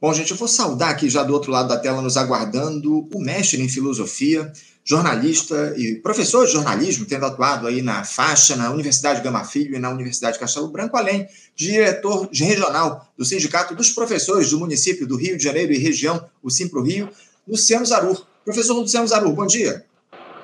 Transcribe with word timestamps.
Bom, 0.00 0.14
gente, 0.14 0.30
eu 0.30 0.36
vou 0.38 0.48
saudar 0.48 0.88
aqui 0.88 1.10
já 1.10 1.22
do 1.22 1.34
outro 1.34 1.52
lado 1.52 1.68
da 1.68 1.76
tela, 1.76 2.00
nos 2.00 2.16
aguardando, 2.16 3.06
o 3.14 3.20
mestre 3.20 3.60
em 3.60 3.68
filosofia, 3.68 4.50
jornalista 4.82 5.74
e 5.76 5.96
professor 5.96 6.46
de 6.46 6.52
jornalismo, 6.52 7.04
tendo 7.04 7.26
atuado 7.26 7.66
aí 7.66 7.82
na 7.82 8.02
faixa, 8.02 8.56
na 8.56 8.70
Universidade 8.70 9.20
Gama 9.20 9.44
Filho 9.44 9.76
e 9.76 9.78
na 9.78 9.90
Universidade 9.90 10.38
Castelo 10.38 10.68
Branco, 10.68 10.96
além 10.96 11.28
de 11.54 11.72
diretor 11.72 12.30
regional 12.32 13.12
do 13.14 13.26
Sindicato 13.26 13.74
dos 13.74 13.90
Professores 13.90 14.48
do 14.48 14.58
município 14.58 15.06
do 15.06 15.16
Rio 15.16 15.36
de 15.36 15.44
Janeiro 15.44 15.70
e 15.70 15.76
região, 15.76 16.24
o 16.42 16.48
Simpro 16.48 16.82
Rio, 16.82 17.10
Luciano 17.46 17.84
Zarur. 17.84 18.24
Professor 18.42 18.72
Luciano 18.72 19.06
Zarur, 19.06 19.34
bom 19.34 19.46
dia. 19.46 19.84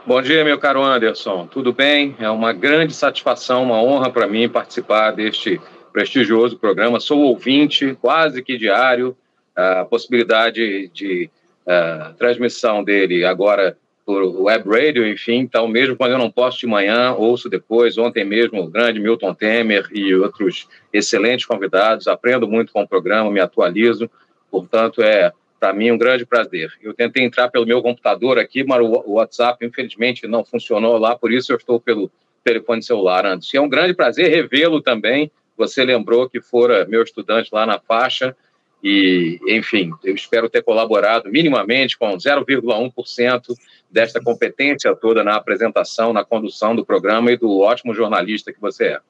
Bom 0.07 0.21
dia, 0.21 0.45
meu 0.45 0.59
caro 0.59 0.85
Anderson. 0.85 1.47
Tudo 1.47 1.73
bem? 1.73 2.15
É 2.19 2.29
uma 2.29 2.53
grande 2.53 2.95
satisfação, 2.95 3.63
uma 3.63 3.83
honra 3.83 4.11
para 4.11 4.29
mim 4.29 4.51
participar 4.51 5.13
deste 5.13 5.59
prestigioso 5.95 6.59
programa. 6.59 7.01
Sou 7.01 7.21
ouvinte 7.21 7.97
quase 8.03 8.43
que 8.43 8.59
diário 8.59 9.17
a 9.57 9.85
possibilidade 9.85 10.89
de 10.89 11.31
uh, 11.67 12.15
transmissão 12.15 12.85
dele 12.85 13.25
agora 13.25 13.77
por 14.05 14.23
web 14.43 14.69
radio, 14.69 15.05
enfim, 15.05 15.39
então 15.39 15.67
mesmo 15.67 15.97
quando 15.97 16.13
eu 16.13 16.19
não 16.19 16.31
posso 16.31 16.61
de 16.61 16.67
manhã, 16.67 17.13
ouço 17.13 17.49
depois, 17.49 17.99
ontem 17.99 18.25
mesmo 18.25 18.63
o 18.63 18.71
grande 18.71 19.01
Milton 19.01 19.35
Temer 19.35 19.89
e 19.91 20.15
outros 20.15 20.69
excelentes 20.93 21.45
convidados, 21.45 22.07
aprendo 22.07 22.47
muito 22.47 22.73
com 22.73 22.83
o 22.83 22.89
programa, 22.89 23.33
me 23.33 23.41
atualizo, 23.41 24.09
portanto 24.49 25.03
é 25.03 25.33
para 25.59 25.73
mim 25.73 25.91
um 25.91 25.99
grande 25.99 26.25
prazer. 26.25 26.73
Eu 26.81 26.95
tentei 26.95 27.25
entrar 27.25 27.49
pelo 27.49 27.67
meu 27.67 27.83
computador 27.83 28.39
aqui, 28.39 28.63
mas 28.63 28.81
o 28.81 29.15
WhatsApp 29.15 29.67
infelizmente 29.67 30.29
não 30.29 30.45
funcionou 30.45 30.99
lá, 30.99 31.17
por 31.17 31.33
isso 31.33 31.53
eu 31.53 31.57
estou 31.57 31.81
pelo 31.81 32.09
telefone 32.45 32.85
celular 32.85 33.27
antes. 33.27 33.53
E 33.53 33.57
é 33.57 33.61
um 33.61 33.69
grande 33.69 33.93
prazer 33.93 34.31
revê-lo 34.31 34.81
também, 34.81 35.33
você 35.57 35.83
lembrou 35.85 36.29
que 36.29 36.41
fora 36.41 36.87
meu 36.87 37.03
estudante 37.03 37.49
lá 37.53 37.67
na 37.67 37.81
faixa, 37.81 38.37
e, 38.83 39.39
enfim, 39.49 39.91
eu 40.05 40.15
espero 40.15 40.49
ter 40.49 40.63
colaborado 40.63 41.31
minimamente 41.31 41.99
com 41.99 42.17
0,1% 42.17 43.57
desta 43.91 44.21
competência 44.21 44.95
toda 44.95 45.25
na 45.25 45.37
apresentação, 45.37 46.13
na 46.13 46.25
condução 46.25 46.77
do 46.77 46.85
programa 46.85 47.33
e 47.33 47.37
do 47.37 47.61
ótimo 47.61 47.95
jornalista 47.95 48.53
que 48.53 48.61
você 48.61 48.85
é. 48.85 49.01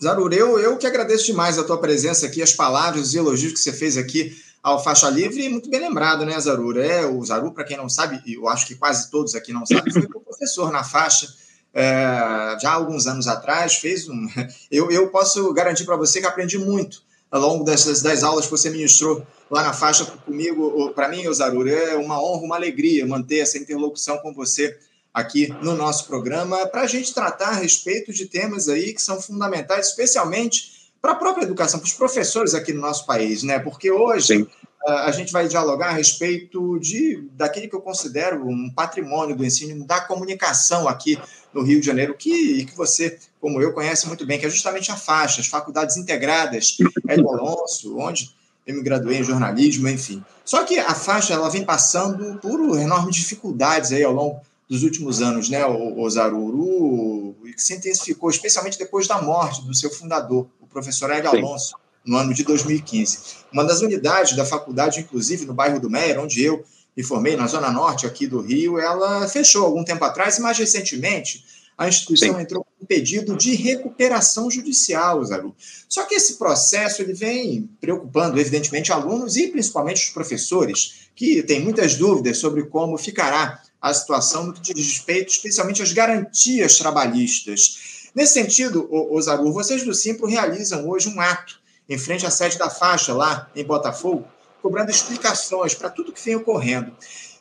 Zarur, 0.00 0.32
eu, 0.32 0.58
eu 0.58 0.78
que 0.78 0.86
agradeço 0.86 1.26
demais 1.26 1.58
a 1.58 1.64
tua 1.64 1.80
presença 1.80 2.26
aqui, 2.26 2.40
as 2.40 2.52
palavras, 2.52 3.08
os 3.08 3.14
elogios 3.14 3.52
que 3.52 3.58
você 3.58 3.72
fez 3.72 3.96
aqui 3.96 4.32
ao 4.62 4.82
Faixa 4.82 5.08
Livre, 5.08 5.48
muito 5.48 5.68
bem 5.68 5.80
lembrado, 5.80 6.24
né, 6.24 6.38
Zarur? 6.38 6.76
É, 6.76 7.04
o 7.04 7.24
Zarur, 7.24 7.52
para 7.52 7.64
quem 7.64 7.76
não 7.76 7.88
sabe, 7.88 8.20
eu 8.26 8.48
acho 8.48 8.66
que 8.66 8.76
quase 8.76 9.10
todos 9.10 9.34
aqui 9.34 9.52
não 9.52 9.66
sabem, 9.66 9.92
foi 9.92 10.06
professor 10.06 10.70
na 10.70 10.84
faixa 10.84 11.28
é, 11.74 12.56
já 12.60 12.70
há 12.70 12.74
alguns 12.74 13.06
anos 13.06 13.26
atrás, 13.26 13.74
fez 13.76 14.08
um. 14.08 14.26
Eu, 14.70 14.90
eu 14.90 15.08
posso 15.10 15.52
garantir 15.52 15.84
para 15.84 15.96
você 15.96 16.20
que 16.20 16.26
aprendi 16.26 16.58
muito 16.58 17.02
ao 17.30 17.40
longo 17.40 17.64
dessas 17.64 18.02
das 18.02 18.22
aulas 18.22 18.46
que 18.46 18.50
você 18.50 18.70
ministrou 18.70 19.26
lá 19.50 19.62
na 19.62 19.72
faixa 19.72 20.04
comigo, 20.04 20.90
para 20.94 21.08
mim, 21.08 21.26
Osarura, 21.26 21.70
é 21.70 21.96
uma 21.96 22.22
honra, 22.22 22.42
uma 22.42 22.56
alegria 22.56 23.06
manter 23.06 23.38
essa 23.38 23.58
interlocução 23.58 24.18
com 24.18 24.32
você 24.32 24.78
aqui 25.12 25.48
no 25.62 25.74
nosso 25.74 26.06
programa, 26.06 26.66
para 26.66 26.82
a 26.82 26.86
gente 26.86 27.12
tratar 27.12 27.48
a 27.48 27.54
respeito 27.54 28.12
de 28.12 28.26
temas 28.26 28.68
aí 28.68 28.92
que 28.92 29.02
são 29.02 29.20
fundamentais, 29.20 29.88
especialmente 29.88 30.90
para 31.00 31.12
a 31.12 31.16
própria 31.16 31.44
educação, 31.44 31.80
para 31.80 31.86
os 31.86 31.94
professores 31.94 32.54
aqui 32.54 32.72
no 32.72 32.80
nosso 32.80 33.06
país, 33.06 33.42
né? 33.42 33.58
Porque 33.58 33.90
hoje 33.90 34.38
Sim. 34.38 34.46
A 34.86 35.10
gente 35.12 35.32
vai 35.32 35.48
dialogar 35.48 35.88
a 35.88 35.92
respeito 35.92 36.78
de 36.78 37.28
daquele 37.32 37.68
que 37.68 37.74
eu 37.74 37.80
considero 37.80 38.46
um 38.48 38.70
patrimônio 38.70 39.36
do 39.36 39.44
ensino 39.44 39.84
da 39.84 40.00
comunicação 40.00 40.88
aqui 40.88 41.18
no 41.52 41.62
Rio 41.62 41.80
de 41.80 41.86
Janeiro, 41.86 42.14
que, 42.14 42.64
que 42.64 42.76
você, 42.76 43.18
como 43.40 43.60
eu, 43.60 43.72
conhece 43.72 44.06
muito 44.06 44.24
bem, 44.24 44.38
que 44.38 44.46
é 44.46 44.50
justamente 44.50 44.90
a 44.92 44.96
faixa, 44.96 45.40
as 45.40 45.46
faculdades 45.46 45.96
integradas, 45.96 46.76
do 46.78 47.28
Alonso, 47.28 47.98
onde 47.98 48.30
eu 48.66 48.74
me 48.74 48.82
graduei 48.82 49.18
em 49.18 49.24
jornalismo, 49.24 49.88
enfim. 49.88 50.22
Só 50.44 50.64
que 50.64 50.78
a 50.78 50.94
faixa 50.94 51.34
ela 51.34 51.48
vem 51.48 51.64
passando 51.64 52.38
por 52.38 52.78
enormes 52.78 53.16
dificuldades 53.16 53.92
aí 53.92 54.04
ao 54.04 54.12
longo 54.12 54.40
dos 54.68 54.82
últimos 54.82 55.22
anos, 55.22 55.48
né, 55.48 55.64
o, 55.64 56.00
o 56.00 56.10
Zaruru, 56.10 57.34
que 57.42 57.62
se 57.62 57.74
intensificou, 57.74 58.28
especialmente 58.28 58.78
depois 58.78 59.08
da 59.08 59.20
morte 59.22 59.64
do 59.64 59.74
seu 59.74 59.90
fundador, 59.90 60.46
o 60.60 60.66
professor 60.66 61.10
Hélio 61.10 61.30
Alonso, 61.30 61.74
no 62.04 62.16
ano 62.16 62.32
de 62.32 62.44
2015. 62.44 63.18
Uma 63.52 63.64
das 63.64 63.80
unidades 63.80 64.36
da 64.36 64.44
faculdade, 64.44 65.00
inclusive 65.00 65.46
no 65.46 65.54
bairro 65.54 65.80
do 65.80 65.90
Meier, 65.90 66.18
onde 66.18 66.42
eu 66.42 66.64
me 66.96 67.02
formei, 67.04 67.36
na 67.36 67.46
Zona 67.46 67.70
Norte 67.70 68.06
aqui 68.06 68.26
do 68.26 68.40
Rio, 68.40 68.78
ela 68.78 69.28
fechou 69.28 69.64
algum 69.64 69.84
tempo 69.84 70.04
atrás 70.04 70.38
e, 70.38 70.42
mais 70.42 70.58
recentemente, 70.58 71.44
a 71.78 71.86
instituição 71.86 72.34
Sim. 72.34 72.40
entrou 72.40 72.64
com 72.64 72.84
um 72.84 72.86
pedido 72.86 73.36
de 73.36 73.54
recuperação 73.54 74.50
judicial, 74.50 75.24
Zaru. 75.24 75.54
Só 75.88 76.02
que 76.06 76.16
esse 76.16 76.34
processo 76.34 77.00
ele 77.00 77.12
vem 77.12 77.70
preocupando, 77.80 78.40
evidentemente, 78.40 78.90
alunos 78.90 79.36
e 79.36 79.46
principalmente 79.46 80.06
os 80.06 80.10
professores, 80.10 81.08
que 81.14 81.40
têm 81.44 81.60
muitas 81.60 81.94
dúvidas 81.94 82.38
sobre 82.38 82.64
como 82.64 82.98
ficará 82.98 83.62
a 83.80 83.94
situação 83.94 84.46
no 84.46 84.52
que 84.52 84.74
diz 84.74 84.88
respeito, 84.88 85.30
especialmente 85.30 85.80
às 85.80 85.92
garantias 85.92 86.78
trabalhistas. 86.78 88.08
Nesse 88.12 88.34
sentido, 88.34 88.90
Zaru, 89.22 89.52
vocês 89.52 89.84
do 89.84 89.94
Simpro 89.94 90.26
realizam 90.26 90.88
hoje 90.88 91.08
um 91.08 91.20
ato 91.20 91.60
em 91.88 91.98
frente 91.98 92.26
à 92.26 92.30
sede 92.30 92.58
da 92.58 92.68
faixa, 92.68 93.14
lá 93.14 93.48
em 93.54 93.64
Botafogo, 93.64 94.26
cobrando 94.60 94.90
explicações 94.90 95.74
para 95.74 95.88
tudo 95.88 96.12
que 96.12 96.24
vem 96.24 96.36
ocorrendo. 96.36 96.92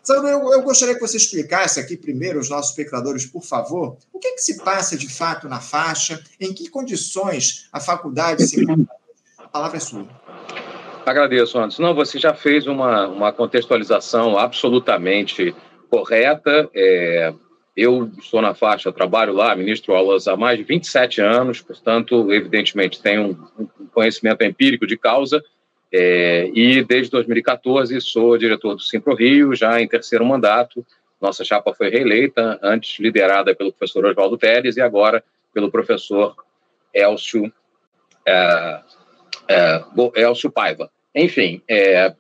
Então, 0.02 0.26
eu, 0.26 0.54
eu, 0.54 0.62
gostaria 0.62 0.96
que 0.96 1.02
você 1.02 1.18
explicasse 1.18 1.82
aqui 1.82 1.98
primeiro 1.98 2.38
aos 2.38 2.50
nossos 2.50 2.72
espectadores, 2.72 3.26
por 3.26 3.44
favor, 3.44 3.98
o 4.14 4.20
que, 4.20 4.30
é 4.30 4.32
que 4.32 4.42
se 4.42 4.64
passa 4.64 4.96
de 4.96 5.14
fato 5.14 5.50
na 5.50 5.60
faixa, 5.60 6.24
em 6.40 6.54
que 6.54 6.70
condições 6.70 7.68
a 7.74 7.80
faculdade 7.82 8.48
se 8.48 8.66
A 9.38 9.48
palavra 9.50 9.76
é 9.76 9.80
sua. 9.82 10.08
Agradeço, 11.06 11.58
Anderson. 11.58 11.82
Não, 11.82 11.94
você 11.94 12.20
já 12.20 12.34
fez 12.34 12.68
uma, 12.68 13.08
uma 13.08 13.34
contextualização 13.34 14.38
absolutamente 14.38 15.54
correta. 15.90 16.70
É, 16.74 17.34
eu 17.78 18.10
estou 18.18 18.42
na 18.42 18.56
faixa, 18.56 18.92
trabalho 18.92 19.34
lá, 19.34 19.56
ministro 19.56 19.94
aulas 19.94 20.28
há 20.28 20.36
mais 20.36 20.58
de 20.58 20.64
27 20.64 21.22
anos, 21.22 21.62
portanto, 21.62 22.34
evidentemente, 22.34 23.00
tenho 23.00 23.38
um 23.60 23.86
conhecimento 23.94 24.44
empírico 24.44 24.88
de 24.88 24.98
causa 24.98 25.44
é, 25.94 26.50
e 26.54 26.84
desde 26.84 27.12
2014 27.12 28.02
sou 28.02 28.36
diretor 28.36 28.74
do 28.74 28.82
Simpro 28.82 29.14
Rio, 29.14 29.54
já 29.54 29.80
em 29.80 29.88
terceiro 29.88 30.26
mandato. 30.26 30.84
Nossa 31.22 31.46
chapa 31.46 31.74
foi 31.74 31.90
reeleita, 31.90 32.60
antes 32.64 33.00
liderada 33.00 33.56
pelo 33.56 33.72
professor 33.72 34.06
Oswaldo 34.06 34.38
Teles 34.38 34.76
e 34.76 34.82
agora 34.82 35.24
pelo 35.54 35.72
professor 35.72 36.36
Elcio, 36.94 37.52
é, 38.26 38.80
é, 39.48 39.84
Elcio 40.16 40.52
Paiva. 40.52 40.90
Enfim, 41.14 41.62
é, 41.68 42.14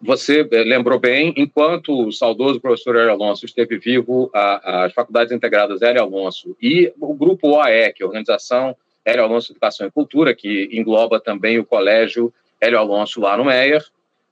você 0.00 0.42
lembrou 0.50 0.98
bem, 0.98 1.34
enquanto 1.36 2.06
o 2.06 2.10
saudoso 2.10 2.60
professor 2.60 2.96
Hélio 2.96 3.12
Alonso 3.12 3.44
esteve 3.44 3.78
vivo, 3.78 4.30
a, 4.34 4.84
as 4.84 4.94
Faculdades 4.94 5.32
Integradas 5.32 5.82
Hélio 5.82 6.02
Alonso 6.02 6.56
e 6.60 6.92
o 6.98 7.14
Grupo 7.14 7.48
OAE, 7.48 7.92
que 7.92 8.02
é 8.02 8.04
a 8.04 8.08
Organização 8.08 8.74
Hélio 9.04 9.24
Alonso 9.24 9.52
Educação 9.52 9.86
e 9.86 9.90
Cultura, 9.90 10.34
que 10.34 10.68
engloba 10.72 11.20
também 11.20 11.58
o 11.58 11.64
Colégio 11.64 12.32
Hélio 12.60 12.78
Alonso 12.78 13.20
lá 13.20 13.36
no 13.36 13.44
Meier, 13.44 13.84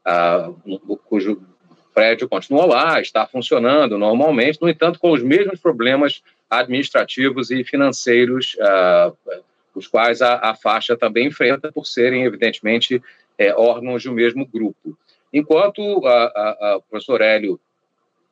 uh, 0.06 0.99
cujo 1.05 1.41
prédio 1.95 2.29
continua 2.29 2.65
lá, 2.65 3.00
está 3.00 3.27
funcionando 3.27 3.99
normalmente, 3.99 4.61
no 4.62 4.69
entanto, 4.69 4.99
com 4.99 5.11
os 5.11 5.23
mesmos 5.23 5.59
problemas 5.59 6.23
administrativos 6.49 7.50
e 7.50 7.65
financeiros, 7.65 8.56
uh, 8.61 9.37
os 9.75 9.87
quais 9.87 10.23
a, 10.23 10.50
a, 10.50 10.55
faixa 10.55 10.97
também 10.97 11.27
enfrenta, 11.27 11.71
por 11.73 11.87
serem, 11.87 12.25
evidentemente, 12.25 13.03
é, 13.37 13.55
órgãos 13.55 14.03
do 14.05 14.12
mesmo 14.12 14.47
grupo. 14.47 14.97
Enquanto 15.33 15.81
o 15.81 16.83
professor 16.89 17.21
Hélio 17.21 17.61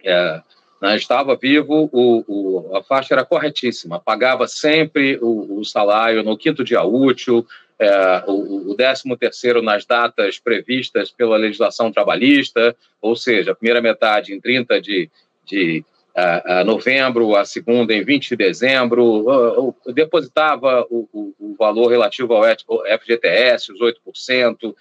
é, 0.04 0.40
né, 0.80 0.96
estava 0.96 1.36
vivo, 1.36 1.88
o, 1.92 2.24
o, 2.26 2.76
a 2.76 2.82
faixa 2.82 3.14
era 3.14 3.24
corretíssima, 3.24 4.00
pagava 4.00 4.46
sempre 4.46 5.18
o, 5.20 5.58
o 5.58 5.64
salário 5.64 6.22
no 6.22 6.36
quinto 6.36 6.64
dia 6.64 6.82
útil, 6.82 7.46
é, 7.78 8.24
o, 8.26 8.72
o 8.72 8.76
13º 8.76 9.60
nas 9.60 9.84
datas 9.84 10.38
previstas 10.38 11.10
pela 11.10 11.36
legislação 11.36 11.92
trabalhista, 11.92 12.74
ou 13.00 13.14
seja, 13.14 13.52
a 13.52 13.54
primeira 13.54 13.82
metade 13.82 14.32
em 14.32 14.40
30 14.40 14.80
de, 14.80 15.10
de 15.44 15.84
uh, 16.16 16.62
uh, 16.62 16.64
novembro, 16.64 17.36
a 17.36 17.44
segunda 17.44 17.92
em 17.92 18.02
20 18.02 18.30
de 18.30 18.36
dezembro, 18.36 19.04
uh, 19.28 19.92
depositava 19.92 20.86
o, 20.90 21.08
o, 21.12 21.34
o, 21.38 21.54
valor 21.58 21.88
relativo 21.88 22.34
ao 22.34 22.44
FGTS, 22.44 23.72
os 23.72 23.80
8%, 23.80 24.74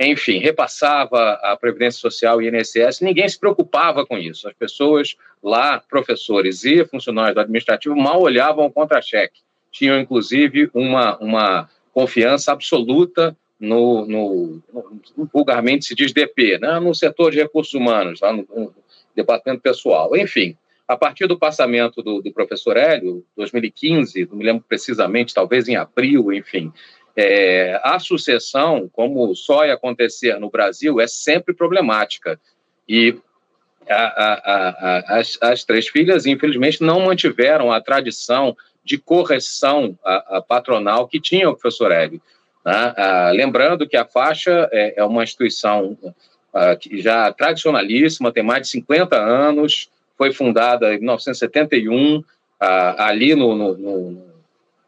enfim, 0.00 0.38
repassava 0.38 1.32
a 1.42 1.56
Previdência 1.56 2.00
Social 2.00 2.40
e 2.40 2.48
INSS, 2.48 3.00
ninguém 3.00 3.28
se 3.28 3.38
preocupava 3.38 4.06
com 4.06 4.16
isso. 4.16 4.48
As 4.48 4.54
pessoas 4.54 5.16
lá, 5.42 5.80
professores 5.88 6.64
e 6.64 6.84
funcionários 6.84 7.34
do 7.34 7.40
administrativo, 7.40 7.96
mal 7.96 8.20
olhavam 8.20 8.66
o 8.66 8.72
contra-cheque. 8.72 9.40
Tinham, 9.70 9.98
inclusive, 9.98 10.70
uma, 10.74 11.16
uma 11.18 11.70
confiança 11.92 12.52
absoluta 12.52 13.36
no, 13.60 14.06
no, 14.06 14.62
no, 14.72 15.30
vulgarmente 15.32 15.84
se 15.84 15.94
diz 15.94 16.12
DP, 16.12 16.58
né? 16.58 16.78
no 16.78 16.94
setor 16.94 17.32
de 17.32 17.38
recursos 17.38 17.74
humanos, 17.74 18.20
lá 18.20 18.32
no, 18.32 18.46
no 18.54 18.74
departamento 19.18 19.62
pessoal. 19.62 20.16
Enfim, 20.16 20.56
a 20.86 20.96
partir 20.96 21.26
do 21.26 21.38
passamento 21.38 22.02
do, 22.02 22.22
do 22.22 22.32
professor 22.32 22.76
Hélio, 22.76 23.24
2015, 23.36 24.26
não 24.30 24.36
me 24.36 24.44
lembro 24.44 24.64
precisamente, 24.66 25.34
talvez 25.34 25.68
em 25.68 25.76
abril, 25.76 26.32
enfim, 26.32 26.72
É, 27.20 27.80
a 27.82 27.98
sucessão, 27.98 28.88
como 28.92 29.34
só 29.34 29.66
ia 29.66 29.74
acontecer 29.74 30.38
no 30.38 30.48
Brasil, 30.48 31.00
é 31.00 31.08
sempre 31.08 31.52
problemática. 31.52 32.38
E 32.88 33.18
a, 33.88 33.94
a, 33.94 34.34
a, 34.54 35.18
as, 35.18 35.36
as, 35.40 35.64
três 35.64 35.88
filhas, 35.88 36.26
infelizmente, 36.26 36.80
não 36.80 37.00
mantiveram 37.00 37.72
a 37.72 37.80
tradição 37.80 38.56
de 38.84 38.98
correção 38.98 39.98
patronal 40.46 41.08
que 41.08 41.20
tinha 41.20 41.50
o 41.50 41.56
professor 41.56 41.90
Hélio. 41.90 42.22
Né? 42.64 42.94
Ah, 42.96 43.30
lembrando 43.34 43.88
que 43.88 43.96
a 43.96 44.04
faixa 44.04 44.68
é, 44.72 45.00
é 45.00 45.04
uma 45.04 45.24
instituição 45.24 45.98
já 46.92 47.32
tradicionalíssima, 47.32 48.32
tem 48.32 48.42
mais 48.42 48.62
de 48.62 48.68
50 48.68 49.16
anos, 49.16 49.90
foi 50.16 50.32
fundada 50.32 50.94
em 50.94 50.98
1971, 50.98 52.24
ah, 52.60 53.06
ali 53.06 53.34
no, 53.34 53.54
no, 53.54 53.76
no 53.76 54.28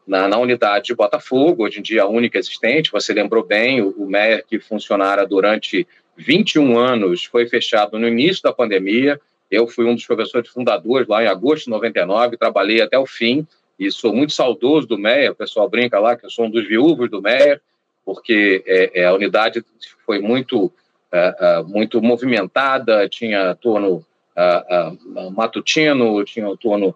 na, 0.05 0.27
na, 0.27 0.37
unidade 0.37 0.87
de 0.87 0.95
Botafogo, 0.95 1.63
hoje 1.63 1.79
em 1.79 1.81
dia 1.81 2.03
a 2.03 2.07
única 2.07 2.37
existente, 2.37 2.91
você 2.91 3.13
lembrou 3.13 3.43
bem, 3.43 3.81
o, 3.81 3.89
o 3.89 4.09
que 4.47 4.59
funcionara 4.59 5.25
durante 5.25 5.87
21 6.17 6.77
anos 6.77 7.23
foi 7.23 7.47
fechado 7.47 7.97
no 7.97 8.07
início 8.07 8.43
da 8.43 8.51
pandemia, 8.51 9.19
eu 9.49 9.67
fui 9.67 9.85
um 9.85 9.95
dos 9.95 10.05
professores 10.05 10.49
fundadores 10.49 11.07
lá 11.07 11.23
em 11.23 11.27
agosto 11.27 11.65
de 11.65 11.71
99, 11.71 12.37
trabalhei 12.37 12.81
até 12.81 12.97
o 12.97 13.05
fim, 13.05 13.45
e 13.77 13.91
sou 13.91 14.13
muito 14.13 14.33
saudoso 14.33 14.87
do 14.87 14.97
MER, 14.97 15.31
o 15.31 15.35
pessoal 15.35 15.67
brinca 15.69 15.99
lá 15.99 16.15
que 16.15 16.25
eu 16.25 16.29
sou 16.29 16.45
um 16.45 16.49
dos 16.49 16.67
viúvos 16.67 17.09
do 17.09 17.21
MER, 17.21 17.59
porque 18.05 18.63
é, 18.65 19.01
é, 19.01 19.05
a 19.05 19.13
unidade 19.13 19.63
foi 20.05 20.19
muito, 20.19 20.71
é, 21.11 21.35
é 21.39 21.63
muito 21.63 22.01
movimentada, 22.01 23.07
tinha 23.09 23.53
turno 23.55 24.05
é, 24.35 24.65
é, 24.69 25.29
matutino, 25.31 26.23
tinha 26.23 26.55
turno 26.57 26.95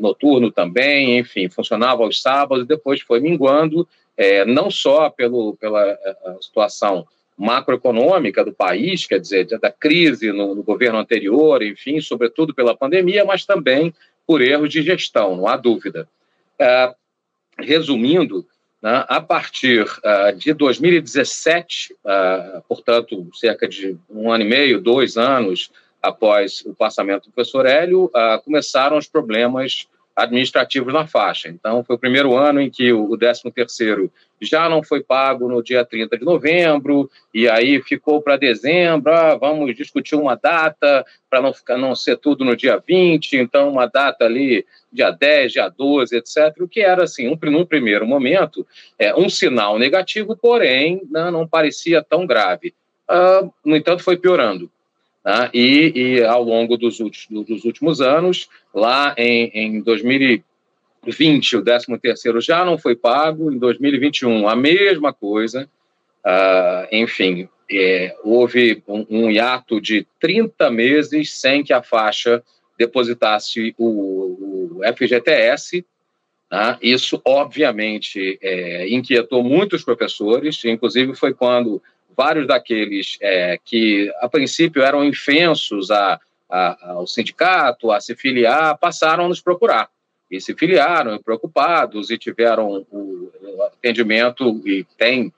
noturno 0.00 0.50
também, 0.50 1.18
enfim, 1.18 1.50
funcionava 1.50 2.02
aos 2.02 2.22
sábados, 2.22 2.66
depois 2.66 3.02
foi 3.02 3.20
minguando, 3.20 3.86
não 4.46 4.70
só 4.70 5.10
pelo, 5.10 5.54
pela 5.56 5.98
situação 6.40 7.06
macroeconômica 7.36 8.42
do 8.42 8.54
país, 8.54 9.04
quer 9.04 9.20
dizer, 9.20 9.46
da 9.60 9.70
crise 9.70 10.32
no, 10.32 10.54
no, 10.54 10.62
governo 10.62 10.98
anterior, 10.98 11.62
enfim, 11.62 12.00
sobretudo 12.00 12.54
pela 12.54 12.74
pandemia, 12.74 13.22
mas 13.26 13.44
também 13.44 13.92
por 14.26 14.40
erros 14.40 14.70
de 14.70 14.80
gestão, 14.80 15.36
não 15.36 15.46
há 15.46 15.58
dúvida. 15.58 16.08
resumindo, 17.58 18.46
né, 18.84 19.02
a 19.08 19.18
partir 19.18 19.82
uh, 19.82 20.36
de 20.36 20.52
2017, 20.52 21.94
uh, 21.94 21.96
ah, 22.04 22.62
portanto, 22.68 23.30
cerca 23.32 23.66
de 23.66 23.96
um 24.10 24.30
ano 24.30 24.44
e 24.44 24.46
meio, 24.46 24.78
dois 24.78 25.16
anos 25.16 25.70
após 26.02 26.62
o 26.66 26.74
passamento 26.74 27.24
do 27.24 27.32
professor 27.32 27.64
Hélio, 27.64 28.04
uh, 28.14 28.42
começaram 28.44 28.98
os 28.98 29.08
problemas 29.08 29.88
administrativos 30.14 30.92
na 30.92 31.06
faixa. 31.06 31.48
Então, 31.48 31.82
foi 31.82 31.96
o 31.96 31.98
primeiro 31.98 32.36
ano 32.36 32.60
em 32.60 32.68
que 32.68 32.92
o 32.92 33.16
13º 33.16 34.10
já 34.40 34.68
não 34.68 34.82
foi 34.82 35.02
pago 35.02 35.48
no 35.48 35.62
dia 35.62 35.84
30 35.84 36.18
de 36.18 36.24
novembro, 36.24 37.10
e 37.32 37.48
aí 37.48 37.80
ficou 37.82 38.20
para 38.20 38.36
dezembro, 38.36 39.12
ah, 39.12 39.36
vamos 39.36 39.74
discutir 39.74 40.16
uma 40.16 40.34
data 40.34 41.04
para 41.30 41.40
não 41.40 41.52
ficar 41.52 41.76
não 41.76 41.94
ser 41.94 42.16
tudo 42.18 42.44
no 42.44 42.56
dia 42.56 42.82
20, 42.86 43.36
então 43.36 43.70
uma 43.70 43.86
data 43.86 44.24
ali 44.24 44.66
dia 44.92 45.10
10, 45.10 45.52
dia 45.52 45.68
12, 45.68 46.16
etc. 46.16 46.60
O 46.60 46.68
que 46.68 46.80
era 46.80 47.04
assim, 47.04 47.28
um, 47.28 47.38
num 47.50 47.66
primeiro 47.66 48.06
momento, 48.06 48.66
é, 48.98 49.14
um 49.14 49.28
sinal 49.28 49.78
negativo, 49.78 50.36
porém 50.36 51.02
não, 51.10 51.24
né, 51.24 51.30
não 51.30 51.46
parecia 51.46 52.02
tão 52.02 52.26
grave. 52.26 52.74
Uh, 53.10 53.52
no 53.64 53.76
entanto, 53.76 54.02
foi 54.02 54.16
piorando. 54.16 54.70
Né? 55.24 55.50
E, 55.52 55.92
e, 55.94 56.24
ao 56.24 56.42
longo 56.42 56.76
dos 56.76 57.00
últimos, 57.00 57.46
dos 57.46 57.64
últimos 57.64 58.00
anos, 58.00 58.48
lá 58.72 59.14
em, 59.16 59.50
em 59.54 59.82
2020, 61.04 61.56
o 61.56 61.62
13º 61.62 62.40
já 62.40 62.64
não 62.64 62.78
foi 62.78 62.96
pago, 62.96 63.52
em 63.52 63.58
2021 63.58 64.48
a 64.48 64.56
mesma 64.56 65.12
coisa, 65.12 65.68
uh, 66.24 66.88
enfim, 66.90 67.48
é, 67.70 68.14
houve 68.22 68.82
um, 68.86 69.06
um, 69.08 69.30
hiato 69.30 69.80
de 69.80 70.06
30 70.20 70.70
meses 70.70 71.32
sem 71.32 71.62
que 71.62 71.72
a 71.72 71.82
faixa 71.82 72.42
depositasse 72.78 73.74
o, 73.78 73.86
o 73.86 74.80
FGTS, 74.94 75.84
né? 76.50 76.78
isso 76.82 77.20
obviamente 77.24 78.38
é, 78.42 78.88
inquietou 78.88 79.42
muitos 79.42 79.84
professores, 79.84 80.62
inclusive 80.64 81.14
foi 81.14 81.32
quando 81.32 81.82
vários 82.16 82.46
daqueles 82.46 83.16
é, 83.20 83.58
que, 83.64 84.12
a 84.20 84.28
princípio, 84.28 84.82
eram 84.82 85.04
infensos 85.04 85.90
a, 85.90 86.20
a, 86.48 86.92
ao 86.92 87.06
sindicato, 87.06 87.90
a 87.90 88.00
se 88.00 88.14
filiar, 88.14 88.78
passaram 88.78 89.24
a 89.24 89.28
nos 89.28 89.40
procurar. 89.40 89.88
E 90.30 90.40
se 90.40 90.54
filiaram, 90.54 91.22
preocupados, 91.22 92.10
e 92.10 92.18
tiveram 92.18 92.86
o 92.90 93.30
atendimento, 93.62 94.60
e 94.66 94.84
tem 94.96 95.32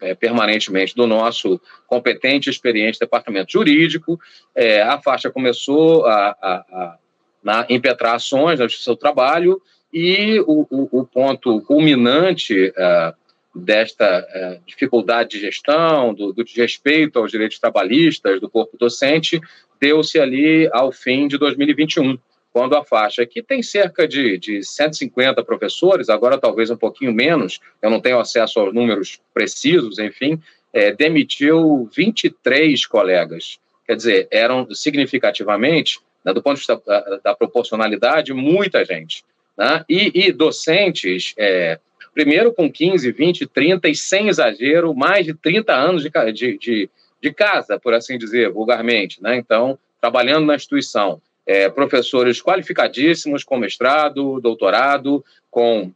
é, 0.00 0.14
permanentemente, 0.14 0.94
do 0.94 1.06
nosso 1.06 1.60
competente 1.86 2.48
e 2.48 2.52
experiente 2.52 2.98
departamento 2.98 3.52
jurídico. 3.52 4.18
É, 4.54 4.82
a 4.82 5.00
faixa 5.00 5.30
começou 5.30 6.06
a, 6.06 6.36
a, 6.40 6.54
a 6.70 6.98
na, 7.42 7.66
impetrar 7.70 8.16
ações 8.16 8.58
no 8.58 8.68
seu 8.68 8.96
trabalho, 8.96 9.60
e 9.92 10.40
o, 10.40 10.66
o, 10.70 11.00
o 11.00 11.06
ponto 11.06 11.60
culminante. 11.62 12.68
Uh, 12.70 13.26
desta 13.56 14.04
é, 14.04 14.60
dificuldade 14.66 15.30
de 15.30 15.40
gestão, 15.40 16.12
do, 16.12 16.32
do 16.32 16.44
desrespeito 16.44 17.18
aos 17.18 17.30
direitos 17.30 17.58
trabalhistas 17.58 18.40
do 18.40 18.50
corpo 18.50 18.76
docente, 18.76 19.40
deu-se 19.80 20.18
ali 20.18 20.68
ao 20.72 20.92
fim 20.92 21.26
de 21.26 21.38
2021, 21.38 22.18
quando 22.56 22.74
a 22.74 22.82
faixa, 22.82 23.26
que 23.26 23.42
tem 23.42 23.62
cerca 23.62 24.08
de, 24.08 24.38
de 24.38 24.64
150 24.64 25.44
professores, 25.44 26.08
agora 26.08 26.38
talvez 26.38 26.70
um 26.70 26.76
pouquinho 26.76 27.12
menos, 27.12 27.60
eu 27.82 27.90
não 27.90 28.00
tenho 28.00 28.18
acesso 28.18 28.58
aos 28.58 28.72
números 28.72 29.20
precisos, 29.34 29.98
enfim, 29.98 30.40
é, 30.72 30.90
demitiu 30.90 31.86
23 31.94 32.86
colegas. 32.86 33.58
Quer 33.86 33.96
dizer, 33.96 34.28
eram 34.30 34.66
significativamente, 34.74 36.00
né, 36.24 36.32
do 36.32 36.42
ponto 36.42 36.54
de 36.54 36.60
vista 36.60 36.80
da, 36.86 37.20
da 37.22 37.34
proporcionalidade, 37.34 38.32
muita 38.32 38.82
gente. 38.86 39.22
Né? 39.54 39.84
E, 39.86 40.10
e 40.14 40.32
docentes 40.32 41.34
é, 41.36 41.78
primeiro 42.14 42.54
com 42.54 42.72
15, 42.72 43.12
20, 43.12 43.48
30 43.48 43.86
e 43.86 43.94
sem 43.94 44.28
exagero, 44.28 44.94
mais 44.94 45.26
de 45.26 45.34
30 45.34 45.74
anos 45.74 46.02
de, 46.02 46.10
de, 46.32 46.56
de, 46.56 46.90
de 47.20 47.34
casa, 47.34 47.78
por 47.78 47.92
assim 47.92 48.16
dizer, 48.16 48.50
vulgarmente. 48.50 49.22
Né? 49.22 49.36
Então, 49.36 49.78
trabalhando 50.00 50.46
na 50.46 50.54
instituição. 50.54 51.20
É, 51.46 51.68
professores 51.68 52.42
qualificadíssimos, 52.42 53.44
com 53.44 53.56
mestrado, 53.56 54.40
doutorado, 54.40 55.24
com 55.50 55.92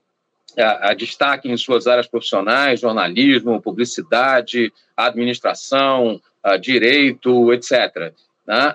a, 0.56 0.90
a, 0.90 0.94
destaque 0.94 1.50
em 1.50 1.56
suas 1.56 1.86
áreas 1.86 2.06
profissionais, 2.06 2.80
jornalismo, 2.80 3.60
publicidade, 3.60 4.72
administração, 4.96 6.20
a, 6.42 6.56
direito, 6.56 7.52
etc. 7.52 8.12
Né? 8.46 8.74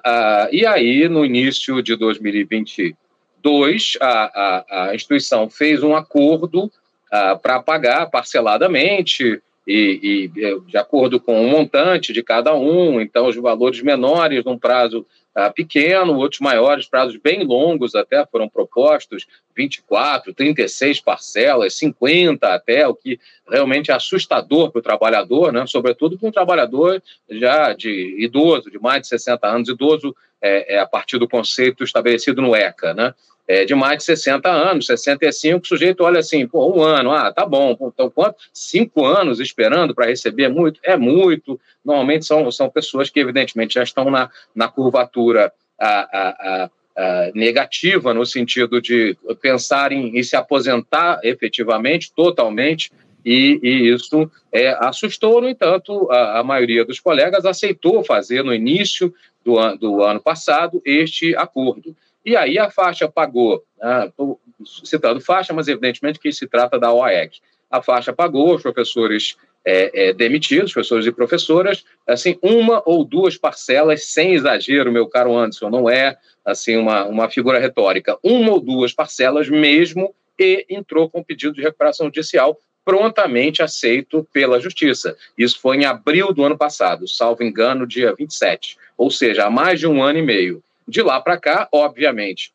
e 0.51 0.65
aí, 0.65 1.09
no 1.09 1.25
início 1.25 1.81
de 1.81 1.95
2022, 1.95 3.97
a, 4.01 4.09
a, 4.09 4.89
a 4.89 4.95
instituição 4.95 5.49
fez 5.49 5.83
um 5.83 5.95
acordo 5.95 6.71
ah, 7.11 7.35
para 7.35 7.61
pagar 7.61 8.07
parceladamente 8.07 9.41
e, 9.67 10.31
e, 10.35 10.45
é, 10.45 10.59
de 10.59 10.77
acordo 10.77 11.19
com 11.19 11.41
o 11.41 11.49
montante 11.49 12.13
de 12.13 12.21
cada 12.21 12.53
um, 12.53 13.01
então 13.01 13.27
os 13.27 13.35
valores 13.35 13.81
menores 13.81 14.43
num 14.45 14.57
prazo 14.57 15.05
ah, 15.33 15.49
pequeno, 15.49 16.15
outros 16.15 16.39
maiores, 16.39 16.87
prazos 16.87 17.17
bem 17.17 17.43
longos 17.43 17.93
até 17.93 18.25
foram 18.25 18.47
propostos, 18.47 19.27
24, 19.55 20.33
36 20.33 21.01
parcelas, 21.01 21.73
50 21.73 22.47
até, 22.47 22.87
o 22.87 22.95
que 22.95 23.19
realmente 23.49 23.91
é 23.91 23.93
assustador 23.93 24.71
para 24.71 24.79
o 24.79 24.83
trabalhador, 24.83 25.51
né? 25.51 25.65
sobretudo 25.67 26.17
para 26.17 26.29
um 26.29 26.31
trabalhador 26.31 27.03
já 27.29 27.73
de 27.73 28.15
idoso, 28.17 28.71
de 28.71 28.79
mais 28.79 29.01
de 29.01 29.07
60 29.09 29.45
anos, 29.45 29.67
idoso 29.67 30.15
é, 30.41 30.75
é 30.75 30.79
a 30.79 30.85
partir 30.85 31.17
do 31.17 31.27
conceito 31.27 31.83
estabelecido 31.83 32.41
no 32.41 32.55
ECA, 32.55 32.93
né? 32.93 33.13
É, 33.47 33.63
de 33.63 33.75
mais 33.75 33.99
de 33.99 34.03
60 34.05 34.49
anos, 34.49 34.87
65, 34.87 35.63
o 35.63 35.67
sujeito 35.67 36.03
olha 36.03 36.19
assim, 36.19 36.47
pô, 36.47 36.73
um 36.75 36.81
ano, 36.81 37.11
ah, 37.11 37.31
tá 37.31 37.45
bom, 37.45 37.77
então 37.93 38.09
quanto? 38.09 38.37
Cinco 38.53 39.05
anos 39.05 39.39
esperando 39.39 39.93
para 39.93 40.07
receber 40.07 40.49
muito? 40.49 40.79
É 40.83 40.97
muito. 40.97 41.59
Normalmente 41.83 42.25
são, 42.25 42.49
são 42.51 42.69
pessoas 42.69 43.09
que, 43.09 43.19
evidentemente, 43.19 43.75
já 43.75 43.83
estão 43.83 44.09
na, 44.09 44.29
na 44.55 44.67
curvatura 44.67 45.53
a, 45.79 45.87
a, 45.87 46.29
a, 46.29 46.69
a 46.97 47.31
negativa, 47.35 48.13
no 48.13 48.25
sentido 48.25 48.81
de 48.81 49.15
pensar 49.41 49.91
em, 49.91 50.17
em, 50.17 50.23
se 50.23 50.35
aposentar 50.35 51.19
efetivamente, 51.23 52.11
totalmente, 52.15 52.91
e, 53.23 53.59
e 53.61 53.93
isso 53.93 54.29
é, 54.51 54.69
assustou, 54.79 55.41
no 55.41 55.49
entanto, 55.49 56.09
a, 56.11 56.43
maioria 56.43 56.85
dos 56.85 56.99
colegas 56.99 57.43
aceitou 57.43 58.03
fazer 58.03 58.43
no 58.43 58.53
início 58.53 59.13
do, 59.43 59.59
an, 59.59 59.75
do 59.75 60.03
ano 60.03 60.19
passado 60.19 60.81
este 60.85 61.35
acordo. 61.35 61.95
E 62.25 62.35
aí 62.35 62.57
a 62.57 62.71
faixa 62.71 63.07
pagou, 63.07 63.63
estou 64.07 64.39
né, 64.59 64.65
citando 64.83 65.21
faixa, 65.21 65.53
mas 65.53 65.67
evidentemente 65.67 66.19
que 66.19 66.31
se 66.31 66.47
trata 66.47 66.79
da 66.79 66.91
OAEC. 66.91 67.39
A 67.69 67.81
faixa 67.81 68.11
pagou 68.11 68.55
os 68.55 68.63
professores 68.63 69.37
é, 69.63 70.09
é, 70.09 70.13
demitidos, 70.13 70.73
professores 70.73 71.05
e 71.05 71.11
professoras, 71.11 71.83
assim, 72.07 72.37
uma 72.41 72.81
ou 72.85 73.03
duas 73.03 73.37
parcelas, 73.37 74.05
sem 74.05 74.33
exagero, 74.33 74.91
meu 74.91 75.07
caro 75.07 75.35
Anderson, 75.35 75.69
não 75.69 75.89
é 75.89 76.17
assim 76.43 76.77
uma, 76.77 77.05
uma 77.05 77.29
figura 77.29 77.59
retórica, 77.59 78.17
uma 78.23 78.51
ou 78.51 78.59
duas 78.59 78.93
parcelas 78.93 79.49
mesmo, 79.49 80.13
e 80.37 80.65
entrou 80.69 81.09
com 81.09 81.23
pedido 81.23 81.53
de 81.53 81.61
recuperação 81.61 82.07
judicial 82.07 82.59
prontamente 82.83 83.63
aceito 83.63 84.27
pela 84.31 84.59
Justiça. 84.59 85.17
Isso 85.35 85.59
foi 85.59 85.77
em 85.77 85.85
abril 85.85 86.31
do 86.31 86.43
ano 86.43 86.57
passado, 86.57 87.07
salvo 87.07 87.43
engano, 87.43 87.87
dia 87.87 88.13
27, 88.13 88.77
ou 88.95 89.09
seja, 89.09 89.45
há 89.45 89.49
mais 89.49 89.79
de 89.79 89.87
um 89.87 90.03
ano 90.03 90.19
e 90.19 90.21
meio. 90.21 90.63
De 90.87 91.01
lá 91.01 91.19
para 91.19 91.37
cá, 91.37 91.67
obviamente, 91.71 92.53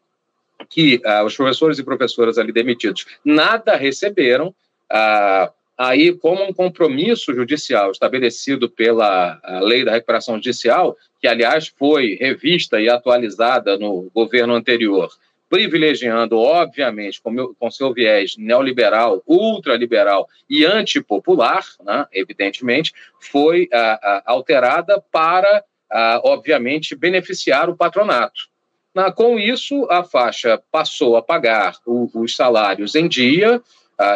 que 0.69 1.01
uh, 1.05 1.25
os 1.25 1.37
professores 1.37 1.79
e 1.79 1.85
professoras 1.85 2.39
ali 2.39 2.53
demitidos 2.53 3.07
nada 3.25 3.77
receberam, 3.77 4.49
uh, 4.49 5.53
aí, 5.77 6.13
como 6.13 6.45
um 6.45 6.53
compromisso 6.53 7.35
judicial 7.35 7.91
estabelecido 7.91 8.69
pela 8.69 9.41
Lei 9.63 9.85
da 9.85 9.93
Recuperação 9.93 10.35
Judicial, 10.37 10.97
que, 11.21 11.27
aliás, 11.27 11.69
foi 11.69 12.17
revista 12.21 12.81
e 12.81 12.89
atualizada 12.89 13.79
no 13.79 14.11
governo 14.15 14.55
anterior, 14.55 15.11
privilegiando, 15.51 16.39
obviamente, 16.39 17.21
com, 17.21 17.31
meu, 17.31 17.55
com 17.59 17.69
seu 17.71 17.93
viés 17.93 18.37
neoliberal, 18.39 19.21
ultraliberal 19.27 20.29
e 20.49 20.65
antipopular, 20.65 21.67
né, 21.85 22.07
evidentemente, 22.13 22.95
foi 23.19 23.69
ah, 23.73 23.99
ah, 24.01 24.23
alterada 24.27 25.03
para, 25.11 25.65
ah, 25.91 26.21
obviamente, 26.25 26.95
beneficiar 26.95 27.69
o 27.69 27.77
patronato. 27.77 28.49
Na, 28.95 29.13
com 29.13 29.39
isso, 29.39 29.87
a 29.91 30.03
faixa 30.03 30.61
passou 30.71 31.17
a 31.17 31.23
pagar 31.23 31.77
o, 31.87 32.11
os 32.15 32.35
salários 32.35 32.95
em 32.95 33.09
dia, 33.09 33.63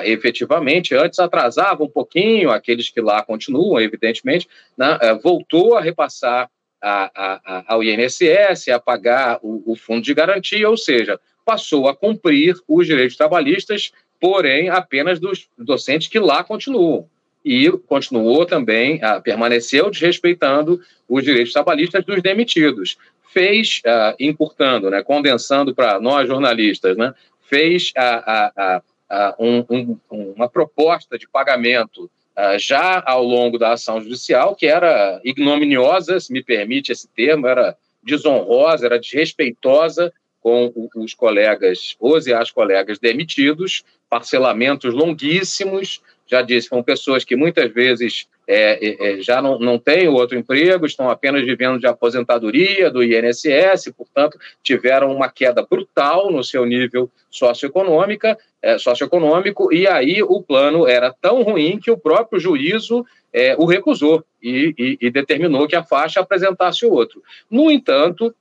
efetivamente, 0.04 0.94
antes 0.94 1.18
atrasava 1.18 1.84
um 1.84 1.88
pouquinho, 1.88 2.50
aqueles 2.50 2.88
que 2.88 3.02
lá 3.02 3.22
continuam, 3.22 3.78
evidentemente, 3.78 4.48
né, 4.78 4.98
voltou 5.22 5.76
a 5.76 5.80
repassar 5.80 6.48
a, 6.82 7.10
a, 7.14 7.64
ao 7.74 7.82
INSS, 7.82 8.68
a 8.68 8.78
pagar 8.78 9.38
o, 9.42 9.72
o 9.72 9.76
fundo 9.76 10.02
de 10.02 10.14
garantia, 10.14 10.68
ou 10.68 10.76
seja, 10.76 11.18
passou 11.44 11.88
a 11.88 11.96
cumprir 11.96 12.54
os 12.68 12.86
direitos 12.86 13.16
trabalhistas, 13.16 13.92
porém 14.20 14.68
apenas 14.68 15.18
dos 15.18 15.48
docentes 15.58 16.08
que 16.08 16.18
lá 16.18 16.44
continuam. 16.44 17.08
E 17.44 17.70
continuou 17.70 18.46
também, 18.46 19.02
a, 19.02 19.20
permaneceu 19.20 19.90
desrespeitando 19.90 20.80
os 21.08 21.22
direitos 21.22 21.52
trabalhistas 21.52 22.04
dos 22.04 22.22
demitidos. 22.22 22.96
Fez, 23.32 23.82
uh, 23.84 24.14
encurtando, 24.18 24.88
né, 24.90 25.02
condensando 25.02 25.74
para 25.74 26.00
nós 26.00 26.28
jornalistas, 26.28 26.96
né, 26.96 27.12
fez 27.42 27.92
a, 27.96 28.32
a, 28.32 28.82
a, 29.10 29.34
um, 29.38 29.64
um, 29.68 29.98
uma 30.10 30.48
proposta 30.48 31.18
de 31.18 31.28
pagamento 31.28 32.10
já 32.58 33.00
ao 33.06 33.22
longo 33.22 33.58
da 33.58 33.74
ação 33.74 34.00
judicial, 34.00 34.56
que 34.56 34.66
era 34.66 35.20
ignominiosa, 35.22 36.18
se 36.18 36.32
me 36.32 36.42
permite 36.42 36.90
esse 36.90 37.06
termo, 37.08 37.46
era 37.46 37.76
desonrosa, 38.02 38.86
era 38.86 38.98
desrespeitosa 38.98 40.12
com 40.40 40.70
os 40.96 41.14
colegas, 41.14 41.96
os 41.98 42.26
e 42.26 42.34
as 42.34 42.50
colegas 42.50 42.98
demitidos, 42.98 43.82
parcelamentos 44.10 44.92
longuíssimos, 44.92 46.02
já 46.26 46.42
disse, 46.42 46.68
são 46.68 46.82
pessoas 46.82 47.24
que 47.24 47.36
muitas 47.36 47.72
vezes 47.72 48.26
é, 48.46 48.86
é, 48.86 49.12
é, 49.18 49.20
já 49.20 49.40
não, 49.40 49.58
não 49.58 49.78
têm 49.78 50.08
outro 50.08 50.38
emprego, 50.38 50.86
estão 50.86 51.08
apenas 51.08 51.44
vivendo 51.44 51.78
de 51.78 51.86
aposentadoria 51.86 52.90
do 52.90 53.02
INSS, 53.02 53.92
portanto, 53.96 54.38
tiveram 54.62 55.14
uma 55.14 55.28
queda 55.28 55.66
brutal 55.68 56.30
no 56.30 56.42
seu 56.42 56.64
nível 56.64 57.10
socioeconômica, 57.30 58.38
é, 58.62 58.78
socioeconômico, 58.78 59.72
e 59.72 59.86
aí 59.86 60.22
o 60.22 60.42
plano 60.42 60.86
era 60.86 61.12
tão 61.20 61.42
ruim 61.42 61.78
que 61.78 61.90
o 61.90 61.98
próprio 61.98 62.40
juízo 62.40 63.04
é, 63.32 63.56
o 63.58 63.64
recusou 63.64 64.24
e, 64.42 64.74
e, 64.78 64.98
e 65.00 65.10
determinou 65.10 65.66
que 65.66 65.76
a 65.76 65.82
faixa 65.82 66.20
apresentasse 66.20 66.86
o 66.86 66.92
outro. 66.92 67.22
No 67.50 67.70
entanto, 67.70 68.34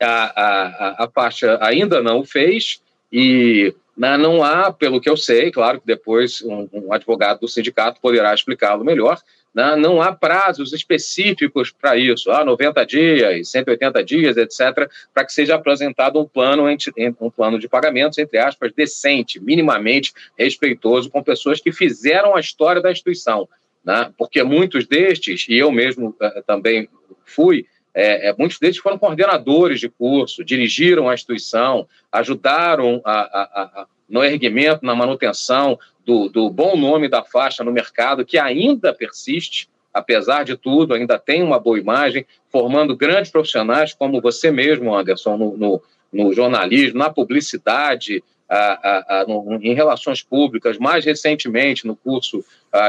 a, 0.00 1.02
a, 1.02 1.04
a 1.04 1.10
faixa 1.10 1.58
ainda 1.60 2.02
não 2.02 2.20
o 2.20 2.24
fez, 2.24 2.80
e 3.12 3.74
não 4.16 4.42
há, 4.42 4.72
pelo 4.72 5.00
que 5.00 5.10
eu 5.10 5.16
sei, 5.16 5.50
claro 5.50 5.80
que 5.80 5.86
depois 5.86 6.40
um, 6.42 6.68
um 6.72 6.92
advogado 6.92 7.40
do 7.40 7.48
sindicato 7.48 8.00
poderá 8.00 8.32
explicá-lo 8.32 8.82
melhor, 8.82 9.20
né, 9.54 9.76
não 9.76 10.00
há 10.00 10.10
prazos 10.12 10.72
específicos 10.72 11.70
para 11.70 11.96
isso, 11.96 12.30
há 12.30 12.44
90 12.44 12.86
dias, 12.86 13.50
180 13.50 14.04
dias, 14.04 14.36
etc., 14.36 14.88
para 15.12 15.24
que 15.24 15.32
seja 15.32 15.56
apresentado 15.56 16.18
um 16.18 16.24
plano, 16.24 16.64
um 17.20 17.30
plano 17.30 17.58
de 17.58 17.68
pagamentos, 17.68 18.16
entre 18.16 18.38
aspas, 18.38 18.72
decente, 18.72 19.38
minimamente 19.38 20.12
respeitoso, 20.38 21.10
com 21.10 21.22
pessoas 21.22 21.60
que 21.60 21.72
fizeram 21.72 22.34
a 22.34 22.40
história 22.40 22.80
da 22.80 22.90
instituição. 22.92 23.48
Né, 23.84 24.12
porque 24.16 24.42
muitos 24.42 24.86
destes, 24.86 25.46
e 25.48 25.56
eu 25.56 25.72
mesmo 25.72 26.10
uh, 26.10 26.42
também 26.46 26.88
fui, 27.24 27.66
é, 27.94 28.28
é, 28.28 28.34
muitos 28.38 28.58
deles 28.58 28.78
foram 28.78 28.98
coordenadores 28.98 29.80
de 29.80 29.88
curso, 29.88 30.44
dirigiram 30.44 31.08
a 31.08 31.14
instituição, 31.14 31.86
ajudaram 32.10 33.00
a, 33.04 33.12
a, 33.12 33.42
a, 33.82 33.86
no 34.08 34.22
erguimento, 34.24 34.84
na 34.84 34.94
manutenção 34.94 35.78
do, 36.04 36.28
do 36.28 36.50
bom 36.50 36.76
nome 36.76 37.08
da 37.08 37.22
faixa 37.22 37.64
no 37.64 37.72
mercado, 37.72 38.24
que 38.24 38.38
ainda 38.38 38.94
persiste, 38.94 39.68
apesar 39.92 40.44
de 40.44 40.56
tudo, 40.56 40.94
ainda 40.94 41.18
tem 41.18 41.42
uma 41.42 41.58
boa 41.58 41.78
imagem, 41.78 42.24
formando 42.48 42.96
grandes 42.96 43.30
profissionais 43.30 43.92
como 43.92 44.20
você 44.20 44.50
mesmo, 44.50 44.94
Anderson, 44.94 45.36
no, 45.36 45.56
no, 45.56 45.82
no 46.12 46.32
jornalismo, 46.32 46.98
na 46.98 47.10
publicidade, 47.10 48.22
a, 48.48 48.56
a, 48.56 49.20
a, 49.20 49.26
no, 49.26 49.58
em 49.62 49.74
relações 49.74 50.22
públicas, 50.22 50.78
mais 50.78 51.04
recentemente 51.04 51.86
no 51.86 51.94
curso 51.94 52.44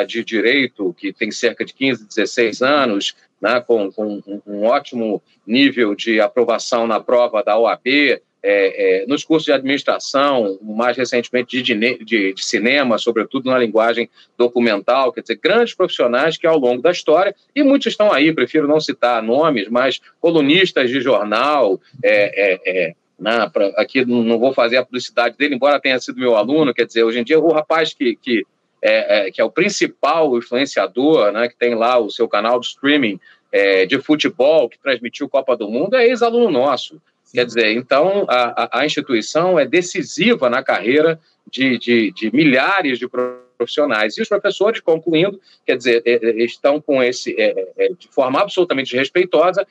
de 0.08 0.24
Direito, 0.24 0.94
que 0.96 1.12
tem 1.12 1.32
cerca 1.32 1.66
de 1.66 1.74
15, 1.74 2.08
16 2.08 2.62
anos, 2.62 3.16
né, 3.42 3.60
com, 3.60 3.92
com 3.92 4.22
um, 4.46 4.64
ótimo 4.64 5.22
nível 5.46 5.96
de 5.96 6.22
aprovação 6.22 6.86
na 6.86 7.00
prova 7.00 7.44
da 7.44 7.58
OAB, 7.58 7.88
é, 7.88 8.22
é, 8.44 9.06
nos 9.06 9.24
cursos 9.24 9.46
de 9.46 9.52
administração, 9.52 10.58
mais 10.62 10.98
recentemente 10.98 11.62
de, 11.62 11.74
de, 12.04 12.34
de, 12.34 12.46
cinema, 12.46 12.98
sobretudo 12.98 13.50
na 13.50 13.58
linguagem 13.58 14.10
documental, 14.38 15.12
quer 15.12 15.22
dizer, 15.22 15.40
grandes 15.42 15.76
profissionais 15.76 16.38
que 16.38 16.48
ao 16.48 16.58
longo 16.58 16.82
da 16.82 16.92
história, 16.92 17.36
e 17.56 17.62
muitos 17.62 17.88
estão 17.88 18.12
aí, 18.12 18.34
prefiro 18.34 18.68
não 18.68 18.80
citar 18.80 19.22
nomes, 19.22 19.68
mas 19.70 20.00
colunistas 20.20 20.90
de 20.90 21.00
jornal, 21.02 21.80
é, 22.04 22.54
é, 22.54 22.60
é 22.66 22.96
né, 23.20 23.48
pra, 23.54 23.68
aqui 23.78 24.04
não 24.04 24.40
vou 24.40 24.52
fazer 24.52 24.78
a 24.78 24.86
publicidade 24.86 25.38
dele, 25.38 25.54
embora 25.54 25.80
tenha 25.80 26.00
sido 26.00 26.20
meu 26.20 26.36
aluno, 26.36 26.74
quer 26.74 26.88
dizer, 26.88 27.04
hoje 27.04 27.20
em 27.20 27.24
dia 27.24 27.40
o 27.40 27.54
rapaz 27.54 27.94
que, 27.94 28.16
que 28.16 28.44
é, 28.82 29.28
é, 29.28 29.32
que 29.32 29.40
é 29.40 29.44
o 29.44 29.52
principal 29.52 30.38
influenciador, 30.38 31.32
né, 31.32 31.48
que 31.48 31.56
tem 31.56 31.76
lá 31.76 32.00
o 32.00 32.10
seu 32.10 32.28
canal 32.28 32.60
de 32.60 32.68
streaming 32.68 33.20
é, 33.52 33.86
de 33.86 34.00
futebol, 34.00 34.70
que 34.70 34.80
transmitiu 34.80 35.30
Copa 35.30 35.56
do 35.56 35.70
Mundo, 35.70 35.96
é 35.96 36.08
ex-aluno 36.08 36.50
nosso. 36.50 36.96
Sim. 37.24 37.38
Quer 37.38 37.46
dizer, 37.46 37.72
então 37.74 38.26
a, 38.28 38.80
a, 38.80 38.86
instituição 38.86 39.60
é 39.60 39.66
decisiva 39.66 40.50
na 40.50 40.64
carreira 40.64 41.20
de, 41.50 41.78
de, 41.78 42.12
de, 42.12 42.36
milhares 42.36 42.98
de 42.98 43.08
profissionais. 43.08 44.18
E 44.18 44.22
os 44.22 44.28
professores, 44.28 44.80
concluindo, 44.80 45.40
quer 45.66 45.78
dizer, 45.78 46.02
é, 46.06 46.14
é, 46.14 46.44
estão 46.44 46.82
com 46.82 47.04
esse, 47.04 47.36
é, 47.40 47.90
de 47.98 48.08
forma 48.10 48.42
absolutamente 48.42 48.96
respeitosa, 48.96 49.66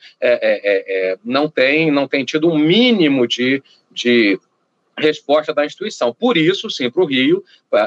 não, 1.24 1.48
tem, 1.48 1.90
não 1.90 2.06
tem 2.06 2.24
tido 2.24 2.48
um 2.48 2.58
mínimo 2.58 3.26
de, 3.26 3.62
de 3.90 4.38
resposta 4.96 5.52
da 5.52 5.64
instituição. 5.64 6.14
Por 6.14 6.36
isso, 6.36 6.70
sim, 6.70 6.90
para 6.90 7.02
o 7.02 7.06
Rio, 7.06 7.42
a, 7.72 7.78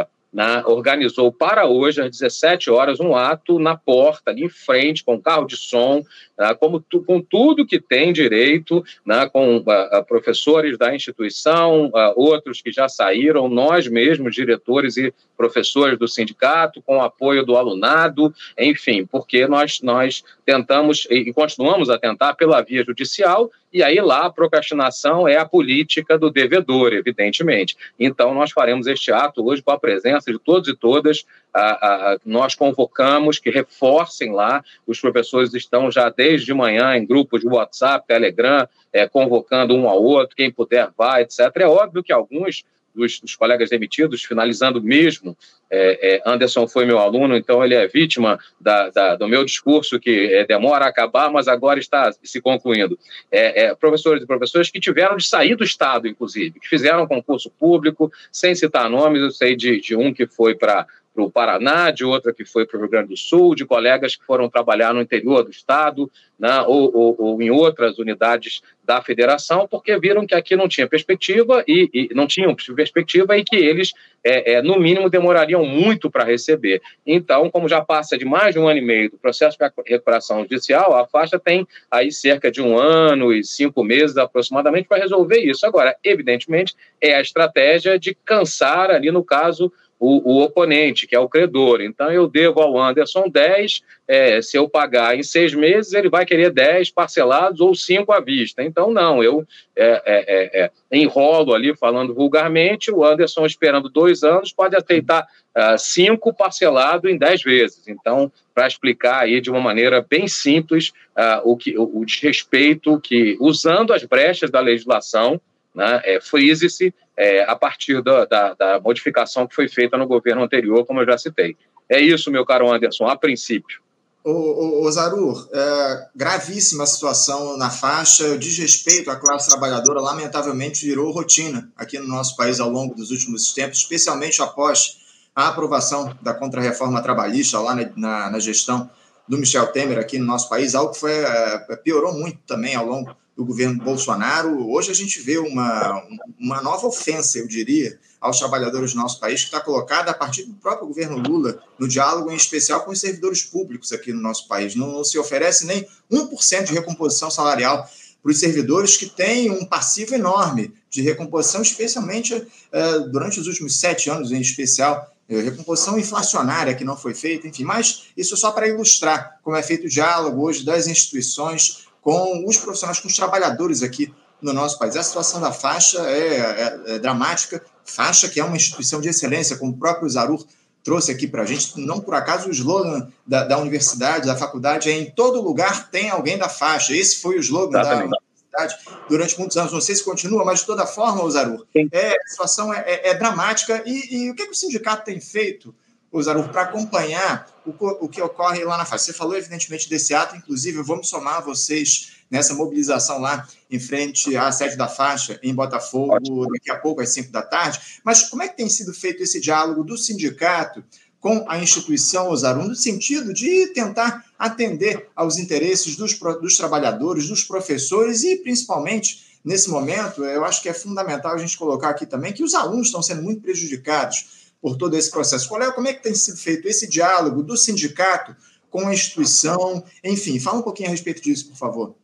a, 0.00 0.06
né, 0.32 0.62
organizou 0.64 1.32
para 1.32 1.66
hoje, 1.66 2.00
às 2.00 2.10
17 2.10 2.70
horas, 2.70 3.00
um 3.00 3.14
ato 3.16 3.58
na 3.58 3.76
porta, 3.76 4.30
ali 4.30 4.44
em 4.44 4.48
frente, 4.48 5.04
com 5.04 5.20
carro 5.20 5.46
de 5.46 5.56
som, 5.56 6.02
né, 6.38 6.54
como 6.54 6.80
tu, 6.80 7.02
com 7.02 7.20
tudo 7.20 7.66
que 7.66 7.80
tem 7.80 8.12
direito, 8.12 8.84
né, 9.04 9.28
com 9.28 9.58
uh, 9.58 10.04
professores 10.06 10.78
da 10.78 10.94
instituição, 10.94 11.86
uh, 11.86 12.12
outros 12.14 12.62
que 12.62 12.70
já 12.70 12.88
saíram, 12.88 13.48
nós 13.48 13.88
mesmos, 13.88 14.34
diretores 14.34 14.96
e 14.96 15.12
professores 15.40 15.98
do 15.98 16.06
sindicato, 16.06 16.82
com 16.82 16.98
o 16.98 17.00
apoio 17.00 17.46
do 17.46 17.56
alunado, 17.56 18.30
enfim, 18.58 19.06
porque 19.06 19.46
nós, 19.46 19.80
nós 19.80 20.22
tentamos 20.44 21.06
e 21.10 21.32
continuamos 21.32 21.88
a 21.88 21.98
tentar 21.98 22.34
pela 22.34 22.60
via 22.60 22.84
judicial, 22.84 23.50
e 23.72 23.82
aí 23.82 23.98
lá 24.02 24.26
a 24.26 24.30
procrastinação 24.30 25.26
é 25.26 25.38
a 25.38 25.46
política 25.46 26.18
do 26.18 26.30
devedor, 26.30 26.92
evidentemente. 26.92 27.74
Então 27.98 28.34
nós 28.34 28.52
faremos 28.52 28.86
este 28.86 29.10
ato 29.12 29.46
hoje 29.46 29.62
com 29.62 29.70
a 29.70 29.78
presença 29.78 30.30
de 30.30 30.38
todos 30.38 30.68
e 30.68 30.76
todas, 30.76 31.24
a, 31.54 31.62
a, 31.62 32.18
nós 32.22 32.54
convocamos 32.54 33.38
que 33.38 33.48
reforcem 33.48 34.32
lá, 34.32 34.62
os 34.86 35.00
professores 35.00 35.54
estão 35.54 35.90
já 35.90 36.10
desde 36.10 36.52
manhã 36.52 36.94
em 36.98 37.06
grupos 37.06 37.40
de 37.40 37.48
WhatsApp, 37.48 38.06
Telegram, 38.06 38.68
é, 38.92 39.08
convocando 39.08 39.74
um 39.74 39.88
ao 39.88 40.02
outro, 40.02 40.36
quem 40.36 40.50
puder 40.50 40.90
vai, 40.98 41.22
etc. 41.22 41.50
É 41.56 41.66
óbvio 41.66 42.02
que 42.02 42.12
alguns 42.12 42.62
dos, 42.94 43.20
dos 43.20 43.36
colegas 43.36 43.70
demitidos, 43.70 44.24
finalizando 44.24 44.82
mesmo, 44.82 45.36
é, 45.70 46.16
é, 46.16 46.22
Anderson 46.26 46.66
foi 46.66 46.84
meu 46.84 46.98
aluno, 46.98 47.36
então 47.36 47.64
ele 47.64 47.74
é 47.74 47.86
vítima 47.86 48.38
da, 48.60 48.90
da, 48.90 49.14
do 49.14 49.28
meu 49.28 49.44
discurso 49.44 50.00
que 50.00 50.34
é, 50.34 50.44
demora 50.44 50.84
a 50.84 50.88
acabar, 50.88 51.30
mas 51.30 51.46
agora 51.46 51.78
está 51.78 52.12
se 52.22 52.40
concluindo. 52.40 52.98
É, 53.30 53.66
é, 53.66 53.74
professores 53.74 54.22
e 54.22 54.26
professoras 54.26 54.68
que 54.68 54.80
tiveram 54.80 55.16
de 55.16 55.26
sair 55.26 55.54
do 55.54 55.62
Estado, 55.62 56.08
inclusive, 56.08 56.58
que 56.58 56.68
fizeram 56.68 57.06
concurso 57.06 57.50
público, 57.50 58.10
sem 58.32 58.54
citar 58.54 58.90
nomes, 58.90 59.22
eu 59.22 59.30
sei 59.30 59.54
de, 59.54 59.80
de 59.80 59.94
um 59.94 60.12
que 60.12 60.26
foi 60.26 60.54
para 60.54 60.86
para 61.14 61.24
o 61.24 61.30
Paraná, 61.30 61.90
de 61.90 62.04
outra 62.04 62.32
que 62.32 62.44
foi 62.44 62.64
para 62.64 62.76
o 62.76 62.80
Rio 62.80 62.90
Grande 62.90 63.08
do 63.08 63.16
Sul, 63.16 63.54
de 63.54 63.64
colegas 63.64 64.16
que 64.16 64.24
foram 64.24 64.48
trabalhar 64.48 64.94
no 64.94 65.00
interior 65.00 65.42
do 65.42 65.50
estado, 65.50 66.10
né, 66.38 66.62
ou, 66.62 66.96
ou, 66.96 67.16
ou, 67.18 67.42
em 67.42 67.50
outras 67.50 67.98
unidades 67.98 68.62
da 68.82 69.02
federação, 69.02 69.68
porque 69.68 69.98
viram 69.98 70.26
que 70.26 70.34
aqui 70.34 70.56
não 70.56 70.68
tinha 70.68 70.88
perspectiva 70.88 71.62
e, 71.68 71.90
e 71.92 72.14
não 72.14 72.26
tinham 72.26 72.54
perspectiva 72.74 73.36
e 73.36 73.44
que 73.44 73.56
eles, 73.56 73.92
é, 74.24 74.54
é, 74.54 74.62
no 74.62 74.78
mínimo, 74.78 75.10
demorariam 75.10 75.64
muito 75.64 76.10
para 76.10 76.24
receber. 76.24 76.80
Então, 77.06 77.50
como 77.50 77.68
já 77.68 77.80
passa 77.82 78.16
de 78.16 78.24
mais 78.24 78.54
de 78.54 78.58
um 78.58 78.66
ano 78.66 78.78
e 78.78 78.82
meio 78.82 79.10
do 79.10 79.18
processo 79.18 79.58
de 79.58 79.64
recuperação 79.86 80.42
judicial, 80.42 80.96
a 80.96 81.06
faixa 81.06 81.38
tem 81.38 81.66
aí 81.90 82.10
cerca 82.10 82.50
de 82.50 82.62
um 82.62 82.78
ano 82.78 83.32
e 83.32 83.44
cinco 83.44 83.84
meses 83.84 84.16
aproximadamente 84.16 84.88
para 84.88 85.02
resolver 85.02 85.38
isso. 85.38 85.66
Agora, 85.66 85.94
evidentemente, 86.02 86.74
é 87.00 87.14
a 87.14 87.20
estratégia 87.20 87.98
de 87.98 88.14
cansar 88.24 88.90
ali, 88.90 89.10
no 89.10 89.22
caso, 89.22 89.72
o, 90.00 90.32
o, 90.32 90.42
oponente, 90.42 91.06
que 91.06 91.14
é 91.14 91.20
o 91.20 91.28
credor. 91.28 91.82
Então, 91.82 92.10
eu 92.10 92.26
devo 92.26 92.60
ao 92.60 92.80
Anderson 92.80 93.28
10, 93.28 93.82
é, 94.08 94.40
se 94.40 94.56
eu 94.56 94.66
pagar 94.66 95.14
em 95.14 95.22
seis 95.22 95.52
meses, 95.52 95.92
ele 95.92 96.08
vai 96.08 96.24
querer 96.24 96.50
10 96.50 96.90
parcelados 96.90 97.60
ou 97.60 97.74
5 97.74 98.10
à 98.10 98.18
vista. 98.18 98.62
Então, 98.62 98.90
não, 98.90 99.22
eu 99.22 99.46
é, 99.76 100.02
é, 100.06 100.62
é, 100.64 100.64
é, 100.64 100.70
enrolo 100.90 101.52
ali, 101.52 101.76
falando 101.76 102.14
vulgarmente, 102.14 102.90
o 102.90 103.04
Anderson, 103.04 103.44
esperando 103.44 103.90
dois 103.90 104.22
anos, 104.22 104.54
pode 104.54 104.74
aceitar 104.74 105.26
uh, 105.56 105.78
cinco 105.78 106.32
parcelado 106.32 107.06
em 107.06 107.18
10 107.18 107.42
vezes. 107.42 107.86
Então, 107.86 108.32
para 108.54 108.66
explicar 108.66 109.20
aí 109.20 109.38
de 109.38 109.50
uma 109.50 109.60
maneira 109.60 110.04
bem 110.08 110.26
simples 110.26 110.92
uh, 111.14 111.42
o, 111.44 111.58
que, 111.58 111.76
o, 111.78 112.00
o 112.00 112.06
desrespeito 112.06 112.98
que, 113.00 113.36
usando 113.38 113.92
as 113.92 114.02
brechas 114.02 114.50
da 114.50 114.60
legislação, 114.60 115.38
né, 115.74 116.00
é, 116.04 116.20
frise-se 116.20 116.94
é, 117.16 117.42
a 117.44 117.54
partir 117.54 118.02
da, 118.02 118.24
da, 118.24 118.54
da, 118.54 118.80
modificação 118.80 119.46
que 119.46 119.54
foi 119.54 119.68
feita 119.68 119.96
no 119.96 120.06
governo 120.06 120.42
anterior, 120.42 120.84
como 120.84 121.00
eu 121.00 121.06
já 121.06 121.18
citei. 121.18 121.56
É 121.88 122.00
isso, 122.00 122.30
meu 122.30 122.44
caro 122.44 122.72
Anderson, 122.72 123.06
a 123.06 123.16
princípio. 123.16 123.80
Ô 124.22 124.90
Zarur, 124.90 125.48
é, 125.50 126.08
gravíssima 126.14 126.84
situação 126.84 127.56
na 127.56 127.70
faixa, 127.70 128.26
o 128.28 128.38
desrespeito 128.38 129.10
à 129.10 129.16
classe 129.16 129.48
trabalhadora, 129.48 130.00
lamentavelmente, 130.00 130.84
virou 130.84 131.10
rotina 131.10 131.72
aqui 131.74 131.98
no 131.98 132.06
nosso 132.06 132.36
país 132.36 132.60
ao 132.60 132.68
longo 132.68 132.94
dos 132.94 133.10
últimos 133.10 133.52
tempos, 133.54 133.78
especialmente 133.78 134.42
após 134.42 134.98
a 135.34 135.48
aprovação 135.48 136.14
da 136.20 136.34
contrarreforma 136.34 137.02
trabalhista 137.02 137.58
lá 137.60 137.74
na, 137.74 137.90
na, 137.96 138.30
na 138.30 138.38
gestão 138.38 138.90
do 139.26 139.38
Michel 139.38 139.68
Temer 139.68 139.98
aqui 139.98 140.18
no 140.18 140.26
nosso 140.26 140.50
país, 140.50 140.74
algo 140.74 140.92
que 140.92 140.98
foi, 140.98 141.12
é, 141.12 141.76
piorou 141.82 142.12
muito 142.12 142.40
também 142.46 142.74
ao 142.74 142.84
longo 142.84 143.16
do 143.40 143.46
governo 143.46 143.82
Bolsonaro. 143.82 144.70
Hoje 144.70 144.90
a 144.90 144.94
gente 144.94 145.18
vê 145.22 145.38
uma, 145.38 146.06
uma 146.38 146.60
nova 146.60 146.86
ofensa, 146.86 147.38
eu 147.38 147.48
diria, 147.48 147.98
aos 148.20 148.38
trabalhadores 148.38 148.92
do 148.92 148.98
nosso 148.98 149.18
país, 149.18 149.40
que 149.40 149.46
está 149.46 149.60
colocada 149.60 150.10
a 150.10 150.14
partir 150.14 150.42
do 150.42 150.52
próprio 150.56 150.86
governo 150.86 151.16
Lula, 151.16 151.58
no 151.78 151.88
diálogo 151.88 152.30
em 152.30 152.36
especial 152.36 152.84
com 152.84 152.90
os 152.90 153.00
servidores 153.00 153.42
públicos 153.42 153.92
aqui 153.92 154.12
no 154.12 154.20
nosso 154.20 154.46
país. 154.46 154.74
Não, 154.74 154.92
não 154.92 155.02
se 155.02 155.18
oferece 155.18 155.64
nem 155.64 155.88
1% 156.12 156.64
de 156.64 156.74
recomposição 156.74 157.30
salarial 157.30 157.88
para 158.22 158.30
os 158.30 158.38
servidores 158.38 158.98
que 158.98 159.06
têm 159.06 159.50
um 159.50 159.64
passivo 159.64 160.14
enorme 160.14 160.74
de 160.90 161.00
recomposição, 161.00 161.62
especialmente 161.62 162.46
eh, 162.70 162.98
durante 163.10 163.40
os 163.40 163.46
últimos 163.46 163.80
sete 163.80 164.10
anos, 164.10 164.30
em 164.32 164.40
especial, 164.42 165.16
eh, 165.30 165.40
recomposição 165.40 165.98
inflacionária 165.98 166.74
que 166.74 166.84
não 166.84 166.94
foi 166.94 167.14
feita, 167.14 167.48
enfim, 167.48 167.64
mas 167.64 168.08
isso 168.14 168.36
só 168.36 168.50
para 168.50 168.68
ilustrar 168.68 169.40
como 169.42 169.56
é 169.56 169.62
feito 169.62 169.86
o 169.86 169.88
diálogo 169.88 170.42
hoje 170.42 170.62
das 170.62 170.86
instituições 170.86 171.88
com 172.02 172.44
os 172.46 172.56
profissionais, 172.56 173.00
com 173.00 173.08
os 173.08 173.16
trabalhadores 173.16 173.82
aqui 173.82 174.12
no 174.40 174.52
nosso 174.52 174.78
país. 174.78 174.96
A 174.96 175.02
situação 175.02 175.40
da 175.40 175.52
faixa 175.52 176.00
é, 176.08 176.36
é, 176.36 176.94
é 176.94 176.98
dramática. 176.98 177.62
Faixa, 177.84 178.28
que 178.28 178.40
é 178.40 178.44
uma 178.44 178.56
instituição 178.56 179.00
de 179.00 179.08
excelência, 179.08 179.56
como 179.56 179.72
o 179.72 179.76
próprio 179.76 180.08
Zarur 180.08 180.44
trouxe 180.82 181.12
aqui 181.12 181.26
para 181.26 181.42
a 181.42 181.46
gente, 181.46 181.78
não 181.78 182.00
por 182.00 182.14
acaso 182.14 182.48
o 182.48 182.52
slogan 182.52 183.08
da, 183.26 183.44
da, 183.44 183.58
universidade, 183.58 184.26
da 184.26 184.36
faculdade 184.36 184.88
é 184.88 184.98
em 184.98 185.10
todo 185.10 185.40
lugar 185.40 185.90
tem 185.90 186.08
alguém 186.08 186.38
da 186.38 186.48
faixa. 186.48 186.94
Esse 186.94 187.20
foi 187.20 187.36
o 187.36 187.40
slogan 187.40 187.80
Exatamente. 187.80 188.10
da 188.10 188.16
universidade 188.16 188.76
durante 189.08 189.38
muitos 189.38 189.56
anos. 189.56 189.72
Não 189.72 189.80
sei 189.80 189.94
se 189.94 190.04
continua, 190.04 190.44
mas 190.44 190.60
de 190.60 190.66
toda 190.66 190.86
forma, 190.86 191.28
Zarur, 191.30 191.66
é, 191.92 192.08
a 192.10 192.28
situação 192.28 192.72
é, 192.72 192.80
é, 192.86 193.10
é 193.10 193.14
dramática. 193.14 193.82
E, 193.84 194.24
e, 194.24 194.30
o 194.30 194.34
que, 194.34 194.42
é 194.42 194.46
que 194.46 194.52
o 194.52 194.56
sindicato 194.56 195.04
tem 195.04 195.20
feito 195.20 195.74
Zaruf, 196.22 196.48
para 196.48 196.62
acompanhar 196.62 197.46
o, 197.78 198.04
o, 198.04 198.08
que 198.08 198.20
ocorre 198.20 198.64
lá 198.64 198.76
na 198.76 198.84
faixa. 198.84 199.06
Você 199.06 199.12
falou, 199.12 199.36
evidentemente, 199.36 199.88
desse 199.88 200.14
ato, 200.14 200.36
inclusive, 200.36 200.82
vamos 200.82 201.08
somar 201.08 201.44
vocês 201.44 202.12
nessa 202.30 202.54
mobilização 202.54 203.18
lá 203.18 203.46
em 203.70 203.80
frente 203.80 204.36
à 204.36 204.50
sede 204.52 204.76
da 204.76 204.86
faixa, 204.86 205.38
em 205.42 205.54
Botafogo, 205.54 206.14
Ótimo. 206.14 206.46
daqui 206.48 206.70
a 206.70 206.76
pouco, 206.76 207.00
às 207.00 207.10
5 207.10 207.32
da 207.32 207.42
tarde. 207.42 207.80
Mas 208.04 208.28
como 208.28 208.42
é 208.42 208.48
que 208.48 208.56
tem 208.56 208.68
sido 208.68 208.94
feito 208.94 209.22
esse 209.22 209.40
diálogo 209.40 209.82
do 209.82 209.98
sindicato 209.98 210.84
com 211.20 211.44
a 211.48 211.58
instituição 211.58 212.30
Osarum, 212.30 212.68
no 212.68 212.74
sentido 212.74 213.34
de 213.34 213.66
tentar 213.68 214.24
atender 214.38 215.08
aos 215.14 215.36
interesses 215.36 215.94
dos, 215.94 216.18
dos 216.18 216.56
trabalhadores, 216.56 217.28
dos 217.28 217.44
professores 217.44 218.22
e, 218.22 218.36
principalmente, 218.36 219.38
nesse 219.44 219.68
momento, 219.68 220.24
eu 220.24 220.44
acho 220.44 220.62
que 220.62 220.68
é 220.68 220.72
fundamental 220.72 221.34
a 221.34 221.38
gente 221.38 221.58
colocar 221.58 221.90
aqui 221.90 222.06
também 222.06 222.32
que 222.32 222.42
os 222.42 222.54
alunos 222.54 222.86
estão 222.86 223.02
sendo 223.02 223.22
muito 223.22 223.42
prejudicados 223.42 224.39
por 224.60 224.76
todo 224.76 224.96
esse 224.96 225.10
processo. 225.10 225.48
Qual 225.48 225.62
é, 225.62 225.72
como 225.72 225.88
é 225.88 225.92
que 225.92 226.02
tem 226.02 226.14
sido 226.14 226.38
feito 226.38 226.68
esse 226.68 226.88
diálogo 226.88 227.42
do 227.42 227.56
sindicato 227.56 228.36
com 228.70 228.86
a 228.86 228.92
instituição? 228.92 229.82
Enfim, 230.04 230.38
fala 230.38 230.58
um 230.58 230.62
pouquinho 230.62 230.88
a 230.88 230.92
respeito 230.92 231.22
disso, 231.22 231.48
por 231.48 231.56
favor. 231.56 231.94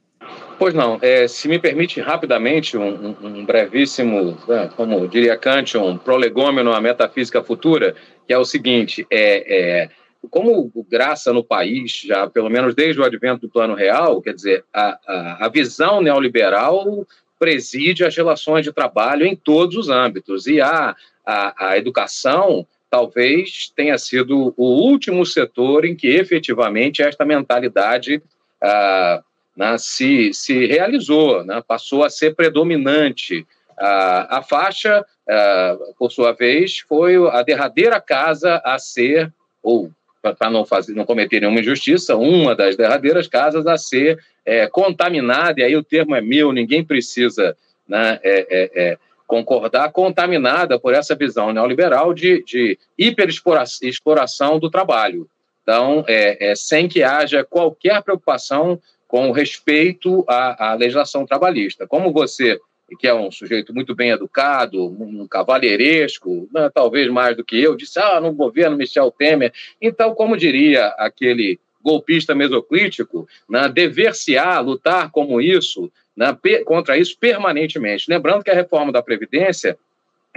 Pois 0.58 0.72
não, 0.72 0.98
é, 1.02 1.28
se 1.28 1.48
me 1.48 1.58
permite 1.58 2.00
rapidamente 2.00 2.76
um, 2.78 3.14
um, 3.22 3.44
brevíssimo, 3.44 4.38
né, 4.48 4.70
como 4.74 5.06
diria 5.06 5.36
Kant, 5.36 5.76
um 5.76 5.98
prolegômeno 5.98 6.72
à 6.72 6.80
metafísica 6.80 7.42
futura, 7.44 7.94
que 8.26 8.32
é 8.32 8.38
o 8.38 8.44
seguinte, 8.44 9.06
é, 9.10 9.82
é, 9.84 9.90
como 10.30 10.72
graça 10.88 11.32
no 11.32 11.44
país, 11.44 12.00
já 12.04 12.28
pelo 12.28 12.48
menos 12.48 12.74
desde 12.74 13.00
o 13.00 13.04
advento 13.04 13.42
do 13.42 13.52
plano 13.52 13.74
real, 13.74 14.22
quer 14.22 14.34
dizer, 14.34 14.64
a, 14.72 14.98
a, 15.06 15.46
a 15.46 15.48
visão 15.48 16.00
neoliberal 16.00 17.06
preside 17.38 18.02
as 18.02 18.16
relações 18.16 18.64
de 18.64 18.72
trabalho 18.72 19.26
em 19.26 19.36
todos 19.36 19.76
os 19.76 19.88
âmbitos, 19.90 20.46
e 20.46 20.60
há 20.60 20.96
a, 21.26 21.70
a 21.70 21.78
educação 21.78 22.66
talvez 22.88 23.70
tenha 23.74 23.98
sido 23.98 24.54
o 24.56 24.64
último 24.64 25.26
setor 25.26 25.84
em 25.84 25.94
que 25.94 26.06
efetivamente 26.06 27.02
esta 27.02 27.24
mentalidade 27.24 28.22
ah, 28.62 29.22
né, 29.56 29.76
se, 29.78 30.32
se 30.32 30.66
realizou, 30.66 31.44
né, 31.44 31.62
passou 31.66 32.04
a 32.04 32.10
ser 32.10 32.34
predominante. 32.34 33.46
Ah, 33.78 34.38
a 34.38 34.42
faixa, 34.42 35.04
ah, 35.28 35.76
por 35.98 36.12
sua 36.12 36.32
vez, 36.32 36.78
foi 36.78 37.16
a 37.30 37.42
derradeira 37.42 38.00
casa 38.00 38.60
a 38.64 38.78
ser, 38.78 39.32
ou 39.62 39.90
para 40.22 40.50
não, 40.50 40.64
fazer, 40.64 40.94
não 40.94 41.04
cometer 41.04 41.40
nenhuma 41.40 41.60
injustiça, 41.60 42.16
uma 42.16 42.54
das 42.54 42.76
derradeiras 42.76 43.28
casas 43.28 43.66
a 43.66 43.76
ser 43.76 44.18
é, 44.44 44.66
contaminada, 44.66 45.60
e 45.60 45.64
aí 45.64 45.76
o 45.76 45.84
termo 45.84 46.14
é 46.14 46.20
meu, 46.20 46.52
ninguém 46.52 46.84
precisa 46.84 47.56
né, 47.88 48.18
é, 48.22 48.46
é, 48.50 48.70
é 48.74 48.98
concordar, 49.26 49.90
contaminada 49.90 50.78
por 50.78 50.94
essa 50.94 51.14
visão 51.14 51.52
neoliberal 51.52 52.14
de, 52.14 52.42
de 52.44 52.78
hiperexploração 52.96 54.58
do 54.58 54.70
trabalho. 54.70 55.28
Então, 55.62 56.04
é, 56.06 56.50
é, 56.52 56.54
sem 56.54 56.86
que 56.86 57.02
haja 57.02 57.44
qualquer 57.44 58.00
preocupação 58.02 58.80
com 59.08 59.32
respeito 59.32 60.24
à, 60.28 60.70
à 60.70 60.74
legislação 60.74 61.26
trabalhista. 61.26 61.86
Como 61.86 62.12
você, 62.12 62.60
que 63.00 63.08
é 63.08 63.14
um 63.14 63.32
sujeito 63.32 63.74
muito 63.74 63.94
bem 63.94 64.10
educado, 64.10 64.86
um 64.86 65.26
cavalheiresco, 65.26 66.48
né, 66.52 66.70
talvez 66.72 67.08
mais 67.08 67.36
do 67.36 67.44
que 67.44 67.60
eu, 67.60 67.76
disse, 67.76 67.98
ah, 67.98 68.20
no 68.20 68.32
governo 68.32 68.76
Michel 68.76 69.10
Temer. 69.10 69.52
Então, 69.82 70.14
como 70.14 70.36
diria 70.36 70.86
aquele 70.98 71.58
golpista 71.82 72.34
mesoclítico, 72.34 73.28
né, 73.48 73.68
dever-se-á 73.68 74.60
lutar 74.60 75.10
como 75.10 75.40
isso, 75.40 75.90
né, 76.16 76.36
contra 76.64 76.96
isso 76.96 77.16
permanentemente. 77.18 78.06
Lembrando 78.08 78.42
que 78.42 78.50
a 78.50 78.54
reforma 78.54 78.90
da 78.90 79.02
Previdência 79.02 79.78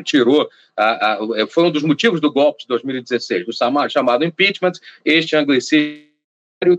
tirou, 0.04 0.50
a, 0.76 1.14
a, 1.14 1.48
foi 1.48 1.66
um 1.66 1.72
dos 1.72 1.84
motivos 1.84 2.22
do 2.22 2.32
golpe 2.32 2.62
de 2.62 2.68
2016, 2.68 3.46
do 3.46 3.54
chamado 3.90 4.24
impeachment, 4.24 4.74
este 5.04 5.36
anglicismo 5.36 6.09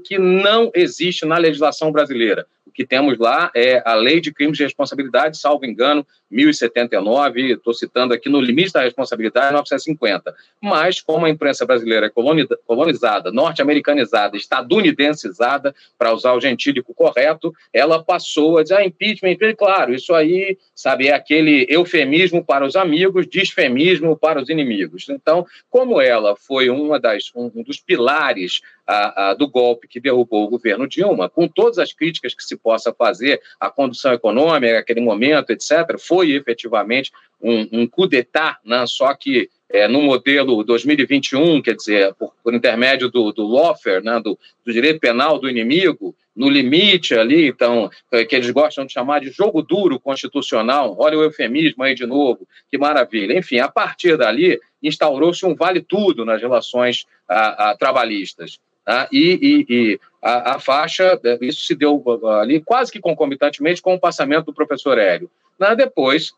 que 0.02 0.18
não 0.18 0.70
existe 0.74 1.24
na 1.24 1.38
legislação 1.38 1.90
brasileira. 1.90 2.46
O 2.66 2.72
que 2.72 2.86
temos 2.86 3.18
lá 3.18 3.50
é 3.54 3.82
a 3.84 3.94
Lei 3.94 4.20
de 4.20 4.32
Crimes 4.32 4.56
de 4.56 4.62
Responsabilidade, 4.62 5.38
salvo 5.38 5.66
engano, 5.66 6.06
1079, 6.30 7.54
estou 7.54 7.74
citando 7.74 8.14
aqui 8.14 8.28
no 8.28 8.40
limite 8.40 8.72
da 8.72 8.82
responsabilidade, 8.82 9.52
950. 9.52 10.32
Mas, 10.60 11.00
como 11.00 11.26
a 11.26 11.30
imprensa 11.30 11.66
brasileira 11.66 12.06
é 12.06 12.54
colonizada, 12.64 13.32
norte-americanizada, 13.32 14.36
estadunidencizada, 14.36 15.74
para 15.98 16.14
usar 16.14 16.34
o 16.34 16.40
gentílico 16.40 16.94
correto, 16.94 17.52
ela 17.72 18.02
passou 18.02 18.58
a 18.58 18.62
dizer, 18.62 18.76
ah, 18.76 18.84
impeachment, 18.84 19.36
claro, 19.58 19.92
isso 19.92 20.14
aí, 20.14 20.56
sabe, 20.72 21.08
é 21.08 21.14
aquele 21.14 21.66
eufemismo 21.68 22.44
para 22.44 22.64
os 22.64 22.76
amigos, 22.76 23.26
disfemismo 23.26 24.16
para 24.16 24.40
os 24.40 24.48
inimigos. 24.48 25.08
Então, 25.08 25.44
como 25.68 26.00
ela 26.00 26.36
foi 26.36 26.70
uma 26.70 27.00
das, 27.00 27.32
um, 27.34 27.48
dos 27.64 27.80
pilares 27.80 28.60
a, 28.86 29.30
a, 29.30 29.34
do 29.34 29.48
golpe 29.70 29.86
que 29.86 30.00
derrubou 30.00 30.44
o 30.44 30.50
governo 30.50 30.88
Dilma, 30.88 31.28
com 31.28 31.46
todas 31.46 31.78
as 31.78 31.92
críticas 31.92 32.34
que 32.34 32.42
se 32.42 32.56
possa 32.56 32.92
fazer 32.92 33.40
à 33.58 33.70
condução 33.70 34.12
econômica, 34.12 34.78
aquele 34.78 35.00
momento, 35.00 35.50
etc., 35.50 35.98
foi 35.98 36.32
efetivamente 36.32 37.12
um, 37.40 37.68
um 37.72 37.86
coup 37.86 38.06
d'etat, 38.06 38.58
né? 38.64 38.84
só 38.86 39.14
que 39.14 39.48
é, 39.72 39.86
no 39.86 40.02
modelo 40.02 40.64
2021, 40.64 41.62
quer 41.62 41.76
dizer, 41.76 42.12
por, 42.14 42.34
por 42.42 42.52
intermédio 42.52 43.08
do, 43.08 43.32
do 43.32 43.46
lawfare, 43.46 44.02
né? 44.02 44.20
do, 44.20 44.36
do 44.64 44.72
direito 44.72 44.98
penal 44.98 45.38
do 45.38 45.48
inimigo, 45.48 46.14
no 46.34 46.48
limite 46.48 47.14
ali, 47.14 47.48
então, 47.48 47.90
que 48.28 48.34
eles 48.34 48.50
gostam 48.50 48.86
de 48.86 48.92
chamar 48.92 49.20
de 49.20 49.30
jogo 49.30 49.62
duro 49.62 50.00
constitucional. 50.00 50.96
Olha 50.98 51.18
o 51.18 51.22
eufemismo 51.22 51.82
aí 51.82 51.94
de 51.94 52.06
novo, 52.06 52.48
que 52.70 52.78
maravilha. 52.78 53.38
Enfim, 53.38 53.58
a 53.58 53.68
partir 53.68 54.16
dali, 54.16 54.58
instaurou-se 54.82 55.44
um 55.44 55.54
vale-tudo 55.54 56.24
nas 56.24 56.40
relações 56.40 57.04
a, 57.28 57.70
a, 57.70 57.76
trabalhistas. 57.76 58.58
Tá? 58.84 59.08
E, 59.12 59.66
e, 59.68 59.74
e 59.74 60.00
a, 60.22 60.54
a, 60.54 60.60
faixa, 60.60 61.20
isso 61.40 61.62
se 61.62 61.74
deu 61.74 62.02
ali 62.40 62.60
quase 62.60 62.90
que 62.90 63.00
concomitantemente 63.00 63.82
com 63.82 63.94
o 63.94 64.00
passamento 64.00 64.46
do 64.46 64.54
professor 64.54 64.98
Hélio. 64.98 65.30
Depois, 65.76 66.32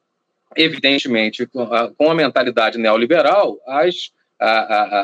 evidentemente, 0.56 1.46
com 1.46 1.62
a, 1.62 1.90
com 1.90 2.10
a 2.10 2.14
mentalidade 2.14 2.78
neoliberal, 2.78 3.58
as 3.66 4.10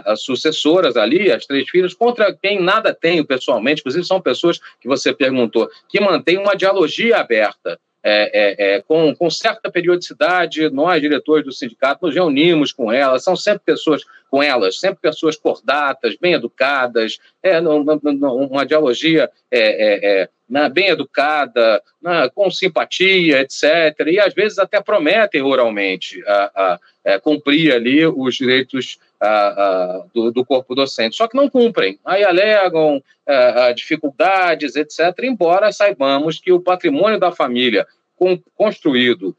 as 0.04 0.22
sucessoras 0.22 0.96
ali, 0.96 1.30
as 1.30 1.46
três 1.46 1.68
filhas, 1.68 1.94
contra 1.94 2.34
quem 2.34 2.60
nada 2.60 2.92
tenho 2.92 3.24
pessoalmente, 3.24 3.80
inclusive 3.80 4.04
são 4.04 4.20
pessoas 4.20 4.58
que 4.80 4.88
você 4.88 5.12
perguntou, 5.12 5.70
que 5.88 6.00
mantêm 6.00 6.38
uma 6.38 6.56
dialogia 6.56 7.18
aberta. 7.18 7.78
É, 8.02 8.30
é, 8.32 8.74
é, 8.76 8.82
com, 8.82 9.14
com, 9.14 9.28
certa 9.28 9.70
periodicidade, 9.70 10.70
nós, 10.70 11.00
diretores 11.00 11.44
do 11.44 11.52
sindicato, 11.52 12.06
nos 12.06 12.14
reunimos 12.14 12.72
com 12.72 12.92
elas, 12.92 13.24
são 13.24 13.34
sempre 13.34 13.62
pessoas 13.64 14.02
com 14.30 14.40
elas, 14.40 14.78
sempre 14.78 15.00
pessoas 15.00 15.36
cordatas, 15.36 16.16
bem 16.20 16.34
educadas, 16.34 17.18
é, 17.42 17.58
uma 17.60 18.64
dialogia 18.64 19.28
é, 19.50 20.20
é, 20.20 20.22
é 20.22 20.68
bem 20.68 20.88
educada, 20.88 21.82
com 22.34 22.50
simpatia, 22.50 23.40
etc. 23.40 24.06
E 24.06 24.20
às 24.20 24.32
vezes 24.32 24.58
até 24.58 24.80
prometem 24.80 25.42
oralmente 25.42 26.22
a, 26.26 26.78
a 27.04 27.20
cumprir 27.20 27.72
ali 27.72 28.06
os 28.06 28.36
direitos 28.36 28.98
do, 30.14 30.30
do, 30.30 30.44
corpo 30.44 30.74
docente, 30.74 31.16
só 31.16 31.26
que 31.26 31.36
não 31.36 31.48
cumprem. 31.48 31.98
Aí 32.04 32.24
alegam 32.24 33.02
dificuldades, 33.74 34.76
etc., 34.76 35.24
embora 35.24 35.72
saibamos 35.72 36.38
que 36.38 36.52
o 36.52 36.60
patrimônio 36.60 37.18
da 37.18 37.32
família 37.32 37.86
com, 38.16 38.38
construído 38.56 39.36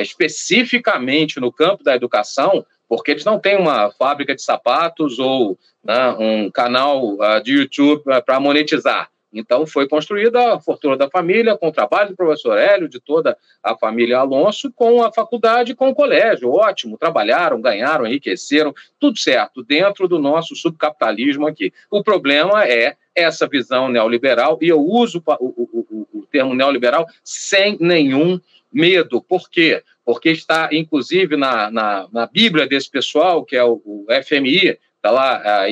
especificamente 0.00 1.38
no 1.38 1.52
campo 1.52 1.84
da 1.84 1.94
educação, 1.94 2.64
porque 2.88 3.10
eles 3.10 3.24
não 3.24 3.38
têm 3.38 3.58
uma 3.58 3.90
fábrica 3.90 4.34
de 4.34 4.42
sapatos 4.42 5.18
ou 5.18 5.58
né, 5.84 6.10
um 6.18 6.50
canal 6.50 7.18
de 7.42 7.52
YouTube 7.52 8.02
para 8.24 8.40
monetizar. 8.40 9.10
Então, 9.34 9.66
foi 9.66 9.88
construída 9.88 10.54
a 10.54 10.60
fortuna 10.60 10.96
da 10.96 11.10
família, 11.10 11.56
com 11.56 11.68
o 11.68 11.72
trabalho 11.72 12.10
do 12.10 12.16
professor 12.16 12.56
Hélio, 12.56 12.88
de 12.88 13.00
toda 13.00 13.36
a 13.62 13.76
família 13.76 14.18
Alonso, 14.18 14.72
com 14.72 15.02
a 15.02 15.12
faculdade, 15.12 15.74
com 15.74 15.88
o 15.88 15.94
colégio. 15.94 16.52
Ótimo, 16.52 16.96
trabalharam, 16.96 17.60
ganharam, 17.60 18.06
enriqueceram, 18.06 18.72
tudo 19.00 19.18
certo, 19.18 19.62
dentro 19.62 20.06
do 20.06 20.18
nosso 20.18 20.54
subcapitalismo 20.54 21.46
aqui. 21.46 21.72
O 21.90 22.02
problema 22.02 22.64
é 22.64 22.96
essa 23.14 23.46
visão 23.46 23.88
neoliberal, 23.88 24.58
e 24.62 24.68
eu 24.68 24.80
uso 24.80 25.22
o, 25.26 25.44
o, 25.46 25.86
o, 25.90 26.20
o 26.20 26.26
termo 26.26 26.54
neoliberal 26.54 27.06
sem 27.22 27.76
nenhum 27.80 28.40
medo. 28.72 29.20
Por 29.20 29.48
quê? 29.50 29.82
Porque 30.04 30.30
está, 30.30 30.68
inclusive, 30.72 31.36
na, 31.36 31.70
na, 31.70 32.08
na 32.12 32.26
Bíblia 32.26 32.66
desse 32.66 32.90
pessoal, 32.90 33.44
que 33.44 33.56
é 33.56 33.64
o, 33.64 34.06
FMI, 34.24 34.78
está 34.96 35.10
lá, 35.10 35.36
a 35.36 35.62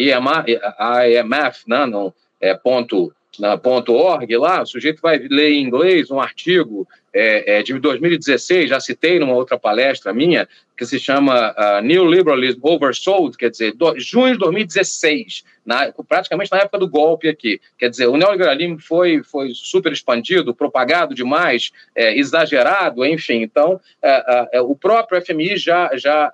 a 0.79 1.09
IMF 1.09 1.65
né, 1.67 1.87
no, 1.87 2.15
é, 2.43 2.55
ponto 2.55 3.15
na 3.39 3.55
.org 3.55 4.37
lá, 4.37 4.63
o 4.63 4.67
sujeito 4.67 5.01
vai 5.01 5.19
ler 5.19 5.53
em 5.53 5.63
inglês 5.63 6.11
um 6.11 6.21
artigo 6.21 6.87
é, 7.15 7.59
é, 7.59 7.63
de 7.63 7.79
2016, 7.79 8.71
já 8.71 8.81
citei 8.81 9.19
numa 9.19 9.35
outra 9.35 9.59
palestra 9.59 10.13
minha, 10.13 10.49
que 10.77 10.87
se 10.87 10.99
chama 10.99 11.53
uh, 11.53 11.83
Neoliberalism 11.83 12.59
Oversold, 12.63 13.37
quer 13.37 13.51
dizer, 13.51 13.73
do, 13.75 13.95
junho 14.01 14.33
de 14.33 14.39
2016, 14.39 15.45
na, 15.65 15.93
praticamente 16.09 16.51
na 16.51 16.59
época 16.59 16.79
do 16.79 16.89
golpe 16.89 17.29
aqui. 17.29 17.61
Quer 17.79 17.91
dizer, 17.91 18.07
o 18.07 18.17
neoliberalismo 18.17 18.81
foi, 18.81 19.23
foi 19.23 19.53
super 19.55 19.93
expandido, 19.93 20.55
propagado 20.55 21.15
demais, 21.15 21.71
é, 21.95 22.19
exagerado, 22.19 23.05
enfim. 23.05 23.43
Então, 23.43 23.79
é, 24.03 24.49
é, 24.55 24.61
o 24.61 24.75
próprio 24.75 25.21
FMI 25.25 25.57
já, 25.57 25.91
já 25.95 26.33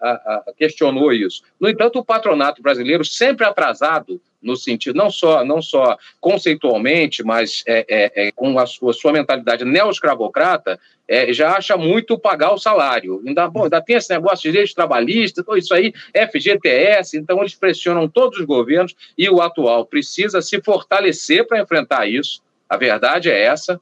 questionou 0.56 1.12
isso. 1.12 1.42
No 1.60 1.68
entanto, 1.68 1.98
o 1.98 2.04
patronato 2.04 2.62
brasileiro, 2.62 3.04
sempre 3.04 3.44
atrasado 3.44 4.20
no 4.42 4.56
sentido 4.56 4.96
não 4.96 5.10
só 5.10 5.44
não 5.44 5.60
só 5.60 5.96
conceitualmente, 6.20 7.22
mas 7.22 7.62
é, 7.66 7.84
é, 7.88 8.28
é, 8.28 8.32
com 8.32 8.58
a 8.58 8.66
sua, 8.66 8.92
sua 8.92 9.12
mentalidade 9.12 9.64
neo-escravocrata, 9.64 10.78
é, 11.06 11.32
já 11.32 11.56
acha 11.56 11.76
muito 11.76 12.18
pagar 12.18 12.52
o 12.52 12.58
salário. 12.58 13.22
Ainda, 13.26 13.48
bom, 13.48 13.64
ainda 13.64 13.80
tem 13.80 13.96
esse 13.96 14.10
negócio 14.10 14.42
de 14.42 14.50
direitos 14.50 14.74
trabalhistas, 14.74 15.44
isso 15.56 15.74
aí, 15.74 15.92
FGTS, 16.14 17.16
então 17.16 17.40
eles 17.40 17.54
pressionam 17.54 18.08
todos 18.08 18.38
os 18.38 18.44
governos 18.44 18.94
e 19.16 19.28
o 19.28 19.40
atual 19.40 19.86
precisa 19.86 20.40
se 20.42 20.60
fortalecer 20.62 21.46
para 21.46 21.60
enfrentar 21.60 22.06
isso. 22.06 22.42
A 22.68 22.76
verdade 22.76 23.30
é 23.30 23.42
essa 23.42 23.80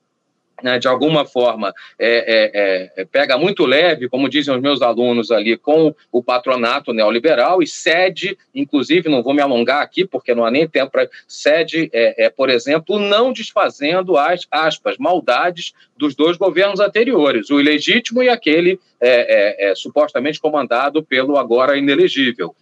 né, 0.63 0.79
de 0.79 0.89
alguma 0.89 1.25
forma, 1.25 1.73
é, 1.99 2.93
é, 2.97 3.03
é, 3.03 3.05
pega 3.05 3.37
muito 3.37 3.67
leve, 3.67 4.09
como 4.09 4.29
dizem 4.29 4.55
os 4.55 4.61
meus 4.61 4.81
alunos 4.81 5.31
ali, 5.31 5.57
com 5.57 5.95
o 6.11 6.23
patronato 6.23 6.93
neoliberal 6.93 7.63
e 7.63 7.67
cede, 7.67 8.39
inclusive, 8.55 9.09
não 9.09 9.23
vou 9.23 9.35
me 9.35 9.43
alongar 9.43 9.83
aqui, 9.83 10.05
porque 10.07 10.35
não 10.35 10.45
há 10.45 10.51
nem 10.51 10.67
tempo 10.67 10.93
para. 10.93 11.09
cede, 11.29 11.91
é, 11.93 12.27
é, 12.27 12.31
por 12.31 12.49
exemplo, 12.49 12.99
não 12.99 13.33
desfazendo 13.33 14.17
as, 14.17 14.47
aspas, 14.51 14.97
maldades 14.99 15.75
dos 15.97 16.15
dois 16.15 16.37
governos 16.37 16.81
anteriores, 16.81 17.51
o 17.51 17.61
ilegítimo 17.61 18.23
e 18.23 18.29
aquele 18.29 18.79
é, 19.01 19.73
supostamente 19.77 20.41
comandado 20.41 21.03
pelo 21.03 21.37
agora 21.37 21.77
inelegível. 21.77 22.55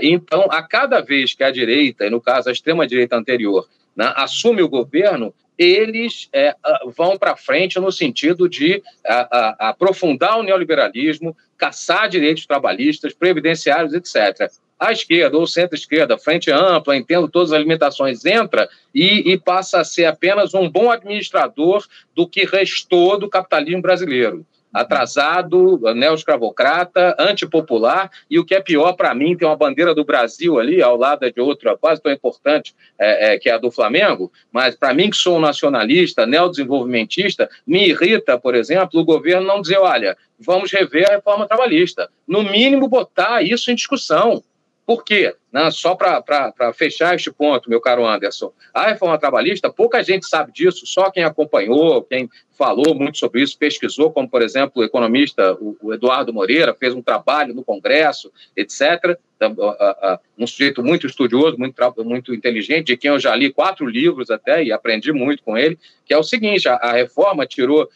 então, 0.00 0.46
a 0.50 0.62
cada 0.62 1.00
vez 1.00 1.34
que 1.34 1.44
a 1.44 1.50
direita, 1.50 2.06
e 2.06 2.10
no 2.10 2.20
caso 2.20 2.48
a 2.48 2.52
extrema-direita 2.52 3.16
anterior, 3.16 3.66
né, 3.96 4.12
assume 4.16 4.62
o 4.62 4.68
governo, 4.68 5.34
eles 5.58 6.28
é, 6.32 6.54
vão 6.96 7.16
para 7.18 7.36
frente 7.36 7.78
no 7.78 7.92
sentido 7.92 8.48
de 8.48 8.82
a, 9.06 9.38
a, 9.38 9.68
aprofundar 9.70 10.38
o 10.38 10.42
neoliberalismo, 10.42 11.36
caçar 11.56 12.08
direitos 12.08 12.46
trabalhistas, 12.46 13.14
previdenciários, 13.14 13.94
etc. 13.94 14.50
A 14.78 14.90
esquerda 14.90 15.36
ou 15.36 15.46
centro-esquerda, 15.46 16.18
frente 16.18 16.50
ampla, 16.50 16.96
entendo 16.96 17.28
todas 17.28 17.52
as 17.52 17.60
limitações, 17.60 18.24
entra 18.24 18.68
e, 18.94 19.32
e 19.32 19.38
passa 19.38 19.80
a 19.80 19.84
ser 19.84 20.06
apenas 20.06 20.54
um 20.54 20.68
bom 20.68 20.90
administrador 20.90 21.86
do 22.14 22.26
que 22.26 22.44
restou 22.44 23.18
do 23.18 23.28
capitalismo 23.28 23.82
brasileiro 23.82 24.44
atrasado, 24.72 25.80
neo-escravocrata, 25.94 27.14
antipopular, 27.18 28.10
e 28.30 28.38
o 28.38 28.44
que 28.44 28.54
é 28.54 28.60
pior 28.60 28.94
para 28.94 29.14
mim, 29.14 29.36
tem 29.36 29.46
uma 29.46 29.56
bandeira 29.56 29.94
do 29.94 30.04
Brasil 30.04 30.58
ali, 30.58 30.82
ao 30.82 30.96
lado 30.96 31.30
de 31.30 31.40
outra 31.40 31.76
quase 31.76 32.00
tão 32.00 32.12
importante, 32.12 32.74
é, 32.98 33.34
é, 33.34 33.38
que 33.38 33.48
é 33.50 33.54
a 33.54 33.58
do 33.58 33.70
Flamengo, 33.70 34.32
mas 34.50 34.74
para 34.74 34.94
mim, 34.94 35.10
que 35.10 35.16
sou 35.16 35.36
um 35.36 35.40
nacionalista, 35.40 36.26
neodesenvolvimentista, 36.26 37.48
me 37.66 37.88
irrita, 37.88 38.38
por 38.38 38.54
exemplo, 38.54 39.00
o 39.00 39.04
governo 39.04 39.46
não 39.46 39.60
dizer, 39.60 39.78
olha, 39.78 40.16
vamos 40.38 40.72
rever 40.72 41.08
a 41.08 41.14
reforma 41.14 41.46
trabalhista. 41.46 42.08
No 42.26 42.42
mínimo, 42.42 42.88
botar 42.88 43.42
isso 43.42 43.70
em 43.70 43.74
discussão. 43.74 44.42
Por 44.84 45.04
quê? 45.04 45.34
Né? 45.52 45.70
Só 45.70 45.94
para 45.94 46.72
fechar 46.74 47.14
este 47.14 47.30
ponto, 47.30 47.70
meu 47.70 47.80
caro 47.80 48.06
Anderson, 48.06 48.52
a 48.74 48.88
reforma 48.88 49.18
trabalhista, 49.18 49.70
pouca 49.70 50.02
gente 50.02 50.26
sabe 50.26 50.50
disso, 50.52 50.86
só 50.86 51.10
quem 51.10 51.22
acompanhou, 51.22 52.02
quem 52.02 52.28
falou 52.58 52.94
muito 52.94 53.18
sobre 53.18 53.42
isso, 53.42 53.56
pesquisou, 53.56 54.10
como, 54.10 54.28
por 54.28 54.42
exemplo, 54.42 54.82
o 54.82 54.84
economista 54.84 55.56
o 55.60 55.92
Eduardo 55.92 56.32
Moreira, 56.32 56.74
fez 56.74 56.94
um 56.94 57.02
trabalho 57.02 57.54
no 57.54 57.64
Congresso, 57.64 58.32
etc. 58.56 59.18
Um 60.38 60.46
sujeito 60.46 60.82
muito 60.82 61.06
estudioso, 61.06 61.56
muito, 61.58 61.74
muito 62.04 62.34
inteligente, 62.34 62.88
de 62.88 62.96
quem 62.96 63.10
eu 63.10 63.20
já 63.20 63.34
li 63.36 63.52
quatro 63.52 63.86
livros 63.86 64.30
até 64.30 64.64
e 64.64 64.72
aprendi 64.72 65.12
muito 65.12 65.42
com 65.42 65.56
ele, 65.56 65.78
que 66.04 66.14
é 66.14 66.18
o 66.18 66.22
seguinte: 66.22 66.68
a, 66.68 66.92
reforma 66.92 67.46
tirou 67.46 67.88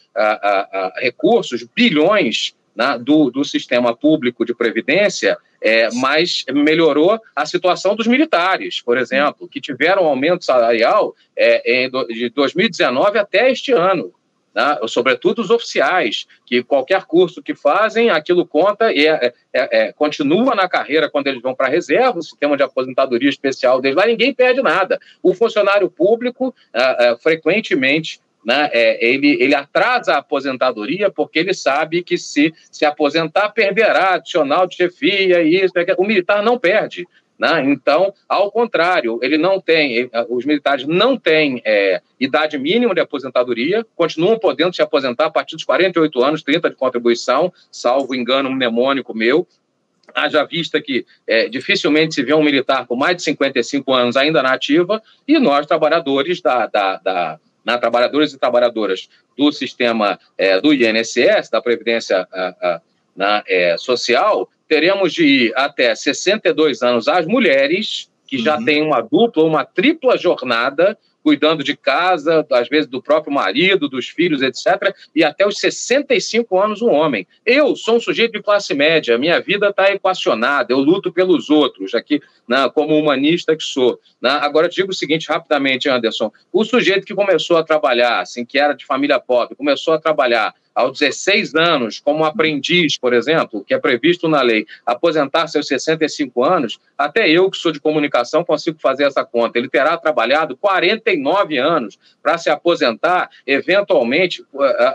recursos, 0.97 1.63
bilhões 1.75 2.55
né, 2.75 2.97
do, 2.99 3.31
do 3.31 3.43
sistema 3.43 3.95
público 3.95 4.45
de 4.45 4.53
previdência, 4.53 5.37
é, 5.61 5.89
mas 5.93 6.43
melhorou 6.51 7.19
a 7.35 7.45
situação 7.45 7.95
dos 7.95 8.07
militares, 8.07 8.81
por 8.81 8.97
exemplo, 8.97 9.47
que 9.47 9.61
tiveram 9.61 10.03
um 10.03 10.07
aumento 10.07 10.45
salarial 10.45 11.15
é, 11.35 11.89
de 12.09 12.29
2019 12.29 13.17
até 13.19 13.51
este 13.51 13.71
ano. 13.71 14.13
Né, 14.57 14.79
sobretudo 14.87 15.39
os 15.39 15.51
oficiais, 15.51 16.25
que 16.43 16.63
qualquer 16.63 17.05
curso 17.05 17.43
que 17.43 17.53
fazem, 17.53 18.09
aquilo 18.09 18.43
conta 18.43 18.91
e 18.91 19.05
é, 19.05 19.31
é, 19.53 19.83
é 19.83 19.91
continua 19.91 20.55
na 20.55 20.67
carreira 20.67 21.07
quando 21.11 21.27
eles 21.27 21.43
vão 21.43 21.53
para 21.53 21.67
a 21.67 21.69
reserva, 21.69 22.17
o 22.17 22.23
sistema 22.23 22.57
de 22.57 22.63
aposentadoria 22.63 23.29
especial 23.29 23.79
deles 23.79 23.95
lá, 23.95 24.07
ninguém 24.07 24.33
perde 24.33 24.59
nada. 24.63 24.99
O 25.21 25.35
funcionário 25.35 25.91
público, 25.91 26.55
é, 26.73 27.09
é, 27.09 27.17
frequentemente, 27.17 28.19
né, 28.47 28.69
é, 28.71 29.05
ele, 29.05 29.35
ele 29.43 29.53
atrasa 29.53 30.13
a 30.13 30.19
aposentadoria 30.19 31.11
porque 31.11 31.37
ele 31.37 31.53
sabe 31.53 32.01
que 32.01 32.17
se 32.17 32.53
se 32.71 32.85
aposentar 32.85 33.49
perderá 33.49 34.13
adicional 34.13 34.65
de 34.65 34.77
chefia 34.77 35.43
e 35.43 35.61
isso, 35.61 35.73
o 35.97 36.05
militar 36.05 36.41
não 36.41 36.57
perde. 36.57 37.05
Né? 37.37 37.65
Então, 37.65 38.13
ao 38.27 38.49
contrário, 38.49 39.19
ele 39.21 39.37
não 39.37 39.59
tem, 39.59 40.09
os 40.29 40.45
militares 40.45 40.87
não 40.87 41.17
têm 41.17 41.61
é, 41.65 42.01
idade 42.17 42.57
mínima 42.57 42.95
de 42.95 43.01
aposentadoria, 43.01 43.85
continuam 43.97 44.39
podendo 44.39 44.73
se 44.73 44.81
aposentar 44.81 45.25
a 45.25 45.29
partir 45.29 45.57
dos 45.57 45.65
48 45.65 46.23
anos, 46.23 46.41
30 46.41 46.69
de 46.69 46.75
contribuição, 46.77 47.51
salvo 47.69 48.15
engano 48.15 48.49
mnemônico 48.49 49.13
meu, 49.13 49.45
haja 50.15 50.45
vista 50.45 50.81
que 50.81 51.05
é, 51.27 51.49
dificilmente 51.49 52.15
se 52.15 52.23
vê 52.23 52.33
um 52.33 52.41
militar 52.41 52.87
com 52.87 52.95
mais 52.95 53.17
de 53.17 53.23
55 53.23 53.93
anos 53.93 54.15
ainda 54.15 54.41
na 54.41 54.53
ativa, 54.53 55.03
e 55.27 55.37
nós, 55.37 55.67
trabalhadores 55.67 56.41
da, 56.41 56.65
da, 56.65 56.97
da 56.97 57.39
né, 57.67 57.77
trabalhadores 57.77 58.33
e 58.33 58.39
trabalhadoras 58.39 59.09
do 59.37 59.51
sistema 59.51 60.17
é, 60.37 60.61
do 60.61 60.73
INSS, 60.73 61.49
da 61.51 61.61
Previdência 61.61 62.25
a, 62.31 62.47
a, 62.61 62.81
na, 63.13 63.43
é, 63.45 63.75
Social, 63.77 64.49
teremos 64.69 65.13
de 65.13 65.25
ir 65.25 65.53
até 65.53 65.93
62 65.93 66.81
anos 66.81 67.09
as 67.09 67.25
mulheres, 67.25 68.09
que 68.25 68.37
já 68.37 68.57
uhum. 68.57 68.65
têm 68.65 68.81
uma 68.81 69.01
dupla, 69.01 69.43
uma 69.43 69.65
tripla 69.65 70.17
jornada, 70.17 70.97
cuidando 71.27 71.61
de 71.61 71.75
casa, 71.75 72.47
às 72.49 72.69
vezes 72.69 72.89
do 72.89 73.01
próprio 73.01 73.33
marido, 73.33 73.89
dos 73.89 74.07
filhos, 74.07 74.41
etc., 74.41 74.95
e 75.13 75.25
até 75.25 75.45
os 75.45 75.59
65 75.59 76.57
anos 76.57 76.81
um 76.81 76.89
homem. 76.89 77.27
Eu 77.45 77.75
sou 77.75 77.97
um 77.97 77.99
sujeito 77.99 78.31
de 78.31 78.41
classe 78.41 78.73
média, 78.73 79.17
minha 79.17 79.41
vida 79.41 79.67
está 79.67 79.91
equacionada, 79.91 80.71
eu 80.71 80.79
luto 80.79 81.11
pelos 81.11 81.49
outros, 81.49 81.93
aqui, 81.93 82.21
né, 82.47 82.71
como 82.73 82.97
humanista 82.97 83.57
que 83.57 83.63
sou. 83.63 83.99
Né? 84.21 84.29
Agora, 84.29 84.69
digo 84.69 84.91
o 84.91 84.95
seguinte 84.95 85.27
rapidamente, 85.27 85.89
Anderson: 85.89 86.31
o 86.49 86.63
sujeito 86.63 87.05
que 87.05 87.13
começou 87.13 87.57
a 87.57 87.63
trabalhar, 87.63 88.21
assim, 88.21 88.45
que 88.45 88.57
era 88.57 88.71
de 88.71 88.85
família 88.85 89.19
pobre, 89.19 89.53
começou 89.53 89.95
a 89.95 89.99
trabalhar 89.99 90.53
aos 90.77 90.99
16 90.99 91.55
anos, 91.55 91.99
como 91.99 92.23
aprendiz, 92.23 92.99
por 92.99 93.11
exemplo, 93.11 93.63
que 93.65 93.73
é 93.73 93.79
previsto 93.79 94.27
na 94.27 94.43
lei, 94.43 94.67
aposentar-se 94.85 95.57
aos 95.57 95.65
65 95.65 96.43
anos, 96.43 96.77
até 96.95 97.27
eu, 97.27 97.49
que 97.49 97.57
sou 97.57 97.71
de 97.71 97.79
comunicação, 97.79 98.45
consigo 98.45 98.77
fazer 98.79 99.05
essa 99.05 99.25
conta. 99.25 99.57
Ele 99.57 99.69
terá 99.69 99.97
trabalhado 99.97 100.55
49 100.55 101.57
anos 101.57 101.97
para 102.21 102.37
se 102.37 102.51
aposentar, 102.51 103.27
eventualmente. 103.47 104.45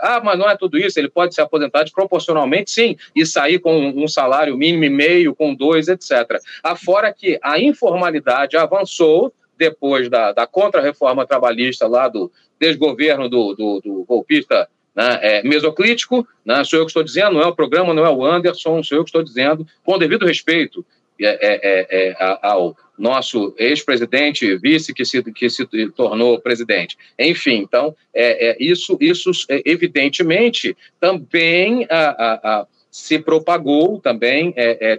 Ah, 0.01 0.21
mas 0.23 0.39
não 0.39 0.49
é 0.49 0.55
tudo 0.55 0.77
isso, 0.77 0.97
ele 0.97 1.09
pode 1.09 1.35
se 1.35 1.41
aposentar 1.41 1.83
desproporcionalmente, 1.83 2.71
sim, 2.71 2.95
e 3.13 3.25
sair 3.25 3.59
com 3.59 3.89
um 3.89 4.07
salário 4.07 4.55
mínimo 4.55 4.85
e 4.85 4.89
meio, 4.89 5.35
com 5.35 5.53
dois, 5.53 5.89
etc. 5.89 6.39
Afora 6.63 7.11
que 7.11 7.37
a 7.43 7.59
informalidade 7.59 8.55
avançou 8.55 9.33
depois 9.57 10.09
da, 10.09 10.31
da 10.31 10.47
contra-reforma 10.47 11.27
trabalhista 11.27 11.87
lá 11.87 12.07
do 12.07 12.31
desgoverno 12.57 13.27
do, 13.27 13.53
do, 13.53 13.81
do 13.81 14.05
golpista 14.05 14.69
né, 14.95 15.19
é, 15.21 15.43
mesoclítico, 15.43 16.27
né, 16.45 16.63
sou 16.63 16.79
eu 16.79 16.85
que 16.85 16.89
estou 16.89 17.03
dizendo, 17.03 17.33
não 17.33 17.41
é 17.41 17.47
o 17.47 17.55
programa, 17.55 17.93
não 17.93 18.05
é 18.05 18.09
o 18.09 18.25
Anderson, 18.25 18.83
sou 18.83 18.97
eu 18.97 19.03
que 19.03 19.09
estou 19.09 19.23
dizendo, 19.23 19.67
com 19.83 19.97
devido 19.97 20.25
respeito 20.25 20.85
é, 21.19 21.27
é, 21.27 21.87
é, 21.89 22.09
é 22.09 22.15
ao 22.41 22.75
nosso 22.97 23.55
ex-presidente, 23.57 24.55
vice 24.57 24.93
que 24.93 25.05
se, 25.05 25.23
que 25.31 25.49
se 25.49 25.65
tornou 25.95 26.39
presidente. 26.39 26.97
Enfim, 27.17 27.57
então, 27.57 27.95
é, 28.13 28.55
isso, 28.59 28.97
isso 28.99 29.31
evidentemente 29.65 30.75
também 30.99 31.87
a, 31.89 32.09
a, 32.09 32.33
a, 32.33 32.67
se 32.91 33.17
propagou, 33.17 33.99
também 33.99 34.53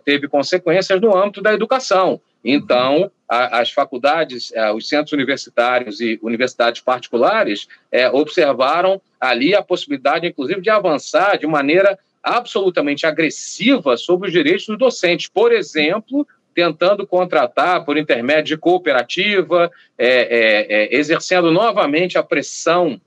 teve 0.04 0.26
consequências 0.26 1.00
no 1.00 1.16
âmbito 1.16 1.40
da 1.40 1.52
educação. 1.52 2.20
Então, 2.44 3.10
a, 3.28 3.60
as 3.60 3.70
faculdades, 3.70 4.54
a, 4.54 4.74
os 4.74 4.88
centros 4.88 5.12
universitários 5.12 6.00
e 6.00 6.18
universidades 6.22 6.82
particulares 6.82 7.66
é, 7.90 8.08
observaram 8.10 9.00
ali 9.18 9.54
a 9.54 9.62
possibilidade, 9.62 10.26
inclusive, 10.26 10.60
de 10.60 10.70
avançar 10.70 11.38
de 11.38 11.46
maneira 11.46 11.98
absolutamente 12.22 13.06
agressiva 13.06 13.96
sobre 13.96 14.28
os 14.28 14.32
direitos 14.32 14.66
dos 14.66 14.78
docentes. 14.78 15.28
Por 15.28 15.52
exemplo, 15.52 16.26
tentando 16.54 17.06
contratar 17.06 17.84
por 17.84 17.96
intermédio 17.96 18.56
de 18.56 18.58
cooperativa, 18.58 19.70
é, 19.98 20.88
é 20.92 20.96
exercendo 20.96 21.50
novamente 21.50 22.18
a 22.18 22.22
pressão 22.22 23.00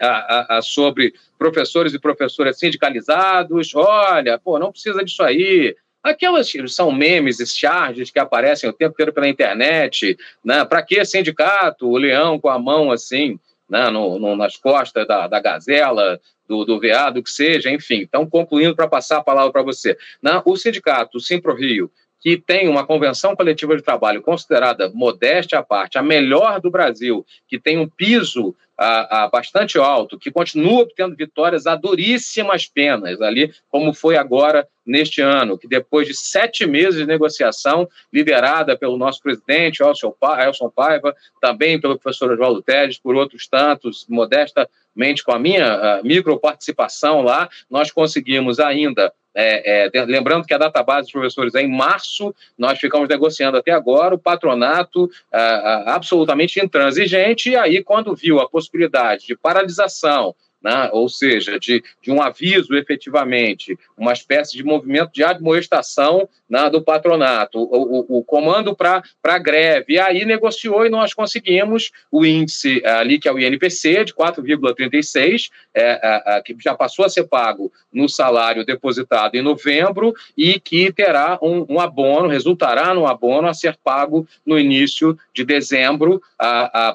a, 0.00 0.56
a, 0.56 0.62
sobre 0.62 1.12
professores 1.38 1.92
e 1.92 1.98
professoras 1.98 2.58
sindicalizados. 2.58 3.74
Olha, 3.74 4.38
pô, 4.38 4.58
não 4.58 4.72
precisa 4.72 5.04
disso 5.04 5.22
aí. 5.22 5.76
Aquelas 6.02 6.50
são 6.68 6.90
memes 6.90 7.38
charges 7.54 8.10
que 8.10 8.18
aparecem 8.18 8.68
o 8.68 8.72
tempo 8.72 8.92
inteiro 8.92 9.12
pela 9.12 9.28
internet, 9.28 10.16
né? 10.44 10.64
Para 10.64 10.82
que 10.82 11.04
sindicato? 11.04 11.88
O 11.88 11.96
leão 11.96 12.38
com 12.40 12.48
a 12.48 12.58
mão 12.58 12.90
assim, 12.90 13.38
né? 13.68 13.90
no, 13.90 14.18
no 14.18 14.34
nas 14.34 14.56
costas 14.56 15.06
da, 15.06 15.26
da 15.28 15.40
gazela, 15.40 16.18
do, 16.48 16.64
do 16.64 16.80
veado, 16.80 17.22
que 17.22 17.30
seja, 17.30 17.70
enfim. 17.70 18.00
Então, 18.00 18.28
concluindo 18.28 18.74
para 18.74 18.88
passar 18.88 19.18
a 19.18 19.24
palavra 19.24 19.52
para 19.52 19.62
você. 19.62 19.96
Né? 20.22 20.42
O 20.44 20.56
sindicato, 20.56 21.18
o 21.18 21.20
Simpro 21.20 21.54
Rio, 21.54 21.90
que 22.20 22.36
tem 22.36 22.68
uma 22.68 22.86
convenção 22.86 23.34
coletiva 23.34 23.76
de 23.76 23.82
trabalho 23.82 24.22
considerada, 24.22 24.90
modéstia 24.92 25.58
à 25.58 25.62
parte, 25.62 25.98
a 25.98 26.02
melhor 26.02 26.60
do 26.60 26.70
Brasil, 26.70 27.24
que 27.48 27.58
tem 27.58 27.78
um 27.78 27.88
piso 27.88 28.54
a, 28.82 29.28
bastante 29.28 29.78
alto, 29.78 30.18
que 30.18 30.30
continua 30.30 30.82
obtendo 30.82 31.14
vitórias 31.14 31.66
a 31.66 31.76
duríssimas 31.76 32.66
penas 32.66 33.20
ali, 33.20 33.52
como 33.68 33.92
foi 33.92 34.16
agora 34.16 34.66
neste 34.86 35.20
ano, 35.20 35.58
que 35.58 35.68
depois 35.68 36.08
de 36.08 36.14
sete 36.14 36.66
meses 36.66 36.96
de 36.96 37.06
negociação, 37.06 37.86
liderada 38.10 38.76
pelo 38.76 38.96
nosso 38.96 39.22
presidente, 39.22 39.82
Elson 39.82 40.14
Paiva, 40.74 41.14
também 41.42 41.78
pelo 41.78 41.98
professor 41.98 42.32
Oswaldo 42.32 42.62
Teles, 42.62 42.98
por 42.98 43.14
outros 43.14 43.46
tantos, 43.46 44.06
com 45.24 45.32
a 45.32 45.38
minha 45.38 46.00
micro 46.02 46.38
participação 46.38 47.22
lá, 47.22 47.48
nós 47.70 47.90
conseguimos 47.90 48.60
ainda 48.60 49.12
é, 49.34 49.88
é, 49.94 50.04
lembrando 50.04 50.44
que 50.44 50.54
a 50.54 50.58
database 50.58 51.02
dos 51.02 51.12
professores 51.12 51.54
é 51.54 51.62
em 51.62 51.70
março, 51.70 52.34
nós 52.58 52.78
ficamos 52.78 53.08
negociando 53.08 53.56
até 53.56 53.70
agora, 53.70 54.14
o 54.14 54.18
patronato 54.18 55.08
absolutamente 55.86 56.62
intransigente, 56.62 57.50
e 57.50 57.56
aí, 57.56 57.82
quando 57.82 58.14
viu 58.14 58.40
a 58.40 58.48
possibilidade 58.48 59.26
de 59.26 59.36
paralisação 59.36 60.34
né? 60.62 60.90
ou 60.92 61.08
seja, 61.08 61.58
de, 61.58 61.82
de 62.02 62.10
um 62.10 62.20
aviso 62.22 62.74
efetivamente, 62.74 63.78
uma 63.96 64.12
espécie 64.12 64.56
de 64.56 64.64
movimento 64.64 65.12
de 65.12 65.24
admoestação 65.24 66.28
né, 66.48 66.68
do 66.68 66.82
patronato, 66.82 67.58
o, 67.60 68.16
o, 68.16 68.18
o 68.18 68.24
comando 68.24 68.74
para 68.74 69.02
a 69.24 69.38
greve. 69.38 69.94
E 69.94 69.98
aí 69.98 70.24
negociou 70.24 70.84
e 70.84 70.90
nós 70.90 71.14
conseguimos 71.14 71.90
o 72.10 72.24
índice 72.24 72.82
ali, 72.84 73.18
que 73.18 73.28
é 73.28 73.32
o 73.32 73.38
INPC, 73.38 74.04
de 74.04 74.12
4,36, 74.12 75.50
é, 75.72 76.36
é, 76.36 76.42
que 76.42 76.56
já 76.60 76.74
passou 76.74 77.04
a 77.04 77.08
ser 77.08 77.24
pago 77.24 77.72
no 77.92 78.08
salário 78.08 78.64
depositado 78.64 79.36
em 79.36 79.42
novembro 79.42 80.12
e 80.36 80.58
que 80.58 80.92
terá 80.92 81.38
um, 81.40 81.64
um 81.68 81.80
abono, 81.80 82.28
resultará 82.28 82.92
no 82.92 83.06
abono 83.06 83.46
a 83.46 83.54
ser 83.54 83.76
pago 83.82 84.26
no 84.44 84.58
início 84.58 85.16
de 85.32 85.44
dezembro, 85.44 86.20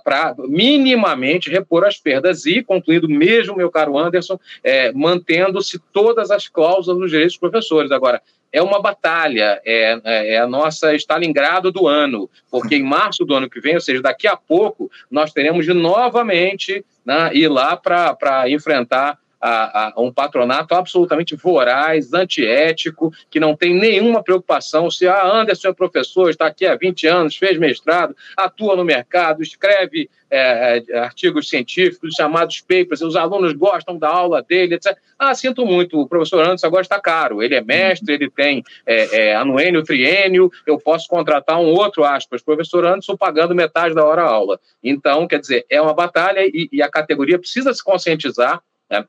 para 0.03 0.35
minimamente 0.37 1.49
repor 1.49 1.85
as 1.85 1.97
perdas 1.97 2.45
e, 2.45 2.61
concluindo 2.61 3.07
mesmo 3.07 3.54
meu 3.55 3.71
caro 3.71 3.97
Anderson, 3.97 4.39
é, 4.63 4.91
mantendo-se 4.91 5.79
todas 5.91 6.31
as 6.31 6.47
cláusulas 6.47 6.99
dos 6.99 7.11
direitos 7.11 7.33
dos 7.33 7.39
professores. 7.39 7.91
Agora, 7.91 8.21
é 8.51 8.61
uma 8.61 8.81
batalha, 8.81 9.61
é, 9.65 9.99
é, 10.05 10.37
a 10.37 10.47
nossa 10.47 10.95
Stalingrado 10.95 11.73
do 11.73 11.87
ano, 11.87 12.29
porque 12.49 12.75
em 12.75 12.83
março 12.83 13.25
do 13.25 13.35
ano 13.35 13.49
que 13.49 13.59
vem, 13.59 13.75
ou 13.75 13.81
seja, 13.81 14.01
daqui 14.01 14.27
a 14.27 14.37
pouco, 14.37 14.89
nós 15.11 15.33
teremos 15.33 15.65
de 15.65 15.73
novamente 15.73 16.85
né, 17.05 17.31
ir 17.33 17.49
lá 17.49 17.75
para 17.75 18.49
enfrentar 18.49 19.19
a, 19.45 19.89
a, 19.89 20.01
um 20.01 20.11
patronato 20.11 20.73
absolutamente 20.73 21.35
voraz, 21.35 22.11
antiético, 22.13 23.13
que 23.29 23.39
não 23.39 23.55
tem 23.55 23.75
nenhuma 23.75 24.23
preocupação 24.23 24.89
se 24.89 25.07
a 25.07 25.13
ah, 25.13 25.41
Anderson 25.41 25.67
é 25.67 25.73
professor, 25.73 26.31
está 26.31 26.47
aqui 26.47 26.65
há 26.65 26.75
20 26.75 27.05
anos, 27.05 27.35
fez 27.35 27.55
mestrado, 27.59 28.15
atua 28.35 28.75
no 28.75 28.83
mercado, 28.83 29.43
escreve 29.43 30.09
é, 30.31 30.83
artigos 30.95 31.47
científicos, 31.47 32.15
chamados 32.15 32.59
papers, 32.61 33.01
os 33.01 33.15
alunos 33.15 33.53
gostam 33.53 33.99
da 33.99 34.09
aula 34.09 34.41
dele, 34.41 34.75
etc. 34.75 34.97
Ah, 35.19 35.35
sinto 35.35 35.63
muito, 35.63 36.01
o 36.01 36.07
professor 36.07 36.43
Anderson 36.43 36.65
agora 36.65 36.81
está 36.81 36.99
caro, 36.99 37.43
ele 37.43 37.53
é 37.53 37.61
mestre, 37.61 38.15
ele 38.15 38.31
tem 38.31 38.63
é, 38.83 39.29
é, 39.29 39.35
anuênio, 39.35 39.83
triênio, 39.83 40.51
eu 40.65 40.79
posso 40.79 41.07
contratar 41.07 41.59
um 41.59 41.67
outro, 41.67 42.03
aspas, 42.03 42.41
professor 42.41 42.83
Anderson 42.83 43.15
pagando 43.15 43.53
metade 43.53 43.93
da 43.93 44.03
hora 44.03 44.23
aula. 44.23 44.59
Então, 44.83 45.27
quer 45.27 45.39
dizer, 45.39 45.67
é 45.69 45.79
uma 45.79 45.93
batalha 45.93 46.39
e, 46.43 46.67
e 46.71 46.81
a 46.81 46.89
categoria 46.89 47.37
precisa 47.37 47.71
se 47.71 47.83
conscientizar 47.83 48.59
né? 48.89 49.05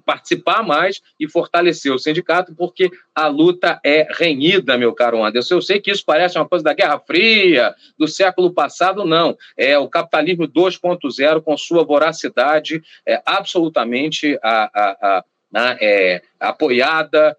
Participar 0.00 0.62
mais 0.62 1.00
e 1.18 1.28
fortalecer 1.28 1.92
o 1.92 1.98
sindicato, 1.98 2.54
porque 2.54 2.90
a 3.14 3.26
luta 3.26 3.80
é 3.84 4.06
renhida, 4.10 4.76
meu 4.76 4.92
caro 4.92 5.24
Anderson. 5.24 5.54
Eu 5.54 5.62
sei 5.62 5.80
que 5.80 5.90
isso 5.90 6.04
parece 6.04 6.38
uma 6.38 6.48
coisa 6.48 6.64
da 6.64 6.74
Guerra 6.74 6.98
Fria, 6.98 7.74
do 7.98 8.08
século 8.08 8.52
passado, 8.52 9.04
não. 9.04 9.36
É 9.56 9.78
o 9.78 9.88
capitalismo 9.88 10.48
2.0 10.48 11.42
com 11.42 11.56
sua 11.56 11.84
voracidade 11.84 12.82
é 13.06 13.22
absolutamente 13.24 14.38
a, 14.42 14.70
a, 14.74 15.16
a 15.18 15.24
né, 15.54 15.78
é, 15.80 16.22
apoiada, 16.40 17.36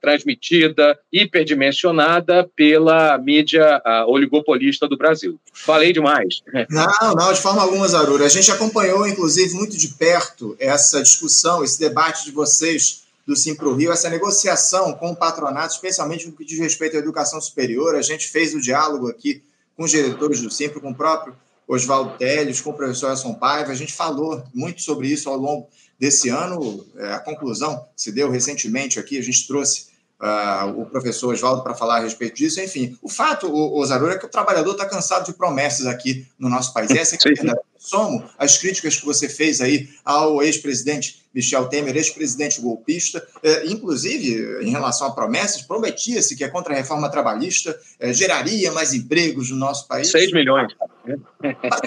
transmitida, 0.00 0.98
hiperdimensionada 1.12 2.50
pela 2.56 3.18
mídia 3.18 3.82
oligopolista 4.06 4.88
do 4.88 4.96
Brasil. 4.96 5.38
Falei 5.52 5.92
demais. 5.92 6.40
Não, 6.70 7.14
não, 7.14 7.30
de 7.30 7.40
forma 7.40 7.60
alguma, 7.60 7.86
Zarura. 7.86 8.24
A 8.24 8.30
gente 8.30 8.50
acompanhou, 8.50 9.06
inclusive, 9.06 9.52
muito 9.52 9.76
de 9.76 9.88
perto 9.88 10.56
essa 10.58 11.02
discussão, 11.02 11.62
esse 11.62 11.78
debate 11.78 12.24
de 12.24 12.30
vocês 12.30 13.02
do 13.26 13.36
Simpro 13.36 13.74
Rio, 13.74 13.92
essa 13.92 14.08
negociação 14.08 14.94
com 14.94 15.10
o 15.10 15.16
patronato, 15.16 15.74
especialmente 15.74 16.26
no 16.26 16.32
que 16.32 16.46
diz 16.46 16.58
respeito 16.58 16.96
à 16.96 17.00
educação 17.00 17.38
superior. 17.38 17.94
A 17.94 18.00
gente 18.00 18.26
fez 18.26 18.54
o 18.54 18.60
diálogo 18.60 19.08
aqui 19.10 19.42
com 19.76 19.84
os 19.84 19.90
diretores 19.90 20.40
do 20.40 20.50
Simpro, 20.50 20.80
com 20.80 20.92
o 20.92 20.94
próprio 20.94 21.36
Oswaldo 21.68 22.16
Teles, 22.16 22.62
com 22.62 22.70
o 22.70 22.74
professor 22.74 23.12
Edson 23.12 23.34
Paiva. 23.34 23.70
A 23.70 23.74
gente 23.74 23.92
falou 23.92 24.42
muito 24.54 24.80
sobre 24.80 25.08
isso 25.08 25.28
ao 25.28 25.36
longo 25.36 25.68
desse 25.98 26.28
ano. 26.28 26.86
É, 26.96 27.12
a 27.12 27.18
conclusão 27.18 27.86
se 27.96 28.12
deu 28.12 28.30
recentemente 28.30 28.98
aqui, 28.98 29.18
a 29.18 29.22
gente 29.22 29.46
trouxe 29.46 29.88
uh, 30.20 30.80
o 30.80 30.86
professor 30.86 31.32
Oswaldo 31.32 31.62
para 31.62 31.74
falar 31.74 31.98
a 31.98 32.00
respeito 32.00 32.36
disso. 32.36 32.60
Enfim, 32.60 32.96
o 33.02 33.08
fato, 33.08 33.50
o, 33.50 33.84
é 33.84 34.18
que 34.18 34.26
o 34.26 34.28
trabalhador 34.28 34.72
está 34.72 34.86
cansado 34.86 35.26
de 35.26 35.32
promessas 35.32 35.86
aqui 35.86 36.26
no 36.38 36.48
nosso 36.48 36.72
país. 36.72 36.90
Essa 36.90 37.16
é 37.16 37.18
a 37.18 37.34
verdade. 37.34 37.60
Somo 37.78 38.28
as 38.36 38.58
críticas 38.58 38.96
que 38.96 39.06
você 39.06 39.28
fez 39.28 39.60
aí 39.60 39.88
ao 40.04 40.42
ex-presidente 40.42 41.22
Michel 41.32 41.68
Temer, 41.68 41.96
ex-presidente 41.96 42.60
golpista, 42.60 43.24
eh, 43.40 43.66
inclusive 43.66 44.64
em 44.64 44.70
relação 44.70 45.06
a 45.06 45.12
promessas, 45.12 45.62
prometia-se 45.62 46.34
que 46.34 46.42
a 46.42 46.50
contra-reforma 46.50 47.08
trabalhista 47.08 47.78
eh, 48.00 48.12
geraria 48.12 48.72
mais 48.72 48.92
empregos 48.92 49.50
no 49.50 49.56
nosso 49.56 49.86
país. 49.86 50.10
6 50.10 50.32
milhões. 50.32 50.72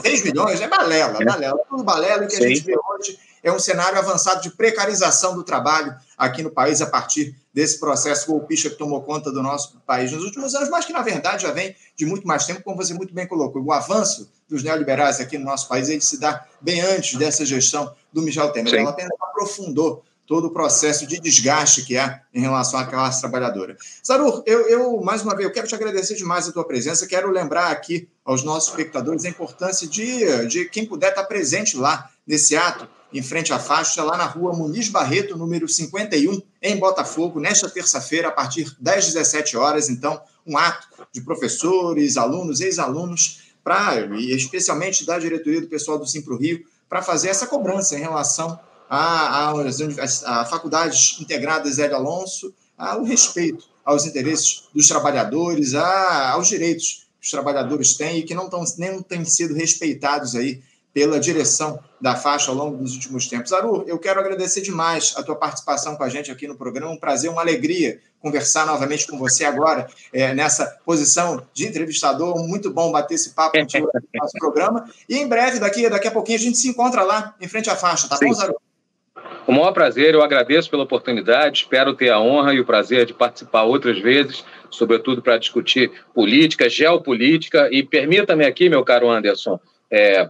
6 0.01 0.23
milhões, 0.23 0.61
é 0.61 0.67
balela, 0.69 1.21
é. 1.21 1.25
balela. 1.25 1.59
Tudo 1.69 1.83
balela 1.83 2.25
que 2.25 2.37
Sim. 2.37 2.45
a 2.45 2.47
gente 2.47 2.61
vê 2.61 2.75
hoje 2.77 3.19
é 3.43 3.51
um 3.51 3.59
cenário 3.59 3.97
avançado 3.97 4.41
de 4.41 4.51
precarização 4.51 5.35
do 5.35 5.43
trabalho 5.43 5.95
aqui 6.17 6.43
no 6.43 6.51
país 6.51 6.81
a 6.81 6.85
partir 6.85 7.35
desse 7.53 7.79
processo 7.79 8.27
golpista 8.27 8.69
que 8.69 8.77
tomou 8.77 9.01
conta 9.01 9.31
do 9.31 9.41
nosso 9.41 9.81
país 9.85 10.11
nos 10.11 10.23
últimos 10.23 10.55
anos, 10.55 10.69
mas 10.69 10.85
que, 10.85 10.93
na 10.93 11.01
verdade, 11.01 11.43
já 11.43 11.51
vem 11.51 11.75
de 11.95 12.05
muito 12.05 12.27
mais 12.27 12.45
tempo, 12.45 12.63
como 12.63 12.77
você 12.77 12.93
muito 12.93 13.13
bem 13.13 13.27
colocou. 13.27 13.61
O 13.61 13.71
avanço 13.71 14.29
dos 14.47 14.63
neoliberais 14.63 15.19
aqui 15.19 15.37
no 15.37 15.45
nosso 15.45 15.67
país 15.67 15.89
ele 15.89 16.01
se 16.01 16.19
dá 16.19 16.45
bem 16.59 16.81
antes 16.81 17.17
dessa 17.17 17.45
gestão 17.45 17.93
do 18.13 18.21
Michel 18.21 18.51
Temer. 18.51 18.71
Sim. 18.71 18.79
Ela 18.79 18.91
apenas 18.91 19.11
aprofundou 19.21 20.03
todo 20.31 20.47
o 20.47 20.51
processo 20.51 21.05
de 21.05 21.19
desgaste 21.19 21.83
que 21.83 21.97
há 21.97 22.21
em 22.33 22.39
relação 22.39 22.79
à 22.79 22.85
classe 22.85 23.19
trabalhadora. 23.19 23.75
Sarur, 24.01 24.41
eu, 24.45 24.61
eu, 24.69 25.01
mais 25.01 25.23
uma 25.23 25.35
vez, 25.35 25.45
eu 25.45 25.53
quero 25.53 25.67
te 25.67 25.75
agradecer 25.75 26.15
demais 26.15 26.47
a 26.47 26.53
tua 26.53 26.63
presença, 26.63 27.05
quero 27.05 27.29
lembrar 27.29 27.69
aqui 27.69 28.07
aos 28.23 28.41
nossos 28.41 28.69
espectadores 28.69 29.25
a 29.25 29.29
importância 29.29 29.85
de, 29.85 30.47
de 30.47 30.69
quem 30.69 30.85
puder 30.85 31.09
estar 31.09 31.25
presente 31.25 31.75
lá 31.75 32.09
nesse 32.25 32.55
ato, 32.55 32.87
em 33.13 33.21
frente 33.21 33.51
à 33.51 33.59
faixa, 33.59 34.03
lá 34.03 34.17
na 34.17 34.25
rua 34.25 34.53
Muniz 34.53 34.87
Barreto, 34.87 35.37
número 35.37 35.67
51, 35.67 36.41
em 36.61 36.77
Botafogo, 36.77 37.39
nesta 37.39 37.69
terça-feira, 37.69 38.29
a 38.29 38.31
partir 38.31 38.73
das 38.79 39.05
17 39.07 39.57
horas. 39.57 39.89
Então, 39.89 40.21
um 40.45 40.57
ato 40.57 40.87
de 41.11 41.21
professores, 41.21 42.15
alunos, 42.17 42.61
ex-alunos, 42.61 43.51
para, 43.63 44.17
e 44.17 44.31
especialmente 44.31 45.05
da 45.05 45.19
diretoria 45.19 45.61
do 45.61 45.67
pessoal 45.67 45.99
do 45.99 46.07
Simpro 46.07 46.37
Rio, 46.37 46.65
para 46.89 47.01
fazer 47.01 47.29
essa 47.29 47.47
cobrança 47.47 47.95
em 47.95 48.01
relação 48.01 48.59
às 48.89 50.49
faculdades 50.49 51.17
integradas 51.19 51.79
Hélio 51.79 51.95
Alonso, 51.95 52.53
ao 52.77 53.03
respeito 53.03 53.71
aos 53.83 54.05
interesses 54.05 54.63
dos 54.73 54.87
trabalhadores, 54.87 55.73
a, 55.73 56.31
aos 56.31 56.47
direitos 56.47 57.07
que 57.19 57.25
os 57.25 57.31
trabalhadores 57.31 57.93
têm 57.95 58.19
e 58.19 58.23
que 58.23 58.33
não, 58.33 58.49
tão, 58.49 58.63
nem 58.77 59.01
têm 59.01 59.23
sido 59.25 59.53
respeitados 59.53 60.35
aí 60.35 60.61
pela 60.93 61.19
direção 61.19 61.79
da 61.99 62.15
faixa 62.15 62.51
ao 62.51 62.57
longo 62.57 62.77
dos 62.77 62.93
últimos 62.93 63.27
tempos. 63.27 63.53
Aru, 63.53 63.83
eu 63.87 63.97
quero 63.97 64.19
agradecer 64.19 64.61
demais 64.61 65.13
a 65.17 65.23
tua 65.23 65.35
participação 65.35 65.95
com 65.95 66.03
a 66.03 66.09
gente 66.09 66.31
aqui 66.31 66.47
no 66.47 66.55
programa. 66.55 66.91
Um 66.91 66.97
prazer, 66.97 67.29
uma 67.29 67.41
alegria 67.41 67.99
conversar 68.19 68.67
novamente 68.67 69.07
com 69.07 69.17
você 69.17 69.43
agora, 69.43 69.87
é, 70.13 70.33
nessa 70.33 70.79
posição 70.85 71.41
de 71.53 71.67
entrevistador. 71.67 72.37
Muito 72.47 72.71
bom 72.71 72.91
bater 72.91 73.15
esse 73.15 73.31
papo 73.31 73.57
contigo 73.59 73.89
no 73.93 74.01
nosso 74.21 74.37
programa. 74.37 74.85
E 75.09 75.17
em 75.17 75.27
breve, 75.27 75.59
daqui, 75.59 75.89
daqui 75.89 76.07
a 76.07 76.11
pouquinho, 76.11 76.37
a 76.37 76.41
gente 76.41 76.57
se 76.57 76.69
encontra 76.69 77.03
lá, 77.03 77.35
em 77.41 77.47
frente 77.47 77.69
à 77.69 77.75
faixa, 77.75 78.07
tá 78.07 78.17
Sim. 78.17 78.27
bom, 78.27 78.33
Zaru? 78.33 78.55
O 79.47 79.51
maior 79.51 79.71
prazer, 79.71 80.13
eu 80.13 80.21
agradeço 80.21 80.69
pela 80.69 80.83
oportunidade, 80.83 81.59
espero 81.59 81.95
ter 81.95 82.09
a 82.09 82.19
honra 82.19 82.53
e 82.53 82.59
o 82.59 82.65
prazer 82.65 83.05
de 83.05 83.13
participar 83.13 83.63
outras 83.63 83.99
vezes, 83.99 84.45
sobretudo 84.69 85.21
para 85.21 85.37
discutir 85.37 85.91
política, 86.13 86.69
geopolítica. 86.69 87.67
E 87.71 87.81
permita-me 87.81 88.45
aqui, 88.45 88.69
meu 88.69 88.83
caro 88.83 89.09
Anderson, 89.09 89.59
é, 89.89 90.29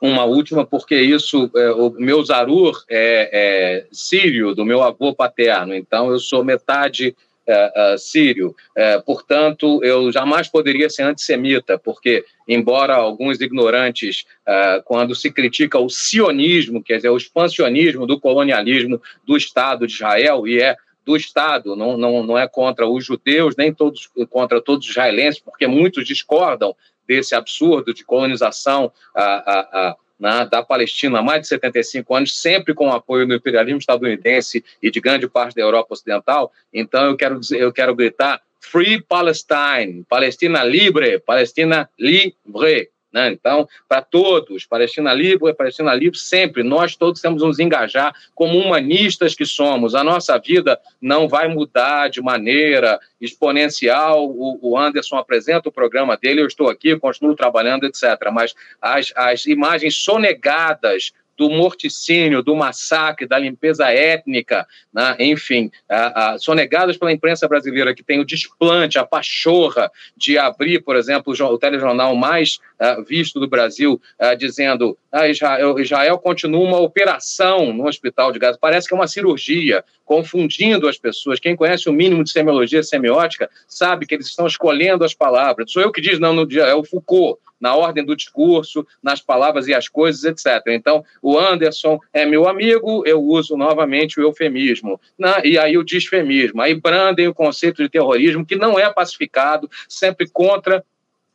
uma 0.00 0.24
última, 0.24 0.64
porque 0.64 0.96
isso, 0.96 1.50
é, 1.54 1.70
o 1.72 1.90
meu 1.90 2.24
Zarur 2.24 2.82
é, 2.88 3.30
é, 3.32 3.86
sírio, 3.92 4.54
do 4.54 4.64
meu 4.64 4.82
avô 4.82 5.14
paterno, 5.14 5.74
então 5.74 6.10
eu 6.10 6.18
sou 6.18 6.42
metade 6.42 7.14
é, 7.46 7.72
é 7.74 7.98
sírio. 7.98 8.54
É, 8.76 8.98
portanto, 9.00 9.82
eu 9.82 10.10
jamais 10.12 10.48
poderia 10.48 10.88
ser 10.88 11.02
antissemita, 11.02 11.78
porque, 11.78 12.24
embora 12.46 12.94
alguns 12.94 13.40
ignorantes, 13.40 14.24
é, 14.46 14.80
quando 14.84 15.14
se 15.14 15.30
critica 15.30 15.78
o 15.78 15.90
sionismo, 15.90 16.82
quer 16.82 16.96
dizer, 16.96 17.10
o 17.10 17.16
expansionismo 17.16 18.06
do 18.06 18.20
colonialismo 18.20 19.00
do 19.26 19.36
Estado 19.36 19.86
de 19.86 19.94
Israel, 19.94 20.46
e 20.46 20.62
é 20.62 20.76
do 21.04 21.16
Estado, 21.16 21.74
não, 21.74 21.96
não, 21.96 22.22
não 22.22 22.38
é 22.38 22.46
contra 22.46 22.86
os 22.86 23.04
judeus, 23.04 23.56
nem 23.56 23.72
todos 23.72 24.08
contra 24.28 24.60
todos 24.60 24.84
os 24.84 24.90
israelenses, 24.90 25.40
porque 25.40 25.66
muitos 25.66 26.06
discordam 26.06 26.76
desse 27.10 27.34
absurdo 27.34 27.92
de 27.92 28.04
colonização 28.04 28.92
a, 29.12 29.24
a, 29.24 29.96
na, 30.16 30.44
da 30.44 30.62
Palestina 30.62 31.18
há 31.18 31.22
mais 31.22 31.40
de 31.40 31.48
75 31.48 32.14
anos, 32.14 32.38
sempre 32.38 32.72
com 32.72 32.92
apoio 32.92 33.26
do 33.26 33.34
imperialismo 33.34 33.80
estadunidense 33.80 34.64
e 34.80 34.92
de 34.92 35.00
grande 35.00 35.26
parte 35.26 35.56
da 35.56 35.62
Europa 35.62 35.94
Ocidental. 35.94 36.52
Então, 36.72 37.06
eu 37.06 37.16
quero, 37.16 37.40
dizer, 37.40 37.60
eu 37.60 37.72
quero 37.72 37.96
gritar 37.96 38.40
Free 38.60 39.02
Palestine, 39.02 40.04
Palestina 40.08 40.62
livre, 40.62 41.18
Palestina 41.18 41.90
livre. 41.98 42.90
Né? 43.12 43.32
Então, 43.32 43.68
para 43.88 44.02
todos, 44.02 44.64
Palestina 44.64 45.12
Livre, 45.12 45.52
Palestina 45.54 45.94
Livre, 45.94 46.18
sempre, 46.18 46.62
nós 46.62 46.94
todos 46.94 47.20
temos 47.20 47.42
nos 47.42 47.58
engajar 47.58 48.14
como 48.34 48.58
humanistas 48.58 49.34
que 49.34 49.44
somos. 49.44 49.94
A 49.94 50.04
nossa 50.04 50.38
vida 50.38 50.78
não 51.00 51.28
vai 51.28 51.48
mudar 51.48 52.08
de 52.08 52.20
maneira 52.22 53.00
exponencial. 53.20 54.28
O, 54.28 54.58
o 54.62 54.78
Anderson 54.78 55.16
apresenta 55.16 55.68
o 55.68 55.72
programa 55.72 56.16
dele, 56.16 56.40
eu 56.40 56.46
estou 56.46 56.68
aqui, 56.68 56.96
continuo 56.98 57.34
trabalhando, 57.34 57.84
etc. 57.84 58.04
Mas 58.32 58.54
as, 58.80 59.12
as 59.16 59.46
imagens 59.46 59.96
sonegadas 59.96 61.12
do 61.36 61.48
morticínio, 61.48 62.42
do 62.42 62.54
massacre, 62.54 63.26
da 63.26 63.38
limpeza 63.38 63.90
étnica, 63.90 64.66
né? 64.92 65.16
enfim, 65.18 65.70
a, 65.88 66.34
a, 66.34 66.38
sonegadas 66.38 66.96
pela 66.96 67.12
imprensa 67.12 67.48
brasileira, 67.48 67.94
que 67.94 68.02
tem 68.02 68.20
o 68.20 68.24
desplante, 68.24 68.98
a 68.98 69.06
pachorra 69.06 69.90
de 70.16 70.36
abrir, 70.36 70.80
por 70.82 70.96
exemplo, 70.96 71.32
o, 71.32 71.44
o 71.44 71.58
telejornal 71.58 72.14
mais 72.14 72.58
uh, 72.80 73.02
visto 73.04 73.40
do 73.40 73.48
Brasil, 73.48 74.00
uh, 74.20 74.36
dizendo 74.36 74.96
ah, 75.12 75.28
Israel, 75.28 75.78
Israel 75.78 76.18
continua 76.18 76.60
uma 76.60 76.78
operação 76.78 77.72
no 77.72 77.86
hospital 77.86 78.30
de 78.32 78.38
Gaza. 78.38 78.58
Parece 78.60 78.86
que 78.86 78.94
é 78.94 78.96
uma 78.96 79.08
cirurgia, 79.08 79.84
confundindo 80.10 80.88
as 80.88 80.98
pessoas. 80.98 81.38
Quem 81.38 81.54
conhece 81.54 81.88
o 81.88 81.92
mínimo 81.92 82.24
de 82.24 82.32
semiologia 82.32 82.82
semiótica 82.82 83.48
sabe 83.68 84.06
que 84.06 84.16
eles 84.16 84.26
estão 84.26 84.44
escolhendo 84.44 85.04
as 85.04 85.14
palavras. 85.14 85.70
Sou 85.70 85.80
eu 85.80 85.92
que 85.92 86.00
diz, 86.00 86.18
não, 86.18 86.34
no 86.34 86.50
é 86.58 86.74
o 86.74 86.82
Foucault 86.82 87.40
na 87.60 87.76
ordem 87.76 88.04
do 88.04 88.16
discurso, 88.16 88.84
nas 89.00 89.20
palavras 89.20 89.68
e 89.68 89.74
as 89.74 89.86
coisas, 89.86 90.24
etc. 90.24 90.64
Então, 90.68 91.04
o 91.22 91.38
Anderson 91.38 92.00
é 92.12 92.26
meu 92.26 92.48
amigo, 92.48 93.04
eu 93.06 93.22
uso 93.22 93.56
novamente 93.56 94.18
o 94.18 94.22
eufemismo, 94.24 95.00
né? 95.16 95.42
e 95.44 95.56
aí 95.56 95.78
o 95.78 95.84
disfemismo. 95.84 96.60
Aí 96.60 96.74
brandem 96.74 97.28
o 97.28 97.34
conceito 97.34 97.80
de 97.80 97.88
terrorismo, 97.88 98.44
que 98.44 98.56
não 98.56 98.80
é 98.80 98.92
pacificado, 98.92 99.70
sempre 99.88 100.28
contra 100.28 100.82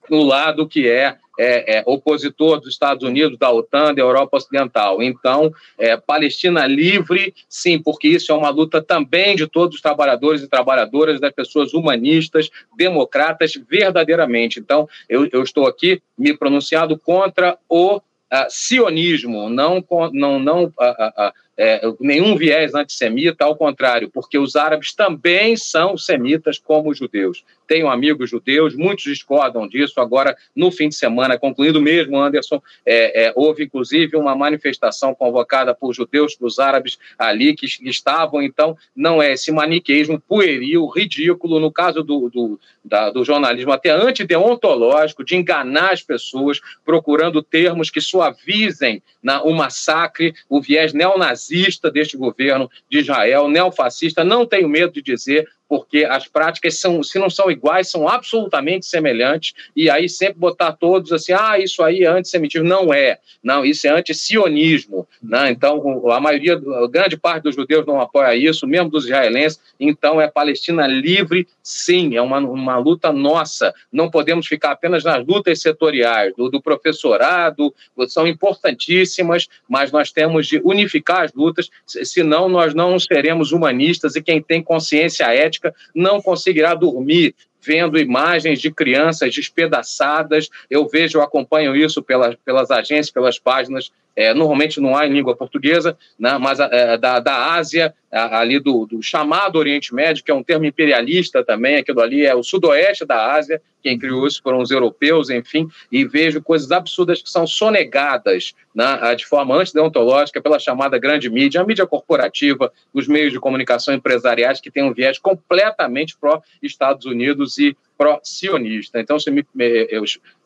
o 0.10 0.24
lado 0.24 0.68
que 0.68 0.88
é 0.88 1.18
é, 1.38 1.80
é, 1.80 1.84
opositor 1.86 2.60
dos 2.60 2.70
Estados 2.70 3.04
Unidos, 3.04 3.38
da 3.38 3.52
OTAN, 3.52 3.94
da 3.94 4.02
Europa 4.02 4.38
Ocidental. 4.38 5.02
Então, 5.02 5.54
é, 5.78 5.98
Palestina 5.98 6.66
livre, 6.66 7.34
sim, 7.50 7.78
porque 7.78 8.08
isso 8.08 8.32
é 8.32 8.36
uma 8.36 8.50
luta 8.50 8.82
também 8.82 9.36
de 9.36 9.48
todos 9.48 9.76
os 9.76 9.82
trabalhadores 9.82 10.42
e 10.42 10.48
trabalhadoras, 10.48 11.20
das 11.20 11.34
pessoas 11.34 11.74
humanistas, 11.74 12.50
democratas, 12.78 13.54
verdadeiramente. 13.70 14.60
Então, 14.60 14.88
eu, 15.10 15.28
eu 15.32 15.44
estou 15.44 15.68
aqui 15.68 16.02
me 16.18 16.36
pronunciando 16.36 16.98
contra 16.98 17.58
o 17.68 17.98
uh, 17.98 18.02
sionismo, 18.50 19.50
não, 19.50 19.84
não, 20.14 20.40
não 20.40 20.64
uh, 20.64 20.68
uh, 20.68 21.34
é, 21.58 21.82
nenhum 22.00 22.36
viés 22.36 22.76
antissemita, 22.76 23.46
ao 23.46 23.56
contrário, 23.56 24.10
porque 24.10 24.38
os 24.38 24.56
árabes 24.56 24.94
também 24.94 25.56
são 25.56 25.98
semitas 25.98 26.58
como 26.58 26.90
os 26.90 26.98
judeus. 26.98 27.46
Tenho 27.68 27.88
amigos 27.88 28.30
judeus, 28.30 28.76
muitos 28.76 29.06
discordam 29.06 29.68
disso. 29.68 30.00
Agora, 30.00 30.36
no 30.56 30.70
fim 30.70 30.90
de 30.90 30.96
semana, 30.96 31.38
concluindo 31.38 31.82
mesmo, 31.82 32.20
Anderson, 32.20 32.62
é, 32.86 33.26
é, 33.26 33.34
houve 33.36 33.64
inclusive 33.64 34.18
uma 34.18 34.36
manifestação 34.36 35.16
convocada 35.16 35.74
por 35.74 35.94
judeus 35.94 36.36
para 36.36 36.46
os 36.46 36.60
árabes 36.60 37.00
ali 37.18 37.56
que 37.56 37.66
estavam. 37.66 38.42
Então, 38.42 38.78
não 38.96 39.22
é 39.22 39.34
esse 39.34 39.52
maniqueísmo 39.52 40.20
pueril, 40.20 40.86
ridículo, 40.88 41.60
no 41.60 41.72
caso 41.72 42.04
do, 42.04 42.30
do, 42.30 42.60
da, 42.84 43.10
do 43.10 43.24
jornalismo 43.24 43.72
até 43.72 43.90
antideontológico, 43.90 45.24
de 45.24 45.36
enganar 45.36 45.94
as 45.94 46.04
pessoas, 46.04 46.60
procurando 46.84 47.42
termos 47.42 47.90
que 47.90 48.02
suavizem 48.02 49.02
na, 49.24 49.42
o 49.42 49.54
massacre, 49.54 50.36
o 50.48 50.62
viés 50.62 50.94
neonazista 50.94 51.45
nazista 51.46 51.92
deste 51.92 52.18
governo 52.18 52.70
de 52.90 53.00
Israel, 53.00 53.48
neofascista, 53.48 54.24
não 54.24 54.46
tenho 54.46 54.68
medo 54.68 54.94
de 54.94 55.02
dizer, 55.02 55.48
porque 55.68 56.06
as 56.06 56.28
práticas 56.28 56.80
são, 56.80 57.02
se 57.02 57.18
não 57.18 57.30
são 57.30 57.50
iguais, 57.50 57.90
são 57.90 58.08
absolutamente 58.08 58.86
semelhantes, 58.86 59.54
e 59.76 59.90
aí 59.90 60.08
sempre 60.08 60.40
botar 60.40 60.74
todos 60.74 61.12
assim, 61.12 61.34
ah, 61.34 61.58
isso 61.58 61.82
aí 61.82 62.04
é 62.04 62.08
antissemitismo. 62.08 62.68
Não 62.68 62.94
é, 62.94 63.20
não, 63.44 63.66
isso 63.66 63.88
é 63.88 63.90
antisionismo. 63.90 65.08
Né? 65.22 65.52
Então, 65.52 66.10
a 66.12 66.20
maioria, 66.20 66.54
a 66.56 66.88
grande 66.88 67.18
parte 67.18 67.44
dos 67.44 67.56
judeus 67.56 67.86
não 67.86 68.00
apoia 68.00 68.36
isso, 68.36 68.68
mesmo 68.68 68.90
dos 68.90 69.06
israelenses, 69.06 69.60
então 69.80 70.22
é 70.22 70.28
Palestina 70.28 70.88
livre, 70.88 71.48
sim, 71.64 72.16
é 72.16 72.22
uma, 72.22 72.40
uma 72.40 72.78
luta 72.78 73.12
nossa, 73.12 73.74
não 73.92 74.10
podemos 74.10 74.48
ficar 74.48 74.72
apenas 74.72 75.04
nas 75.04 75.26
lutas 75.26 75.62
setoriais, 75.62 76.34
do, 76.36 76.50
do 76.50 76.62
professorado, 76.62 77.74
são 78.08 78.28
importantíssimas, 78.28 79.48
mas 79.68 79.92
nós 79.92 80.12
temos 80.12 80.48
de 80.48 80.62
unificar 80.64 81.24
as 81.24 81.34
lutas, 81.34 81.70
senão 81.86 82.48
nós 82.48 82.74
não 82.74 83.00
seremos 83.00 83.52
humanistas, 83.52 84.16
e 84.16 84.22
quem 84.22 84.42
tem 84.42 84.62
consciência 84.62 85.26
ética 85.34 85.55
não 85.94 86.22
conseguirá 86.22 86.74
dormir 86.74 87.36
vendo 87.62 87.98
imagens 87.98 88.62
de 88.62 88.72
crianças 88.72 89.34
despedaçadas. 89.34 90.50
Eu 90.70 90.88
vejo, 90.88 91.18
eu 91.18 91.24
acompanho 91.24 91.76
isso 91.76 92.02
pelas, 92.04 92.36
pelas 92.46 92.70
agências, 92.70 93.10
pelas 93.10 93.40
páginas. 93.40 93.92
É, 94.16 94.34
normalmente 94.34 94.80
não 94.80 94.96
há 94.96 95.06
em 95.06 95.12
língua 95.12 95.36
portuguesa, 95.36 95.98
né, 96.18 96.38
mas 96.40 96.60
é, 96.60 96.98
da, 96.98 97.20
da 97.20 97.54
Ásia, 97.54 97.94
ali 98.12 98.60
do, 98.60 98.86
do, 98.86 99.02
chamado 99.04 99.58
Oriente 99.58 99.94
Médio, 99.94 100.24
que 100.24 100.32
é 100.32 100.34
um 100.34 100.44
termo 100.44 100.66
imperialista 100.66 101.44
também, 101.44 101.76
aquilo 101.76 102.00
ali 102.00 102.26
é 102.26 102.34
o 102.34 102.44
sudoeste 102.44 103.06
da 103.06 103.34
Ásia, 103.34 103.62
quem 103.84 104.00
criou 104.00 104.26
isso 104.26 104.42
foram 104.42 104.60
os 104.60 104.72
europeus, 104.72 105.30
enfim, 105.30 105.68
e 105.92 106.06
vejo 106.06 106.42
coisas 106.42 106.72
absurdas 106.72 107.22
que 107.22 107.30
são 107.30 107.46
sonegadas 107.46 108.54
né, 108.74 109.14
de 109.16 109.26
forma 109.26 109.56
antideontológica 109.56 110.42
pela 110.42 110.58
chamada 110.58 110.98
grande 110.98 111.30
mídia, 111.30 111.62
a 111.62 111.66
mídia 111.66 111.86
corporativa, 111.86 112.72
os 112.94 113.08
meios 113.08 113.32
de 113.32 113.40
comunicação 113.40 113.94
empresariais 113.94 114.62
que 114.62 114.72
têm 114.72 114.84
um 114.84 114.94
viés 114.94 115.20
completamente 115.20 116.18
pró-Estados 116.18 117.06
Unidos 117.06 117.58
e 117.58 117.78
pró-sionista. 117.98 119.00
Então, 119.00 119.20
se 119.20 119.30
me, 119.30 119.46
eu 119.90 120.04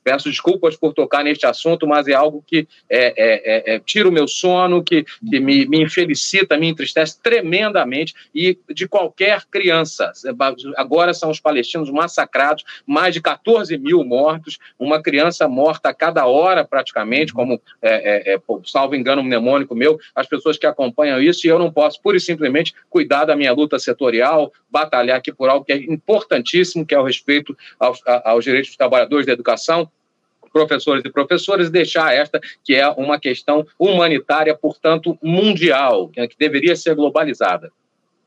peço 0.09 0.27
desculpas 0.27 0.75
por 0.75 0.91
tocar 0.91 1.23
neste 1.23 1.45
assunto, 1.45 1.85
mas 1.85 2.07
é 2.07 2.13
algo 2.13 2.43
que 2.45 2.67
é, 2.89 3.13
é, 3.15 3.73
é, 3.73 3.75
é, 3.75 3.79
tira 3.79 4.09
o 4.09 4.11
meu 4.11 4.27
sono, 4.27 4.83
que, 4.83 5.03
que 5.03 5.39
me, 5.39 5.67
me 5.67 5.83
infelicita, 5.83 6.57
me 6.57 6.67
entristece 6.67 7.21
tremendamente, 7.21 8.15
e 8.33 8.57
de 8.73 8.87
qualquer 8.87 9.43
criança. 9.51 10.11
Agora 10.75 11.13
são 11.13 11.29
os 11.29 11.39
palestinos 11.39 11.91
massacrados, 11.91 12.63
mais 12.87 13.13
de 13.13 13.21
14 13.21 13.77
mil 13.77 14.03
mortos, 14.03 14.57
uma 14.79 14.99
criança 14.99 15.47
morta 15.47 15.89
a 15.89 15.93
cada 15.93 16.25
hora, 16.25 16.65
praticamente, 16.65 17.31
como, 17.31 17.61
é, 17.79 18.33
é, 18.33 18.41
salvo 18.65 18.95
engano 18.95 19.23
mnemônico 19.23 19.75
meu, 19.75 19.99
as 20.15 20.25
pessoas 20.25 20.57
que 20.57 20.65
acompanham 20.65 21.21
isso, 21.21 21.45
e 21.45 21.51
eu 21.51 21.59
não 21.59 21.71
posso, 21.71 22.01
pura 22.01 22.17
e 22.17 22.19
simplesmente, 22.19 22.73
cuidar 22.89 23.25
da 23.25 23.35
minha 23.35 23.53
luta 23.53 23.77
setorial, 23.77 24.51
batalhar 24.71 25.17
aqui 25.17 25.31
por 25.31 25.49
algo 25.49 25.63
que 25.63 25.73
é 25.73 25.77
importantíssimo, 25.77 26.83
que 26.83 26.95
é 26.95 26.99
o 26.99 27.03
respeito 27.03 27.55
aos, 27.79 28.01
aos 28.25 28.43
direitos 28.43 28.69
dos 28.69 28.77
trabalhadores 28.77 29.27
da 29.27 29.33
educação, 29.33 29.87
professores 30.49 31.03
e 31.05 31.11
professoras, 31.11 31.69
deixar 31.69 32.13
esta 32.13 32.39
que 32.63 32.75
é 32.75 32.87
uma 32.89 33.19
questão 33.19 33.65
humanitária, 33.77 34.55
portanto, 34.55 35.17
mundial, 35.21 36.09
que 36.09 36.37
deveria 36.37 36.75
ser 36.75 36.95
globalizada. 36.95 37.71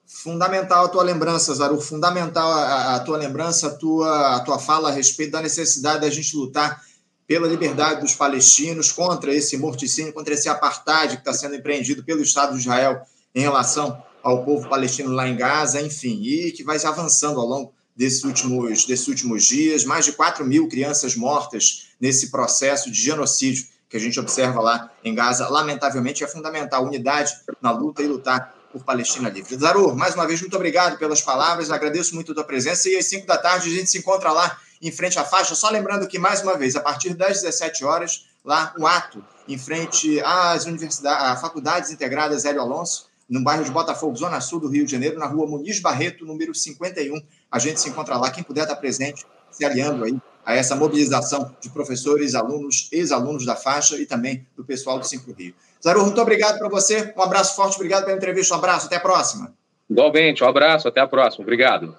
Fundamental 0.06 0.84
a 0.84 0.88
tua 0.88 1.02
lembrança, 1.02 1.54
Zaru, 1.54 1.80
fundamental 1.80 2.50
a, 2.52 2.96
a, 2.96 3.00
tua 3.00 3.16
lembrança, 3.16 3.68
a 3.68 3.70
tua, 3.70 4.36
a 4.36 4.40
tua 4.40 4.58
fala 4.58 4.90
a 4.90 4.92
respeito 4.92 5.32
da 5.32 5.40
necessidade 5.40 6.02
da 6.02 6.10
gente 6.10 6.36
lutar 6.36 6.82
pela 7.26 7.48
liberdade 7.48 8.02
dos 8.02 8.14
palestinos, 8.14 8.92
contra 8.92 9.34
esse 9.34 9.56
morticínio, 9.56 10.12
contra 10.12 10.34
esse 10.34 10.48
apartheid 10.48 11.14
que 11.14 11.22
está 11.22 11.32
sendo 11.32 11.54
empreendido 11.54 12.04
pelo 12.04 12.20
Estado 12.20 12.52
de 12.52 12.58
Israel 12.58 13.00
em 13.34 13.40
relação 13.40 14.02
ao 14.22 14.44
povo 14.44 14.68
palestino 14.68 15.10
lá 15.10 15.26
em 15.26 15.36
Gaza, 15.36 15.80
enfim, 15.80 16.20
e 16.22 16.52
que 16.52 16.62
vai 16.62 16.76
avançando 16.84 17.40
ao 17.40 17.46
longo 17.46 17.72
desses 18.02 18.24
últimos, 18.24 18.84
desses 18.84 19.06
últimos 19.06 19.44
dias, 19.44 19.84
mais 19.84 20.04
de 20.04 20.12
4 20.12 20.44
mil 20.44 20.68
crianças 20.68 21.14
mortas 21.14 21.90
nesse 22.00 22.32
processo 22.32 22.90
de 22.90 23.00
genocídio 23.00 23.66
que 23.88 23.96
a 23.96 24.00
gente 24.00 24.18
observa 24.18 24.60
lá 24.60 24.90
em 25.04 25.14
Gaza. 25.14 25.48
Lamentavelmente, 25.48 26.24
é 26.24 26.26
fundamental 26.26 26.84
unidade 26.84 27.32
na 27.60 27.70
luta 27.70 28.02
e 28.02 28.08
lutar 28.08 28.56
por 28.72 28.82
Palestina 28.82 29.28
livre. 29.28 29.56
Zarur, 29.56 29.94
mais 29.94 30.14
uma 30.16 30.26
vez, 30.26 30.40
muito 30.40 30.56
obrigado 30.56 30.98
pelas 30.98 31.20
palavras, 31.20 31.70
agradeço 31.70 32.14
muito 32.14 32.32
a 32.32 32.34
tua 32.34 32.44
presença 32.44 32.88
e 32.88 32.96
às 32.96 33.06
5 33.06 33.24
da 33.24 33.38
tarde 33.38 33.68
a 33.68 33.72
gente 33.72 33.88
se 33.88 33.98
encontra 33.98 34.32
lá 34.32 34.58
em 34.80 34.90
frente 34.90 35.16
à 35.18 35.24
faixa. 35.24 35.54
Só 35.54 35.70
lembrando 35.70 36.08
que, 36.08 36.18
mais 36.18 36.42
uma 36.42 36.56
vez, 36.56 36.74
a 36.74 36.80
partir 36.80 37.14
das 37.14 37.40
17 37.42 37.84
horas, 37.84 38.26
lá 38.44 38.74
o 38.76 38.84
ato 38.84 39.24
em 39.46 39.56
frente 39.58 40.20
às 40.22 40.64
universidades, 40.64 41.24
às 41.24 41.40
faculdades 41.40 41.90
integradas 41.92 42.44
Hélio 42.44 42.62
Alonso, 42.62 43.11
no 43.32 43.42
bairro 43.42 43.64
de 43.64 43.70
Botafogo, 43.70 44.14
Zona 44.14 44.42
Sul 44.42 44.60
do 44.60 44.68
Rio 44.68 44.84
de 44.84 44.92
Janeiro, 44.92 45.18
na 45.18 45.24
rua 45.24 45.46
Muniz 45.46 45.80
Barreto, 45.80 46.26
número 46.26 46.54
51. 46.54 47.18
A 47.50 47.58
gente 47.58 47.80
se 47.80 47.88
encontra 47.88 48.18
lá. 48.18 48.30
Quem 48.30 48.44
puder 48.44 48.64
estar 48.64 48.76
presente, 48.76 49.24
se 49.50 49.64
aliando 49.64 50.04
aí 50.04 50.20
a 50.44 50.54
essa 50.54 50.76
mobilização 50.76 51.56
de 51.58 51.70
professores, 51.70 52.34
alunos, 52.34 52.90
ex-alunos 52.92 53.46
da 53.46 53.56
faixa 53.56 53.96
e 53.96 54.04
também 54.04 54.46
do 54.54 54.62
pessoal 54.62 54.98
do 54.98 55.06
Cinco 55.06 55.32
Rio. 55.32 55.54
Zaru, 55.82 56.04
muito 56.04 56.20
obrigado 56.20 56.58
para 56.58 56.68
você. 56.68 57.14
Um 57.16 57.22
abraço 57.22 57.56
forte, 57.56 57.76
obrigado 57.76 58.04
pela 58.04 58.16
entrevista. 58.16 58.54
Um 58.54 58.58
abraço, 58.58 58.86
até 58.86 58.96
a 58.96 59.00
próxima. 59.00 59.54
Igualmente, 59.88 60.44
um 60.44 60.48
abraço, 60.48 60.86
até 60.86 61.00
a 61.00 61.06
próxima. 61.06 61.42
Obrigado. 61.42 61.96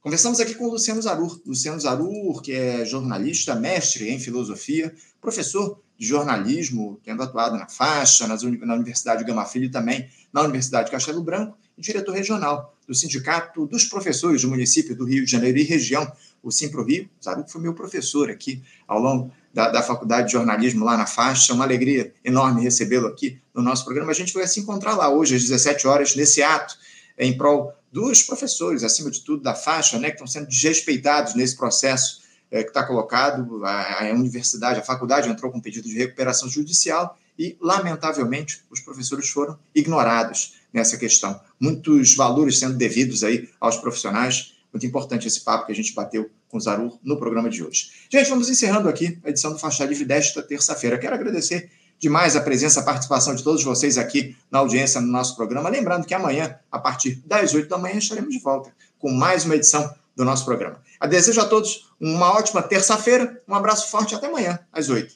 Conversamos 0.00 0.40
aqui 0.40 0.56
com 0.56 0.64
o 0.64 0.70
Luciano 0.72 1.00
Zarur. 1.00 1.40
Luciano 1.46 1.80
Zarur, 1.80 2.42
que 2.42 2.52
é 2.52 2.84
jornalista, 2.84 3.54
mestre 3.54 4.10
em 4.10 4.18
filosofia, 4.18 4.92
professor 5.20 5.80
de 5.98 6.06
jornalismo, 6.06 7.00
tendo 7.04 7.22
atuado 7.22 7.56
na 7.56 7.68
faixa, 7.68 8.26
na 8.26 8.74
Universidade 8.74 9.24
Gama 9.24 9.44
Filho 9.44 9.70
também 9.70 10.08
na 10.32 10.42
Universidade 10.42 10.90
Castelo 10.90 11.22
Branco, 11.22 11.56
e 11.78 11.80
diretor 11.80 12.12
regional 12.12 12.74
do 12.86 12.94
Sindicato 12.94 13.66
dos 13.66 13.84
Professores 13.84 14.42
do 14.42 14.48
município 14.48 14.96
do 14.96 15.04
Rio 15.04 15.24
de 15.24 15.30
Janeiro 15.30 15.58
e 15.58 15.62
região, 15.62 16.10
o 16.42 16.50
Simpro 16.50 16.84
Rio. 16.84 17.08
Zaruco 17.22 17.50
foi 17.50 17.60
meu 17.60 17.72
professor 17.72 18.30
aqui 18.30 18.62
ao 18.86 18.98
longo 18.98 19.32
da, 19.52 19.70
da 19.70 19.82
Faculdade 19.82 20.26
de 20.26 20.32
Jornalismo 20.32 20.84
lá 20.84 20.96
na 20.96 21.06
faixa. 21.06 21.54
Uma 21.54 21.64
alegria 21.64 22.12
enorme 22.24 22.62
recebê-lo 22.62 23.06
aqui 23.06 23.38
no 23.54 23.62
nosso 23.62 23.84
programa. 23.84 24.10
A 24.10 24.14
gente 24.14 24.34
vai 24.34 24.46
se 24.46 24.60
encontrar 24.60 24.96
lá 24.96 25.08
hoje 25.08 25.36
às 25.36 25.42
17 25.42 25.86
horas, 25.86 26.14
nesse 26.14 26.42
ato 26.42 26.76
em 27.16 27.36
prol 27.36 27.72
dos 27.92 28.22
professores, 28.22 28.82
acima 28.82 29.10
de 29.10 29.20
tudo 29.20 29.42
da 29.42 29.54
faixa, 29.54 29.98
né, 29.98 30.08
que 30.08 30.14
estão 30.14 30.26
sendo 30.26 30.48
desrespeitados 30.48 31.34
nesse 31.36 31.56
processo 31.56 32.23
é, 32.54 32.62
que 32.62 32.70
está 32.70 32.84
colocado. 32.84 33.64
A, 33.64 34.04
a 34.04 34.12
universidade, 34.12 34.78
a 34.78 34.82
faculdade 34.82 35.28
entrou 35.28 35.50
com 35.50 35.60
pedido 35.60 35.88
de 35.88 35.98
recuperação 35.98 36.48
judicial 36.48 37.18
e, 37.36 37.56
lamentavelmente, 37.60 38.62
os 38.70 38.78
professores 38.78 39.28
foram 39.28 39.58
ignorados 39.74 40.54
nessa 40.72 40.96
questão. 40.96 41.40
Muitos 41.58 42.14
valores 42.14 42.60
sendo 42.60 42.76
devidos 42.76 43.24
aí 43.24 43.50
aos 43.60 43.76
profissionais. 43.76 44.54
Muito 44.72 44.86
importante 44.86 45.26
esse 45.26 45.40
papo 45.40 45.66
que 45.66 45.72
a 45.72 45.74
gente 45.74 45.92
bateu 45.94 46.30
com 46.48 46.56
o 46.56 46.60
Zarur 46.60 46.96
no 47.02 47.18
programa 47.18 47.50
de 47.50 47.64
hoje. 47.64 47.90
Gente, 48.08 48.30
vamos 48.30 48.48
encerrando 48.48 48.88
aqui 48.88 49.18
a 49.24 49.30
edição 49.30 49.52
do 49.52 49.58
Faixa 49.58 49.84
Livre 49.84 50.04
desta 50.04 50.40
terça-feira. 50.40 50.96
Quero 50.96 51.14
agradecer 51.14 51.70
demais 51.98 52.36
a 52.36 52.40
presença, 52.40 52.80
a 52.80 52.82
participação 52.84 53.34
de 53.34 53.42
todos 53.42 53.64
vocês 53.64 53.98
aqui 53.98 54.36
na 54.48 54.60
audiência 54.60 55.00
no 55.00 55.08
nosso 55.08 55.34
programa. 55.34 55.68
Lembrando 55.68 56.06
que 56.06 56.14
amanhã, 56.14 56.56
a 56.70 56.78
partir 56.78 57.20
das 57.26 57.52
8 57.52 57.68
da 57.68 57.78
manhã, 57.78 57.96
estaremos 57.96 58.30
de 58.30 58.38
volta 58.38 58.72
com 58.98 59.10
mais 59.10 59.44
uma 59.44 59.56
edição 59.56 59.92
do 60.16 60.24
nosso 60.24 60.44
programa. 60.44 60.80
A 61.04 61.06
desejo 61.06 61.40
a 61.42 61.44
todos 61.44 61.90
uma 62.00 62.32
ótima 62.32 62.62
terça-feira, 62.62 63.38
um 63.46 63.54
abraço 63.54 63.90
forte 63.90 64.14
até 64.14 64.26
amanhã, 64.26 64.58
às 64.72 64.88
8. 64.88 65.14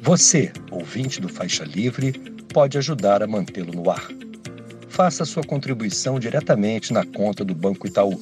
Você, 0.00 0.52
ouvinte 0.68 1.20
do 1.20 1.28
Faixa 1.28 1.62
Livre, 1.62 2.10
pode 2.52 2.76
ajudar 2.76 3.22
a 3.22 3.26
mantê-lo 3.28 3.72
no 3.72 3.88
ar. 3.88 4.04
Faça 4.88 5.24
sua 5.24 5.44
contribuição 5.44 6.18
diretamente 6.18 6.92
na 6.92 7.06
conta 7.06 7.44
do 7.44 7.54
Banco 7.54 7.86
Itaú, 7.86 8.20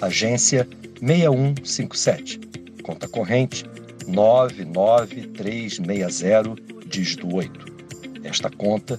agência 0.00 0.66
6157, 0.98 2.40
conta 2.82 3.06
corrente 3.06 3.66
99360, 4.08 6.54
dígito 6.86 7.28
8. 7.30 7.76
Esta 8.24 8.48
conta 8.48 8.98